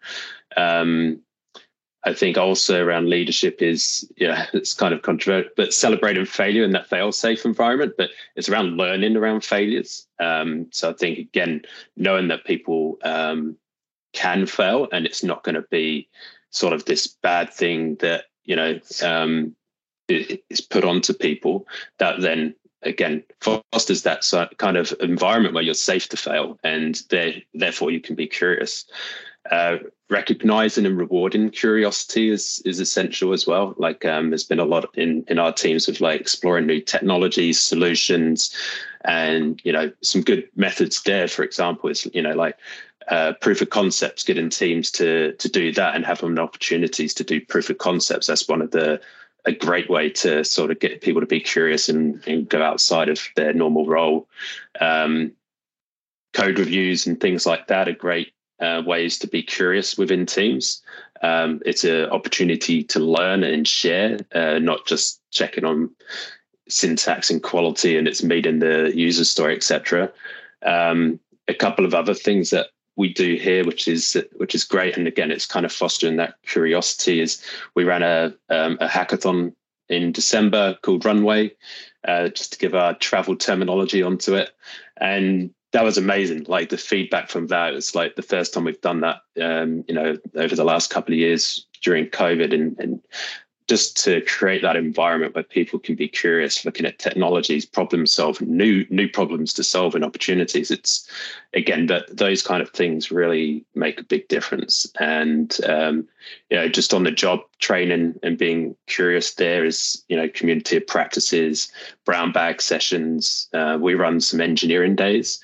Um, 0.56 1.22
I 2.08 2.14
think 2.14 2.38
also 2.38 2.86
around 2.86 3.10
leadership 3.10 3.64
is, 3.64 4.08
yeah, 4.16 4.46
it's 4.54 4.76
kind 4.76 4.94
of 4.94 5.02
controversial, 5.02 5.50
but 5.58 5.74
celebrating 5.74 6.26
failure 6.26 6.64
in 6.64 6.72
that 6.74 6.88
fail 6.88 7.12
safe 7.12 7.46
environment, 7.46 7.96
but 7.98 8.12
it's 8.36 8.48
around 8.48 8.78
learning 8.78 9.18
around 9.18 9.44
failures. 9.44 10.06
Um, 10.20 10.68
so 10.72 10.92
I 10.92 10.94
think, 10.94 11.18
again, 11.18 11.64
knowing 11.98 12.28
that 12.28 12.46
people 12.46 13.00
um, 13.04 13.58
can 14.16 14.46
fail 14.46 14.88
and 14.92 15.06
it's 15.06 15.24
not 15.24 15.44
going 15.44 15.56
to 15.56 15.66
be 15.70 16.08
sort 16.50 16.74
of 16.74 16.86
this 16.86 17.08
bad 17.08 17.54
thing 17.54 17.96
that, 17.96 18.26
you 18.44 18.56
know, 18.56 18.80
um, 19.04 19.56
is 20.08 20.62
put 20.62 20.84
onto 20.84 21.14
people 21.14 21.68
that 21.98 22.22
then 22.22 22.56
again 22.84 23.24
fosters 23.42 24.04
that 24.04 24.24
kind 24.58 24.78
of 24.78 24.94
environment 25.00 25.56
where 25.56 25.64
you're 25.64 25.74
safe 25.74 26.08
to 26.08 26.18
fail 26.18 26.60
and 26.64 27.02
therefore 27.56 27.90
you 27.90 28.00
can 28.00 28.16
be 28.16 28.28
curious 28.28 28.86
uh, 29.52 29.78
recognizing 30.10 30.86
and 30.86 30.98
rewarding 30.98 31.50
curiosity 31.50 32.30
is 32.30 32.62
is 32.66 32.80
essential 32.80 33.34
as 33.34 33.46
well. 33.46 33.76
Like 33.78 34.06
um, 34.06 34.30
there's 34.30 34.44
been 34.44 34.60
a 34.60 34.66
lot 34.66 34.90
in 34.96 35.24
in 35.28 35.40
our 35.40 35.52
teams 35.52 35.88
of 35.88 36.02
like 36.02 36.20
exploring 36.20 36.66
new 36.66 36.82
technologies, 36.82 37.62
solutions, 37.62 38.56
and 39.04 39.62
you 39.64 39.72
know 39.72 39.92
some 40.02 40.22
good 40.22 40.48
methods 40.56 41.02
there. 41.04 41.28
For 41.28 41.44
example, 41.44 41.90
is 41.90 42.08
you 42.14 42.22
know 42.22 42.34
like 42.34 42.58
uh, 43.10 43.34
proof 43.42 43.62
of 43.62 43.70
concepts, 43.70 44.24
getting 44.24 44.50
teams 44.50 44.92
to 44.92 45.34
to 45.34 45.50
do 45.50 45.72
that 45.74 45.96
and 45.96 46.06
have 46.06 46.22
them 46.22 46.40
opportunities 46.40 47.14
to 47.16 47.24
do 47.24 47.40
proof 47.40 47.70
of 47.70 47.78
concepts. 47.78 48.28
That's 48.28 48.48
one 48.48 48.62
of 48.62 48.72
the 48.72 49.02
a 49.46 49.52
great 49.52 49.90
way 49.90 50.10
to 50.10 50.44
sort 50.44 50.72
of 50.72 50.80
get 50.80 51.02
people 51.02 51.22
to 51.22 51.28
be 51.28 51.40
curious 51.40 51.88
and, 51.88 52.26
and 52.28 52.50
go 52.50 52.62
outside 52.62 53.10
of 53.10 53.22
their 53.36 53.54
normal 53.54 53.86
role. 53.86 54.28
Um, 54.82 55.34
code 56.34 56.60
reviews 56.60 57.08
and 57.08 57.20
things 57.20 57.46
like 57.46 57.68
that 57.68 57.88
are 57.88 57.94
great 57.94 58.34
uh, 58.60 58.82
ways 58.86 59.20
to 59.20 59.28
be 59.28 59.44
curious 59.44 59.98
within 59.98 60.26
teams. 60.26 60.82
Um, 61.22 61.62
it's 61.66 61.84
an 61.84 62.10
opportunity 62.10 62.84
to 62.86 63.00
learn 63.00 63.44
and 63.44 63.68
share, 63.68 64.20
uh, 64.34 64.60
not 64.60 64.86
just 64.86 65.22
checking 65.32 65.64
on 65.64 65.92
syntax 66.68 67.30
and 67.30 67.42
quality 67.42 67.98
and 67.98 68.08
it's 68.08 68.24
meeting 68.24 68.60
the 68.60 68.92
user 68.96 69.26
story, 69.26 69.56
etc. 69.56 70.12
Um, 70.64 71.20
a 71.48 71.54
couple 71.54 71.86
of 71.86 71.94
other 71.94 72.14
things 72.14 72.50
that 72.50 72.68
we 72.96 73.14
do 73.14 73.36
here, 73.36 73.66
which 73.66 73.88
is 73.88 74.18
which 74.38 74.56
is 74.56 74.64
great, 74.64 74.98
and 74.98 75.08
again, 75.08 75.32
it's 75.32 75.46
kind 75.46 75.66
of 75.66 75.72
fostering 75.72 76.18
that 76.18 76.36
curiosity. 76.46 77.22
Is 77.22 77.44
we 77.76 77.84
ran 77.84 78.04
a 78.04 78.34
um, 78.50 78.78
a 78.80 78.88
hackathon 78.88 79.54
in 79.90 80.12
December 80.12 80.78
called 80.82 81.06
Runway, 81.06 81.52
uh, 82.08 82.30
just 82.30 82.54
to 82.54 82.60
give 82.60 82.74
our 82.74 82.94
travel 82.96 83.36
terminology 83.36 84.02
onto 84.02 84.36
it, 84.36 84.52
and 84.98 85.54
that 85.76 85.84
was 85.84 85.98
amazing. 85.98 86.46
Like 86.48 86.70
the 86.70 86.78
feedback 86.78 87.30
from 87.30 87.48
that 87.48 87.74
was 87.74 87.96
like 87.96 88.16
the 88.16 88.22
first 88.22 88.54
time 88.54 88.64
we've 88.64 88.80
done 88.80 89.02
that, 89.02 89.18
um, 89.42 89.84
you 89.90 89.94
know, 89.94 90.18
over 90.36 90.56
the 90.56 90.64
last 90.64 90.90
couple 90.90 91.14
of 91.14 91.20
years 91.20 91.66
during 91.82 92.06
COVID 92.06 92.54
and, 92.54 92.80
and 92.80 93.02
just 93.68 94.04
to 94.04 94.22
create 94.22 94.62
that 94.62 94.76
environment 94.76 95.34
where 95.34 95.44
people 95.44 95.80
can 95.80 95.96
be 95.96 96.08
curious, 96.08 96.66
looking 96.66 96.86
at 96.86 97.00
technologies, 97.00 97.66
problem 97.66 98.06
solve, 98.06 98.40
new 98.42 98.86
new 98.90 99.10
problems 99.10 99.54
to 99.54 99.64
solve 99.64 99.96
and 99.96 100.04
opportunities. 100.04 100.70
It's 100.70 101.10
again 101.54 101.88
that 101.88 102.16
those 102.16 102.44
kind 102.44 102.62
of 102.62 102.70
things 102.70 103.12
really 103.12 103.66
make 103.74 104.00
a 104.00 104.04
big 104.04 104.28
difference. 104.28 104.86
And 105.00 105.58
um, 105.68 106.08
you 106.50 106.58
know, 106.58 106.68
just 106.68 106.94
on 106.94 107.04
the 107.04 107.12
job 107.12 107.40
training 107.60 108.20
and 108.22 108.38
being 108.38 108.76
curious 108.86 109.34
there 109.34 109.66
is 109.66 110.04
you 110.10 110.16
know 110.16 110.30
community 110.30 110.78
of 110.78 110.86
practices, 110.86 111.72
brown 112.06 112.32
bag 112.32 112.62
sessions. 112.62 113.48
Uh, 113.54 113.78
we 113.82 113.96
run 113.96 114.22
some 114.22 114.42
engineering 114.42 114.96
days, 114.96 115.40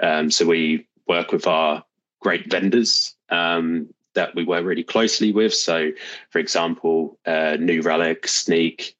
um, 0.00 0.30
so 0.30 0.46
we 0.46 0.86
work 1.06 1.30
with 1.30 1.46
our 1.46 1.84
great 2.20 2.50
vendors 2.50 3.14
um, 3.30 3.88
that 4.16 4.34
we 4.34 4.44
work 4.44 4.64
really 4.64 4.82
closely 4.82 5.32
with. 5.32 5.54
So, 5.54 5.92
for 6.30 6.38
example, 6.38 7.18
uh, 7.24 7.56
New 7.58 7.80
Relic, 7.80 8.26
Snyk, 8.26 8.94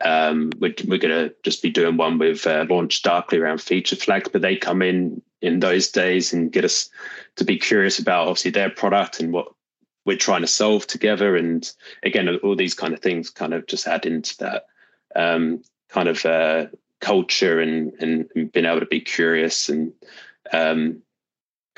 um, 0.00 0.50
we're, 0.58 0.74
we're 0.88 0.98
going 0.98 1.28
to 1.28 1.34
just 1.42 1.62
be 1.62 1.70
doing 1.70 1.98
one 1.98 2.18
with 2.18 2.46
uh, 2.46 2.64
LaunchDarkly 2.64 3.38
around 3.38 3.60
feature 3.60 3.96
flags, 3.96 4.30
but 4.32 4.40
they 4.40 4.56
come 4.56 4.80
in 4.80 5.20
in 5.42 5.60
those 5.60 5.90
days 5.90 6.32
and 6.32 6.52
get 6.52 6.64
us 6.64 6.90
to 7.36 7.44
be 7.44 7.58
curious 7.58 7.98
about 7.98 8.28
obviously 8.28 8.50
their 8.50 8.70
product 8.70 9.20
and 9.20 9.32
what 9.32 9.48
we're 10.06 10.16
trying 10.16 10.40
to 10.40 10.46
solve 10.46 10.86
together. 10.86 11.36
And 11.36 11.70
again, 12.02 12.28
all 12.42 12.56
these 12.56 12.74
kind 12.74 12.94
of 12.94 13.00
things 13.00 13.28
kind 13.28 13.52
of 13.52 13.66
just 13.66 13.86
add 13.86 14.06
into 14.06 14.36
that 14.38 14.64
um, 15.14 15.62
kind 15.90 16.08
of 16.08 16.24
uh, 16.24 16.66
culture 17.00 17.60
and, 17.60 17.92
and, 18.00 18.28
and 18.34 18.50
being 18.52 18.66
able 18.66 18.80
to 18.80 18.86
be 18.86 19.00
curious 19.00 19.68
and 19.68 19.92
um, 20.52 21.02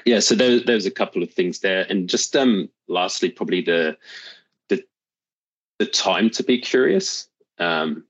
yeah, 0.05 0.21
so 0.21 0.35
there, 0.35 0.61
there's 0.61 0.87
a 0.87 0.91
couple 0.91 1.23
of 1.23 1.33
things 1.33 1.61
there, 1.61 1.87
and 1.89 2.09
just 2.09 2.35
um, 2.35 2.69
lastly, 2.93 3.31
probably 3.31 3.63
the 3.63 3.97
the 4.69 4.85
the 5.79 5.87
time 5.87 6.31
to 6.31 6.43
be 6.43 6.61
curious. 6.61 7.29
Um, 7.59 8.05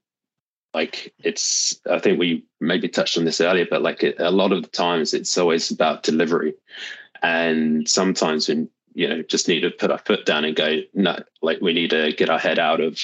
like 0.74 1.12
it's, 1.18 1.78
I 1.90 1.98
think 1.98 2.18
we 2.18 2.46
maybe 2.60 2.88
touched 2.88 3.18
on 3.18 3.26
this 3.26 3.42
earlier, 3.42 3.66
but 3.68 3.82
like 3.82 4.02
a 4.18 4.30
lot 4.30 4.52
of 4.52 4.62
the 4.62 4.68
times 4.68 5.12
it's 5.12 5.36
always 5.36 5.70
about 5.70 6.02
delivery, 6.02 6.54
and 7.22 7.88
sometimes 7.88 8.48
when 8.48 8.68
you 8.94 9.08
know 9.08 9.22
just 9.22 9.48
need 9.48 9.60
to 9.60 9.70
put 9.70 9.90
our 9.90 9.98
foot 9.98 10.26
down 10.26 10.44
and 10.44 10.56
go, 10.56 10.80
no, 10.94 11.18
like 11.42 11.60
we 11.60 11.72
need 11.72 11.90
to 11.90 12.12
get 12.12 12.30
our 12.30 12.38
head 12.38 12.58
out 12.58 12.80
of 12.80 12.98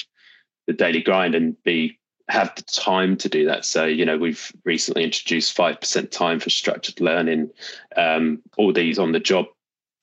the 0.67 0.73
daily 0.73 1.01
grind 1.01 1.35
and 1.35 1.61
be 1.63 1.99
have 2.29 2.53
the 2.55 2.61
time 2.63 3.17
to 3.17 3.27
do 3.27 3.45
that. 3.45 3.65
So, 3.65 3.85
you 3.85 4.05
know, 4.05 4.17
we've 4.17 4.51
recently 4.63 5.03
introduced 5.03 5.57
5% 5.57 6.11
time 6.11 6.39
for 6.39 6.49
structured 6.49 7.01
learning, 7.01 7.49
um, 7.97 8.41
all 8.57 8.71
these 8.71 8.99
on 8.99 9.11
the 9.11 9.19
job 9.19 9.47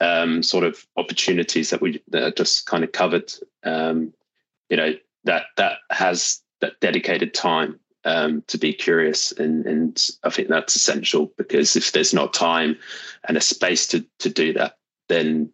um, 0.01 0.43
sort 0.43 0.65
of 0.65 0.87
opportunities 0.97 1.71
that 1.71 1.81
we 1.81 2.03
that 2.09 2.37
just 2.37 2.67
kind 2.67 2.85
of 2.85 2.93
covered. 2.93 3.33
Um, 3.65 4.13
you 4.69 4.77
know, 4.77 4.95
that 5.25 5.47
that 5.57 5.79
has 5.91 6.43
that 6.61 6.81
dedicated 6.81 7.35
time 7.35 7.79
um, 8.07 8.43
to 8.47 8.57
be 8.57 8.73
curious. 8.73 9.33
And, 9.33 9.67
and 9.67 10.11
I 10.23 10.31
think 10.31 10.49
that's 10.49 10.77
essential 10.77 11.33
because 11.37 11.77
if 11.77 11.93
there's 11.93 12.15
not 12.15 12.33
time 12.33 12.79
and 13.29 13.37
a 13.37 13.41
space 13.41 13.87
to, 13.89 14.07
to 14.21 14.31
do 14.31 14.53
that, 14.55 14.79
then, 15.09 15.51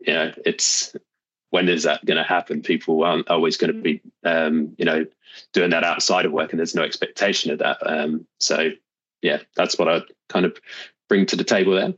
you 0.00 0.12
know, 0.12 0.32
it's 0.44 0.94
when 1.50 1.68
is 1.68 1.84
that 1.84 2.04
going 2.04 2.16
to 2.16 2.24
happen? 2.24 2.62
People 2.62 3.04
aren't 3.04 3.28
always 3.28 3.56
going 3.56 3.72
to 3.72 3.80
be, 3.80 4.02
um, 4.24 4.74
you 4.76 4.84
know, 4.84 5.06
doing 5.52 5.70
that 5.70 5.84
outside 5.84 6.24
of 6.24 6.32
work, 6.32 6.50
and 6.50 6.58
there's 6.58 6.74
no 6.74 6.82
expectation 6.82 7.50
of 7.50 7.58
that. 7.60 7.78
Um, 7.86 8.26
so, 8.40 8.70
yeah, 9.22 9.38
that's 9.54 9.78
what 9.78 9.88
I 9.88 10.00
kind 10.28 10.44
of 10.46 10.58
bring 11.08 11.26
to 11.26 11.36
the 11.36 11.44
table 11.44 11.74
there. 11.74 11.94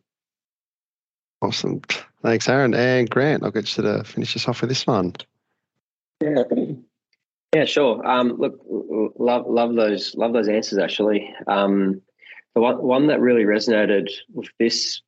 Awesome, 1.44 1.82
thanks, 2.22 2.48
Aaron 2.48 2.72
and 2.72 3.10
Grant. 3.10 3.42
I'll 3.42 3.50
get 3.50 3.76
you 3.76 3.82
to 3.82 4.02
finish 4.02 4.34
us 4.34 4.48
off 4.48 4.62
with 4.62 4.70
this 4.70 4.86
one. 4.86 5.12
Yeah, 6.22 6.44
yeah, 7.54 7.66
sure. 7.66 8.04
Um, 8.06 8.38
look, 8.38 8.58
love 9.18 9.44
love 9.46 9.74
those 9.74 10.14
love 10.14 10.32
those 10.32 10.48
answers. 10.48 10.78
Actually, 10.78 11.34
um, 11.46 12.00
the 12.54 12.62
one 12.62 12.82
one 12.82 13.06
that 13.08 13.20
really 13.20 13.44
resonated 13.44 14.08
with 14.32 14.48
this 14.58 15.02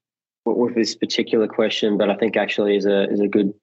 with 0.45 0.75
this 0.75 0.95
particular 0.95 1.49
question, 1.49 1.97
but 1.97 2.11
I 2.11 2.17
think 2.17 2.37
actually 2.37 2.77
is 2.77 2.85
a 2.85 3.11
is 3.11 3.21
a 3.21 3.29
good 3.29 3.55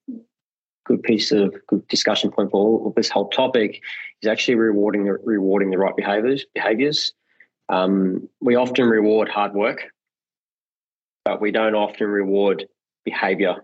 good 0.84 1.04
piece 1.04 1.32
of 1.32 1.54
good 1.68 1.88
discussion 1.90 2.32
point 2.32 2.50
for 2.50 2.58
all 2.58 2.88
of 2.88 2.96
this 2.96 3.10
whole 3.10 3.30
topic 3.30 3.84
is 4.24 4.28
actually 4.28 4.56
rewarding 4.56 5.06
the 5.06 5.14
rewarding 5.24 5.70
the 5.70 5.78
right 5.78 5.96
behaviors 5.96 6.44
behaviors. 6.56 7.14
Um, 7.70 8.28
we 8.42 8.56
often 8.56 8.88
reward 8.88 9.30
hard 9.30 9.54
work, 9.54 9.93
but 11.26 11.42
we 11.42 11.52
don't 11.52 11.76
often 11.76 12.08
reward 12.08 12.68
behavior. 13.06 13.56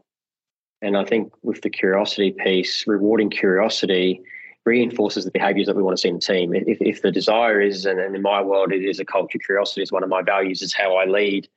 And 0.81 0.95
I 0.95 1.03
think 1.03 1.33
with 1.43 1.61
the 1.61 1.69
curiosity 1.69 2.31
piece, 2.31 2.85
rewarding 2.87 3.29
curiosity 3.29 4.21
reinforces 4.65 5.25
the 5.25 5.31
behaviors 5.31 5.67
that 5.67 5.75
we 5.75 5.83
want 5.83 5.97
to 5.97 6.01
see 6.01 6.09
in 6.09 6.15
the 6.15 6.21
team. 6.21 6.53
If, 6.53 6.77
if 6.81 7.01
the 7.01 7.11
desire 7.11 7.59
is, 7.59 7.85
and 7.85 7.99
in 7.99 8.21
my 8.21 8.41
world, 8.41 8.71
it 8.71 8.83
is 8.83 8.99
a 8.99 9.05
culture, 9.05 9.39
curiosity 9.39 9.81
is 9.81 9.91
one 9.91 10.03
of 10.03 10.09
my 10.09 10.21
values, 10.21 10.61
is 10.61 10.73
how 10.73 10.95
I 10.95 11.05
lead. 11.05 11.47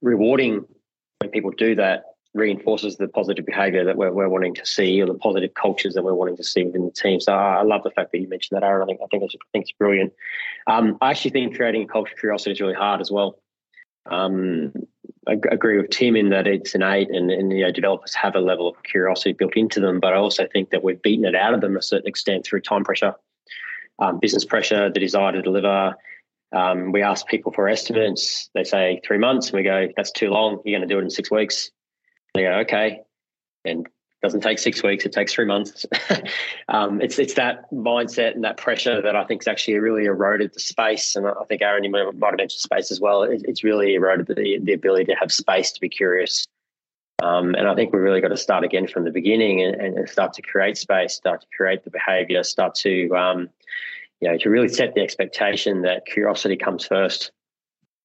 Rewarding 0.00 0.64
when 1.18 1.30
people 1.30 1.50
do 1.50 1.74
that 1.74 2.04
reinforces 2.34 2.96
the 2.96 3.08
positive 3.08 3.44
behavior 3.44 3.84
that 3.84 3.96
we're, 3.96 4.10
we're 4.10 4.28
wanting 4.28 4.54
to 4.54 4.64
see 4.64 5.00
or 5.02 5.06
the 5.06 5.14
positive 5.14 5.52
cultures 5.52 5.92
that 5.94 6.02
we're 6.02 6.14
wanting 6.14 6.36
to 6.36 6.44
see 6.44 6.64
within 6.64 6.86
the 6.86 6.90
team. 6.90 7.20
So 7.20 7.32
I 7.34 7.62
love 7.62 7.82
the 7.82 7.90
fact 7.90 8.10
that 8.12 8.18
you 8.18 8.28
mentioned 8.28 8.56
that, 8.56 8.66
Aaron. 8.66 8.82
I 8.82 8.86
think 8.86 9.00
I 9.02 9.06
think 9.10 9.22
it's, 9.24 9.34
I 9.34 9.46
think 9.52 9.62
it's 9.64 9.72
brilliant. 9.72 10.14
Um, 10.66 10.96
I 11.02 11.10
actually 11.10 11.32
think 11.32 11.56
creating 11.56 11.82
a 11.82 11.86
culture 11.86 12.14
of 12.14 12.18
curiosity 12.18 12.52
is 12.52 12.60
really 12.60 12.74
hard 12.74 13.02
as 13.02 13.10
well. 13.10 13.38
Um, 14.06 14.72
I 15.28 15.36
agree 15.50 15.80
with 15.80 15.90
Tim 15.90 16.16
in 16.16 16.30
that 16.30 16.46
it's 16.46 16.74
innate 16.74 17.10
and, 17.10 17.30
and 17.30 17.52
you 17.52 17.64
know, 17.64 17.70
developers 17.70 18.14
have 18.14 18.34
a 18.34 18.40
level 18.40 18.68
of 18.68 18.82
curiosity 18.82 19.32
built 19.32 19.56
into 19.56 19.78
them, 19.80 20.00
but 20.00 20.12
I 20.12 20.16
also 20.16 20.48
think 20.52 20.70
that 20.70 20.82
we've 20.82 21.00
beaten 21.00 21.24
it 21.24 21.36
out 21.36 21.54
of 21.54 21.60
them 21.60 21.76
a 21.76 21.82
certain 21.82 22.08
extent 22.08 22.44
through 22.44 22.62
time 22.62 22.82
pressure, 22.82 23.14
um, 24.00 24.18
business 24.18 24.44
pressure, 24.44 24.90
the 24.90 24.98
desire 24.98 25.32
to 25.32 25.42
deliver, 25.42 25.94
um, 26.52 26.92
we 26.92 27.02
ask 27.02 27.26
people 27.26 27.52
for 27.52 27.68
estimates. 27.68 28.50
They 28.54 28.64
say 28.64 29.00
three 29.04 29.18
months, 29.18 29.48
and 29.48 29.56
we 29.56 29.62
go, 29.62 29.88
"That's 29.96 30.12
too 30.12 30.28
long. 30.28 30.60
You're 30.64 30.78
going 30.78 30.86
to 30.86 30.94
do 30.94 30.98
it 30.98 31.02
in 31.02 31.10
six 31.10 31.30
weeks." 31.30 31.70
They 32.34 32.42
go, 32.42 32.52
"Okay," 32.60 33.00
and 33.64 33.88
doesn't 34.22 34.40
take 34.40 34.58
six 34.58 34.82
weeks; 34.82 35.04
it 35.04 35.12
takes 35.12 35.32
three 35.32 35.44
months. 35.44 35.84
um, 36.68 37.00
it's 37.00 37.18
it's 37.18 37.34
that 37.34 37.70
mindset 37.72 38.34
and 38.34 38.44
that 38.44 38.56
pressure 38.56 39.02
that 39.02 39.16
I 39.16 39.24
think 39.24 39.42
has 39.42 39.48
actually 39.48 39.78
really 39.78 40.04
eroded 40.04 40.54
the 40.54 40.60
space. 40.60 41.16
And 41.16 41.26
I 41.26 41.44
think 41.48 41.62
Aaron, 41.62 41.84
you 41.84 41.90
might 41.90 42.04
have 42.04 42.14
mentioned 42.14 42.52
space 42.52 42.90
as 42.90 43.00
well. 43.00 43.22
It, 43.24 43.42
it's 43.46 43.64
really 43.64 43.94
eroded 43.94 44.28
the 44.28 44.58
the 44.62 44.72
ability 44.72 45.06
to 45.06 45.14
have 45.14 45.32
space 45.32 45.72
to 45.72 45.80
be 45.80 45.88
curious. 45.88 46.46
Um, 47.22 47.54
and 47.54 47.68
I 47.68 47.74
think 47.74 47.92
we've 47.92 48.02
really 48.02 48.20
got 48.20 48.28
to 48.28 48.36
start 48.36 48.64
again 48.64 48.88
from 48.88 49.04
the 49.04 49.12
beginning 49.12 49.62
and, 49.62 49.76
and, 49.76 50.08
start 50.08 50.32
to 50.32 50.42
create 50.42 50.76
space, 50.76 51.14
start 51.14 51.42
to 51.42 51.46
create 51.56 51.84
the 51.84 51.90
behavior, 51.90 52.42
start 52.42 52.74
to 52.76 53.14
um, 53.14 53.48
you 54.22 54.28
know, 54.28 54.38
to 54.38 54.48
really 54.48 54.68
set 54.68 54.94
the 54.94 55.00
expectation 55.00 55.82
that 55.82 56.06
curiosity 56.06 56.56
comes 56.56 56.86
first. 56.86 57.32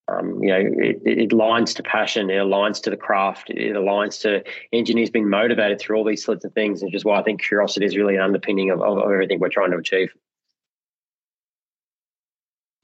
Um, 0.10 0.42
you 0.42 0.50
know, 0.50 0.60
it, 0.60 1.02
it, 1.06 1.30
aligns 1.32 1.76
to 1.76 1.84
passion, 1.84 2.30
it 2.30 2.36
aligns 2.36 2.82
to 2.84 2.90
the 2.90 2.96
craft, 2.96 3.50
it 3.50 3.76
aligns 3.76 4.22
to 4.22 4.42
engineers 4.72 5.10
being 5.10 5.30
motivated 5.30 5.82
through 5.82 5.98
all 5.98 6.06
these 6.06 6.24
sorts 6.24 6.46
of 6.46 6.54
things, 6.54 6.82
which 6.82 6.96
is 6.96 7.04
why 7.04 7.20
I 7.20 7.24
think 7.24 7.44
curiosity 7.44 7.86
is 7.86 7.98
really 7.98 8.16
an 8.16 8.22
underpinning 8.22 8.70
of, 8.70 8.82
of, 8.82 9.00
of 9.00 9.12
everything 9.12 9.40
we're 9.40 9.50
trying 9.50 9.72
to 9.72 9.78
achieve. 9.78 10.14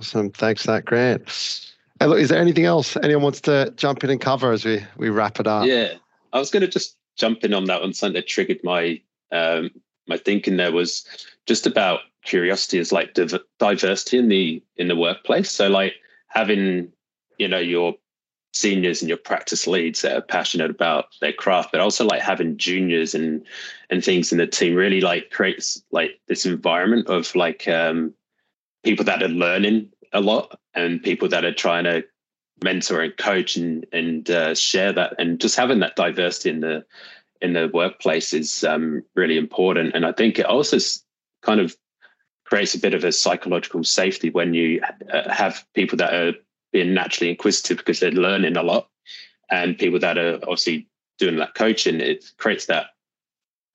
Awesome. 0.01 0.32
Thanks 0.32 0.65
for 0.65 0.71
that, 0.71 0.84
Grant. 0.84 1.71
Hey, 1.99 2.07
look, 2.07 2.19
is 2.19 2.28
there 2.28 2.41
anything 2.41 2.65
else 2.65 2.97
anyone 2.97 3.24
wants 3.24 3.39
to 3.41 3.71
jump 3.78 4.03
in 4.03 4.09
and 4.09 4.19
cover 4.19 4.51
as 4.51 4.65
we, 4.65 4.84
we 4.97 5.09
wrap 5.09 5.39
it 5.39 5.47
up? 5.47 5.65
Yeah, 5.65 5.93
I 6.34 6.39
was 6.39 6.51
going 6.51 6.61
to 6.61 6.67
just 6.67 6.97
jump 7.15 7.45
in 7.45 7.53
on 7.53 7.65
that 7.65 7.82
one. 7.82 7.93
Something 7.93 8.15
that 8.15 8.28
triggered 8.28 8.59
my 8.63 8.99
um, 9.32 9.71
my 10.07 10.17
thinking 10.17 10.57
there 10.57 10.71
was 10.71 11.05
just 11.45 11.65
about 11.65 12.01
curiosity 12.24 12.80
is 12.80 12.91
like 12.91 13.13
div- 13.13 13.39
diversity 13.59 14.17
in 14.17 14.28
the 14.28 14.63
in 14.76 14.89
the 14.89 14.95
workplace. 14.95 15.49
So 15.51 15.69
like 15.69 15.93
having 16.28 16.91
you 17.38 17.47
know 17.47 17.59
your 17.59 17.95
seniors 18.53 19.01
and 19.01 19.09
your 19.09 19.17
practice 19.17 19.65
leads 19.65 20.03
that 20.03 20.15
are 20.15 20.21
passionate 20.21 20.69
about 20.69 21.05
their 21.21 21.34
craft, 21.34 21.71
but 21.71 21.81
also 21.81 22.05
like 22.05 22.21
having 22.21 22.57
juniors 22.57 23.15
and 23.15 23.45
and 23.89 24.03
things 24.03 24.31
in 24.31 24.38
the 24.38 24.47
team 24.47 24.75
really 24.75 25.01
like 25.01 25.31
creates 25.31 25.84
like 25.91 26.19
this 26.27 26.45
environment 26.45 27.07
of 27.07 27.36
like 27.36 27.67
um, 27.67 28.13
people 28.84 29.05
that 29.05 29.23
are 29.23 29.29
learning 29.29 29.89
a 30.13 30.21
lot 30.21 30.59
and 30.73 31.01
people 31.01 31.27
that 31.27 31.45
are 31.45 31.53
trying 31.53 31.84
to 31.84 32.03
mentor 32.63 33.01
and 33.01 33.17
coach 33.17 33.57
and 33.57 33.86
and 33.91 34.29
uh, 34.29 34.53
share 34.55 34.93
that 34.93 35.15
and 35.17 35.41
just 35.41 35.55
having 35.55 35.79
that 35.79 35.95
diversity 35.95 36.49
in 36.49 36.59
the 36.59 36.86
in 37.41 37.53
the 37.53 37.69
workplace 37.73 38.34
is 38.34 38.63
um, 38.63 39.03
really 39.15 39.38
important. 39.38 39.93
And 39.95 40.05
I 40.05 40.13
think 40.13 40.39
it 40.39 40.45
also 40.45 40.77
kind 41.41 41.59
of 41.59 41.75
creates 42.45 42.73
a 42.73 42.79
bit 42.79 42.93
of 42.93 43.03
a 43.03 43.11
psychological 43.11 43.84
safety 43.84 44.29
when 44.29 44.53
you 44.53 44.81
uh, 45.11 45.29
have 45.29 45.65
people 45.73 45.97
that 45.97 46.13
are 46.13 46.34
being 46.74 46.93
naturally 46.93 47.30
inquisitive 47.30 47.78
because 47.78 48.01
they're 48.01 48.11
learning 48.11 48.57
a 48.57 48.63
lot. 48.63 48.89
And 49.49 49.78
people 49.78 49.99
that 49.99 50.17
are 50.17 50.36
obviously 50.43 50.88
doing 51.19 51.38
that 51.38 51.53
coaching 51.53 52.01
it 52.01 52.26
creates 52.38 52.65
that 52.65 52.88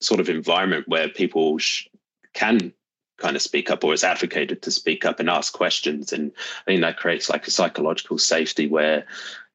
sort 0.01 0.21
of 0.21 0.29
environment 0.29 0.89
where 0.89 1.09
people 1.09 1.57
sh- 1.59 1.87
can 2.35 2.73
kind 3.17 3.37
of 3.37 3.43
speak 3.43 3.71
up 3.71 3.83
or 3.83 3.95
is 3.95 4.05
advocated 4.05 4.63
to 4.63 4.71
speak 4.71 5.05
up 5.05 5.21
and 5.21 5.31
ask 5.31 5.53
questions. 5.53 6.13
And 6.13 6.33
i 6.63 6.65
think 6.67 6.81
that 6.83 6.99
creates 6.99 7.31
like 7.31 7.47
a 7.47 7.51
psychological 7.51 8.19
safety 8.19 8.67
where 8.67 9.07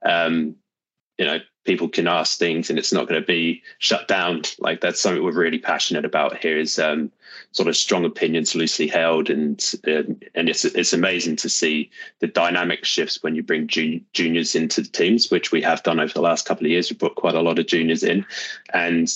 um, 0.04 0.56
you 1.18 1.26
know 1.26 1.40
people 1.66 1.88
can 1.88 2.08
ask 2.08 2.38
things 2.38 2.70
and 2.70 2.78
it's 2.78 2.92
not 2.92 3.08
going 3.08 3.20
to 3.20 3.26
be 3.26 3.62
shut 3.78 4.08
down. 4.08 4.42
Like 4.60 4.82
that's 4.82 5.00
something 5.00 5.24
we're 5.24 5.32
really 5.32 5.60
passionate 5.60 6.06
about 6.06 6.38
here 6.38 6.58
is 6.58 6.78
um, 6.78 7.12
sort 7.52 7.70
of 7.70 7.78
strong 7.78 8.04
opinions 8.06 8.56
loosely 8.56 8.88
held 8.88 9.30
and 9.30 9.64
uh, 9.88 10.04
and 10.36 10.50
it's 10.50 10.66
it's 10.66 10.94
amazing 10.94 11.36
to 11.38 11.50
see 11.50 11.90
the 12.20 12.28
dynamic 12.28 12.84
shifts 12.84 13.24
when 13.24 13.36
you 13.36 13.44
bring 13.44 13.68
jun- 13.68 14.06
juniors 14.14 14.56
into 14.56 14.82
the 14.82 14.90
teams 14.90 15.32
which 15.32 15.52
we 15.52 15.62
have 15.62 15.84
done 15.84 16.00
over 16.00 16.14
the 16.14 16.22
last 16.22 16.46
couple 16.46 16.66
of 16.66 16.72
years. 16.72 16.90
We've 16.90 17.00
brought 17.00 17.16
quite 17.16 17.36
a 17.36 17.42
lot 17.42 17.60
of 17.60 17.68
juniors 17.68 18.04
in 18.04 18.26
and 18.74 19.08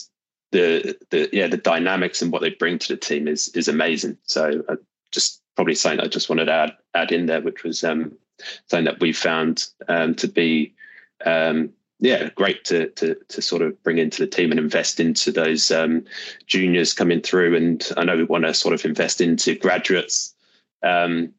the 0.52 0.98
the 1.10 1.30
yeah 1.34 1.48
the 1.48 1.58
dynamics 1.58 2.22
and 2.22 2.32
what 2.32 2.42
they 2.42 2.52
bring 2.52 2.80
to 2.80 2.94
the 2.94 2.98
team 2.98 3.28
is 3.28 3.50
is 3.50 3.68
amazing. 3.68 4.18
So 4.24 4.64
uh, 4.70 4.76
just 5.12 5.42
probably 5.56 5.76
something 5.76 6.00
I 6.00 6.08
just 6.08 6.30
wanted 6.30 6.46
to 6.46 6.54
add 6.54 6.72
add 6.94 7.12
in 7.12 7.26
there 7.26 7.42
which 7.42 7.64
was 7.64 7.84
um, 7.84 8.14
something 8.68 8.86
that 8.86 9.02
we 9.02 9.12
found 9.12 9.66
um, 9.90 10.16
to 10.16 10.28
be 10.28 10.74
um, 11.26 11.72
yeah, 12.00 12.30
great 12.36 12.64
to 12.66 12.90
to 12.92 13.16
to 13.30 13.42
sort 13.42 13.62
of 13.62 13.82
bring 13.84 13.98
into 13.98 14.24
the 14.24 14.30
team 14.30 14.52
and 14.52 14.60
invest 14.60 15.00
into 15.00 15.32
those 15.32 15.72
um, 15.72 16.06
juniors 16.46 16.94
coming 16.94 17.22
through. 17.22 17.56
And 17.56 17.88
I 17.98 18.04
know 18.04 18.18
we 18.18 18.24
want 18.24 18.46
to 18.46 18.54
sort 18.54 18.74
of 18.74 18.86
invest 18.86 19.20
into 19.20 19.56
graduates 19.56 20.36
um, 20.84 21.34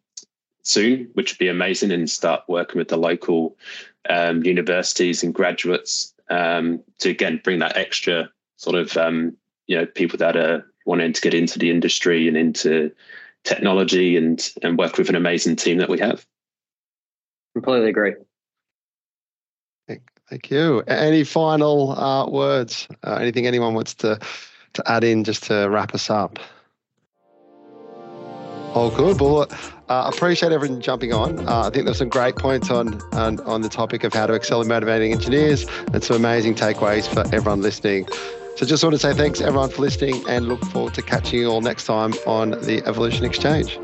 soon, 0.62 1.11
which 1.14 1.32
would 1.32 1.38
be 1.38 1.48
amazing, 1.48 1.92
and 1.92 2.11
start 2.11 2.42
working 2.48 2.78
with 2.78 2.88
the 2.88 2.96
local 2.96 3.56
um, 4.09 4.44
universities 4.44 5.22
and 5.22 5.32
graduates 5.32 6.12
um, 6.28 6.82
to 6.98 7.11
again 7.11 7.40
bring 7.44 7.61
that 7.61 7.76
extra 7.76 8.28
sort 8.56 8.74
of 8.74 8.96
um, 8.96 9.36
you 9.68 9.76
know 9.76 9.86
people 9.86 10.18
that 10.18 10.36
are 10.36 10.66
wanting 10.86 11.12
to 11.12 11.20
get 11.20 11.34
into 11.34 11.61
the 11.61 11.70
industry 11.70 12.26
and 12.26 12.36
into 12.36 12.90
technology 13.44 14.16
and 14.16 14.52
and 14.64 14.76
work 14.76 14.98
with 14.98 15.09
an 15.09 15.14
amazing 15.14 15.54
team 15.54 15.78
that 15.78 15.88
we 15.88 16.00
have. 16.00 16.26
Completely 17.54 17.90
agree. 17.90 18.14
Thank 20.31 20.51
you. 20.51 20.81
Any 20.87 21.24
final 21.24 21.93
uh, 21.93 22.29
words? 22.29 22.87
Uh, 23.03 23.14
anything 23.14 23.47
anyone 23.47 23.74
wants 23.74 23.95
to 23.95 24.18
to 24.74 24.91
add 24.91 25.03
in 25.03 25.24
just 25.24 25.45
to 25.45 25.68
wrap 25.68 25.95
us 25.95 26.11
up? 26.11 26.39
Oh, 28.74 28.93
good. 28.95 29.18
Well, 29.18 29.49
uh, 29.89 30.11
appreciate 30.14 30.53
everyone 30.53 30.83
jumping 30.83 31.14
on. 31.14 31.49
Uh, 31.49 31.62
I 31.66 31.70
think 31.70 31.87
there's 31.87 31.97
some 31.97 32.11
great 32.11 32.37
points 32.37 32.70
on, 32.70 33.01
on 33.12 33.41
on 33.41 33.62
the 33.62 33.70
topic 33.70 34.05
of 34.05 34.12
how 34.12 34.26
to 34.26 34.35
excel 34.35 34.61
in 34.61 34.68
motivating 34.68 35.12
engineers, 35.12 35.66
and 35.95 36.05
some 36.05 36.16
amazing 36.16 36.55
takeaways 36.55 37.09
for 37.09 37.20
everyone 37.35 37.62
listening. 37.62 38.07
So, 38.57 38.66
just 38.66 38.83
want 38.83 38.95
to 38.95 38.99
say 38.99 39.14
thanks 39.14 39.41
everyone 39.41 39.70
for 39.70 39.81
listening, 39.81 40.22
and 40.29 40.47
look 40.49 40.62
forward 40.66 40.93
to 40.95 41.03
catching 41.03 41.41
you 41.41 41.49
all 41.49 41.62
next 41.62 41.87
time 41.87 42.12
on 42.26 42.51
the 42.51 42.83
Evolution 42.85 43.24
Exchange. 43.24 43.79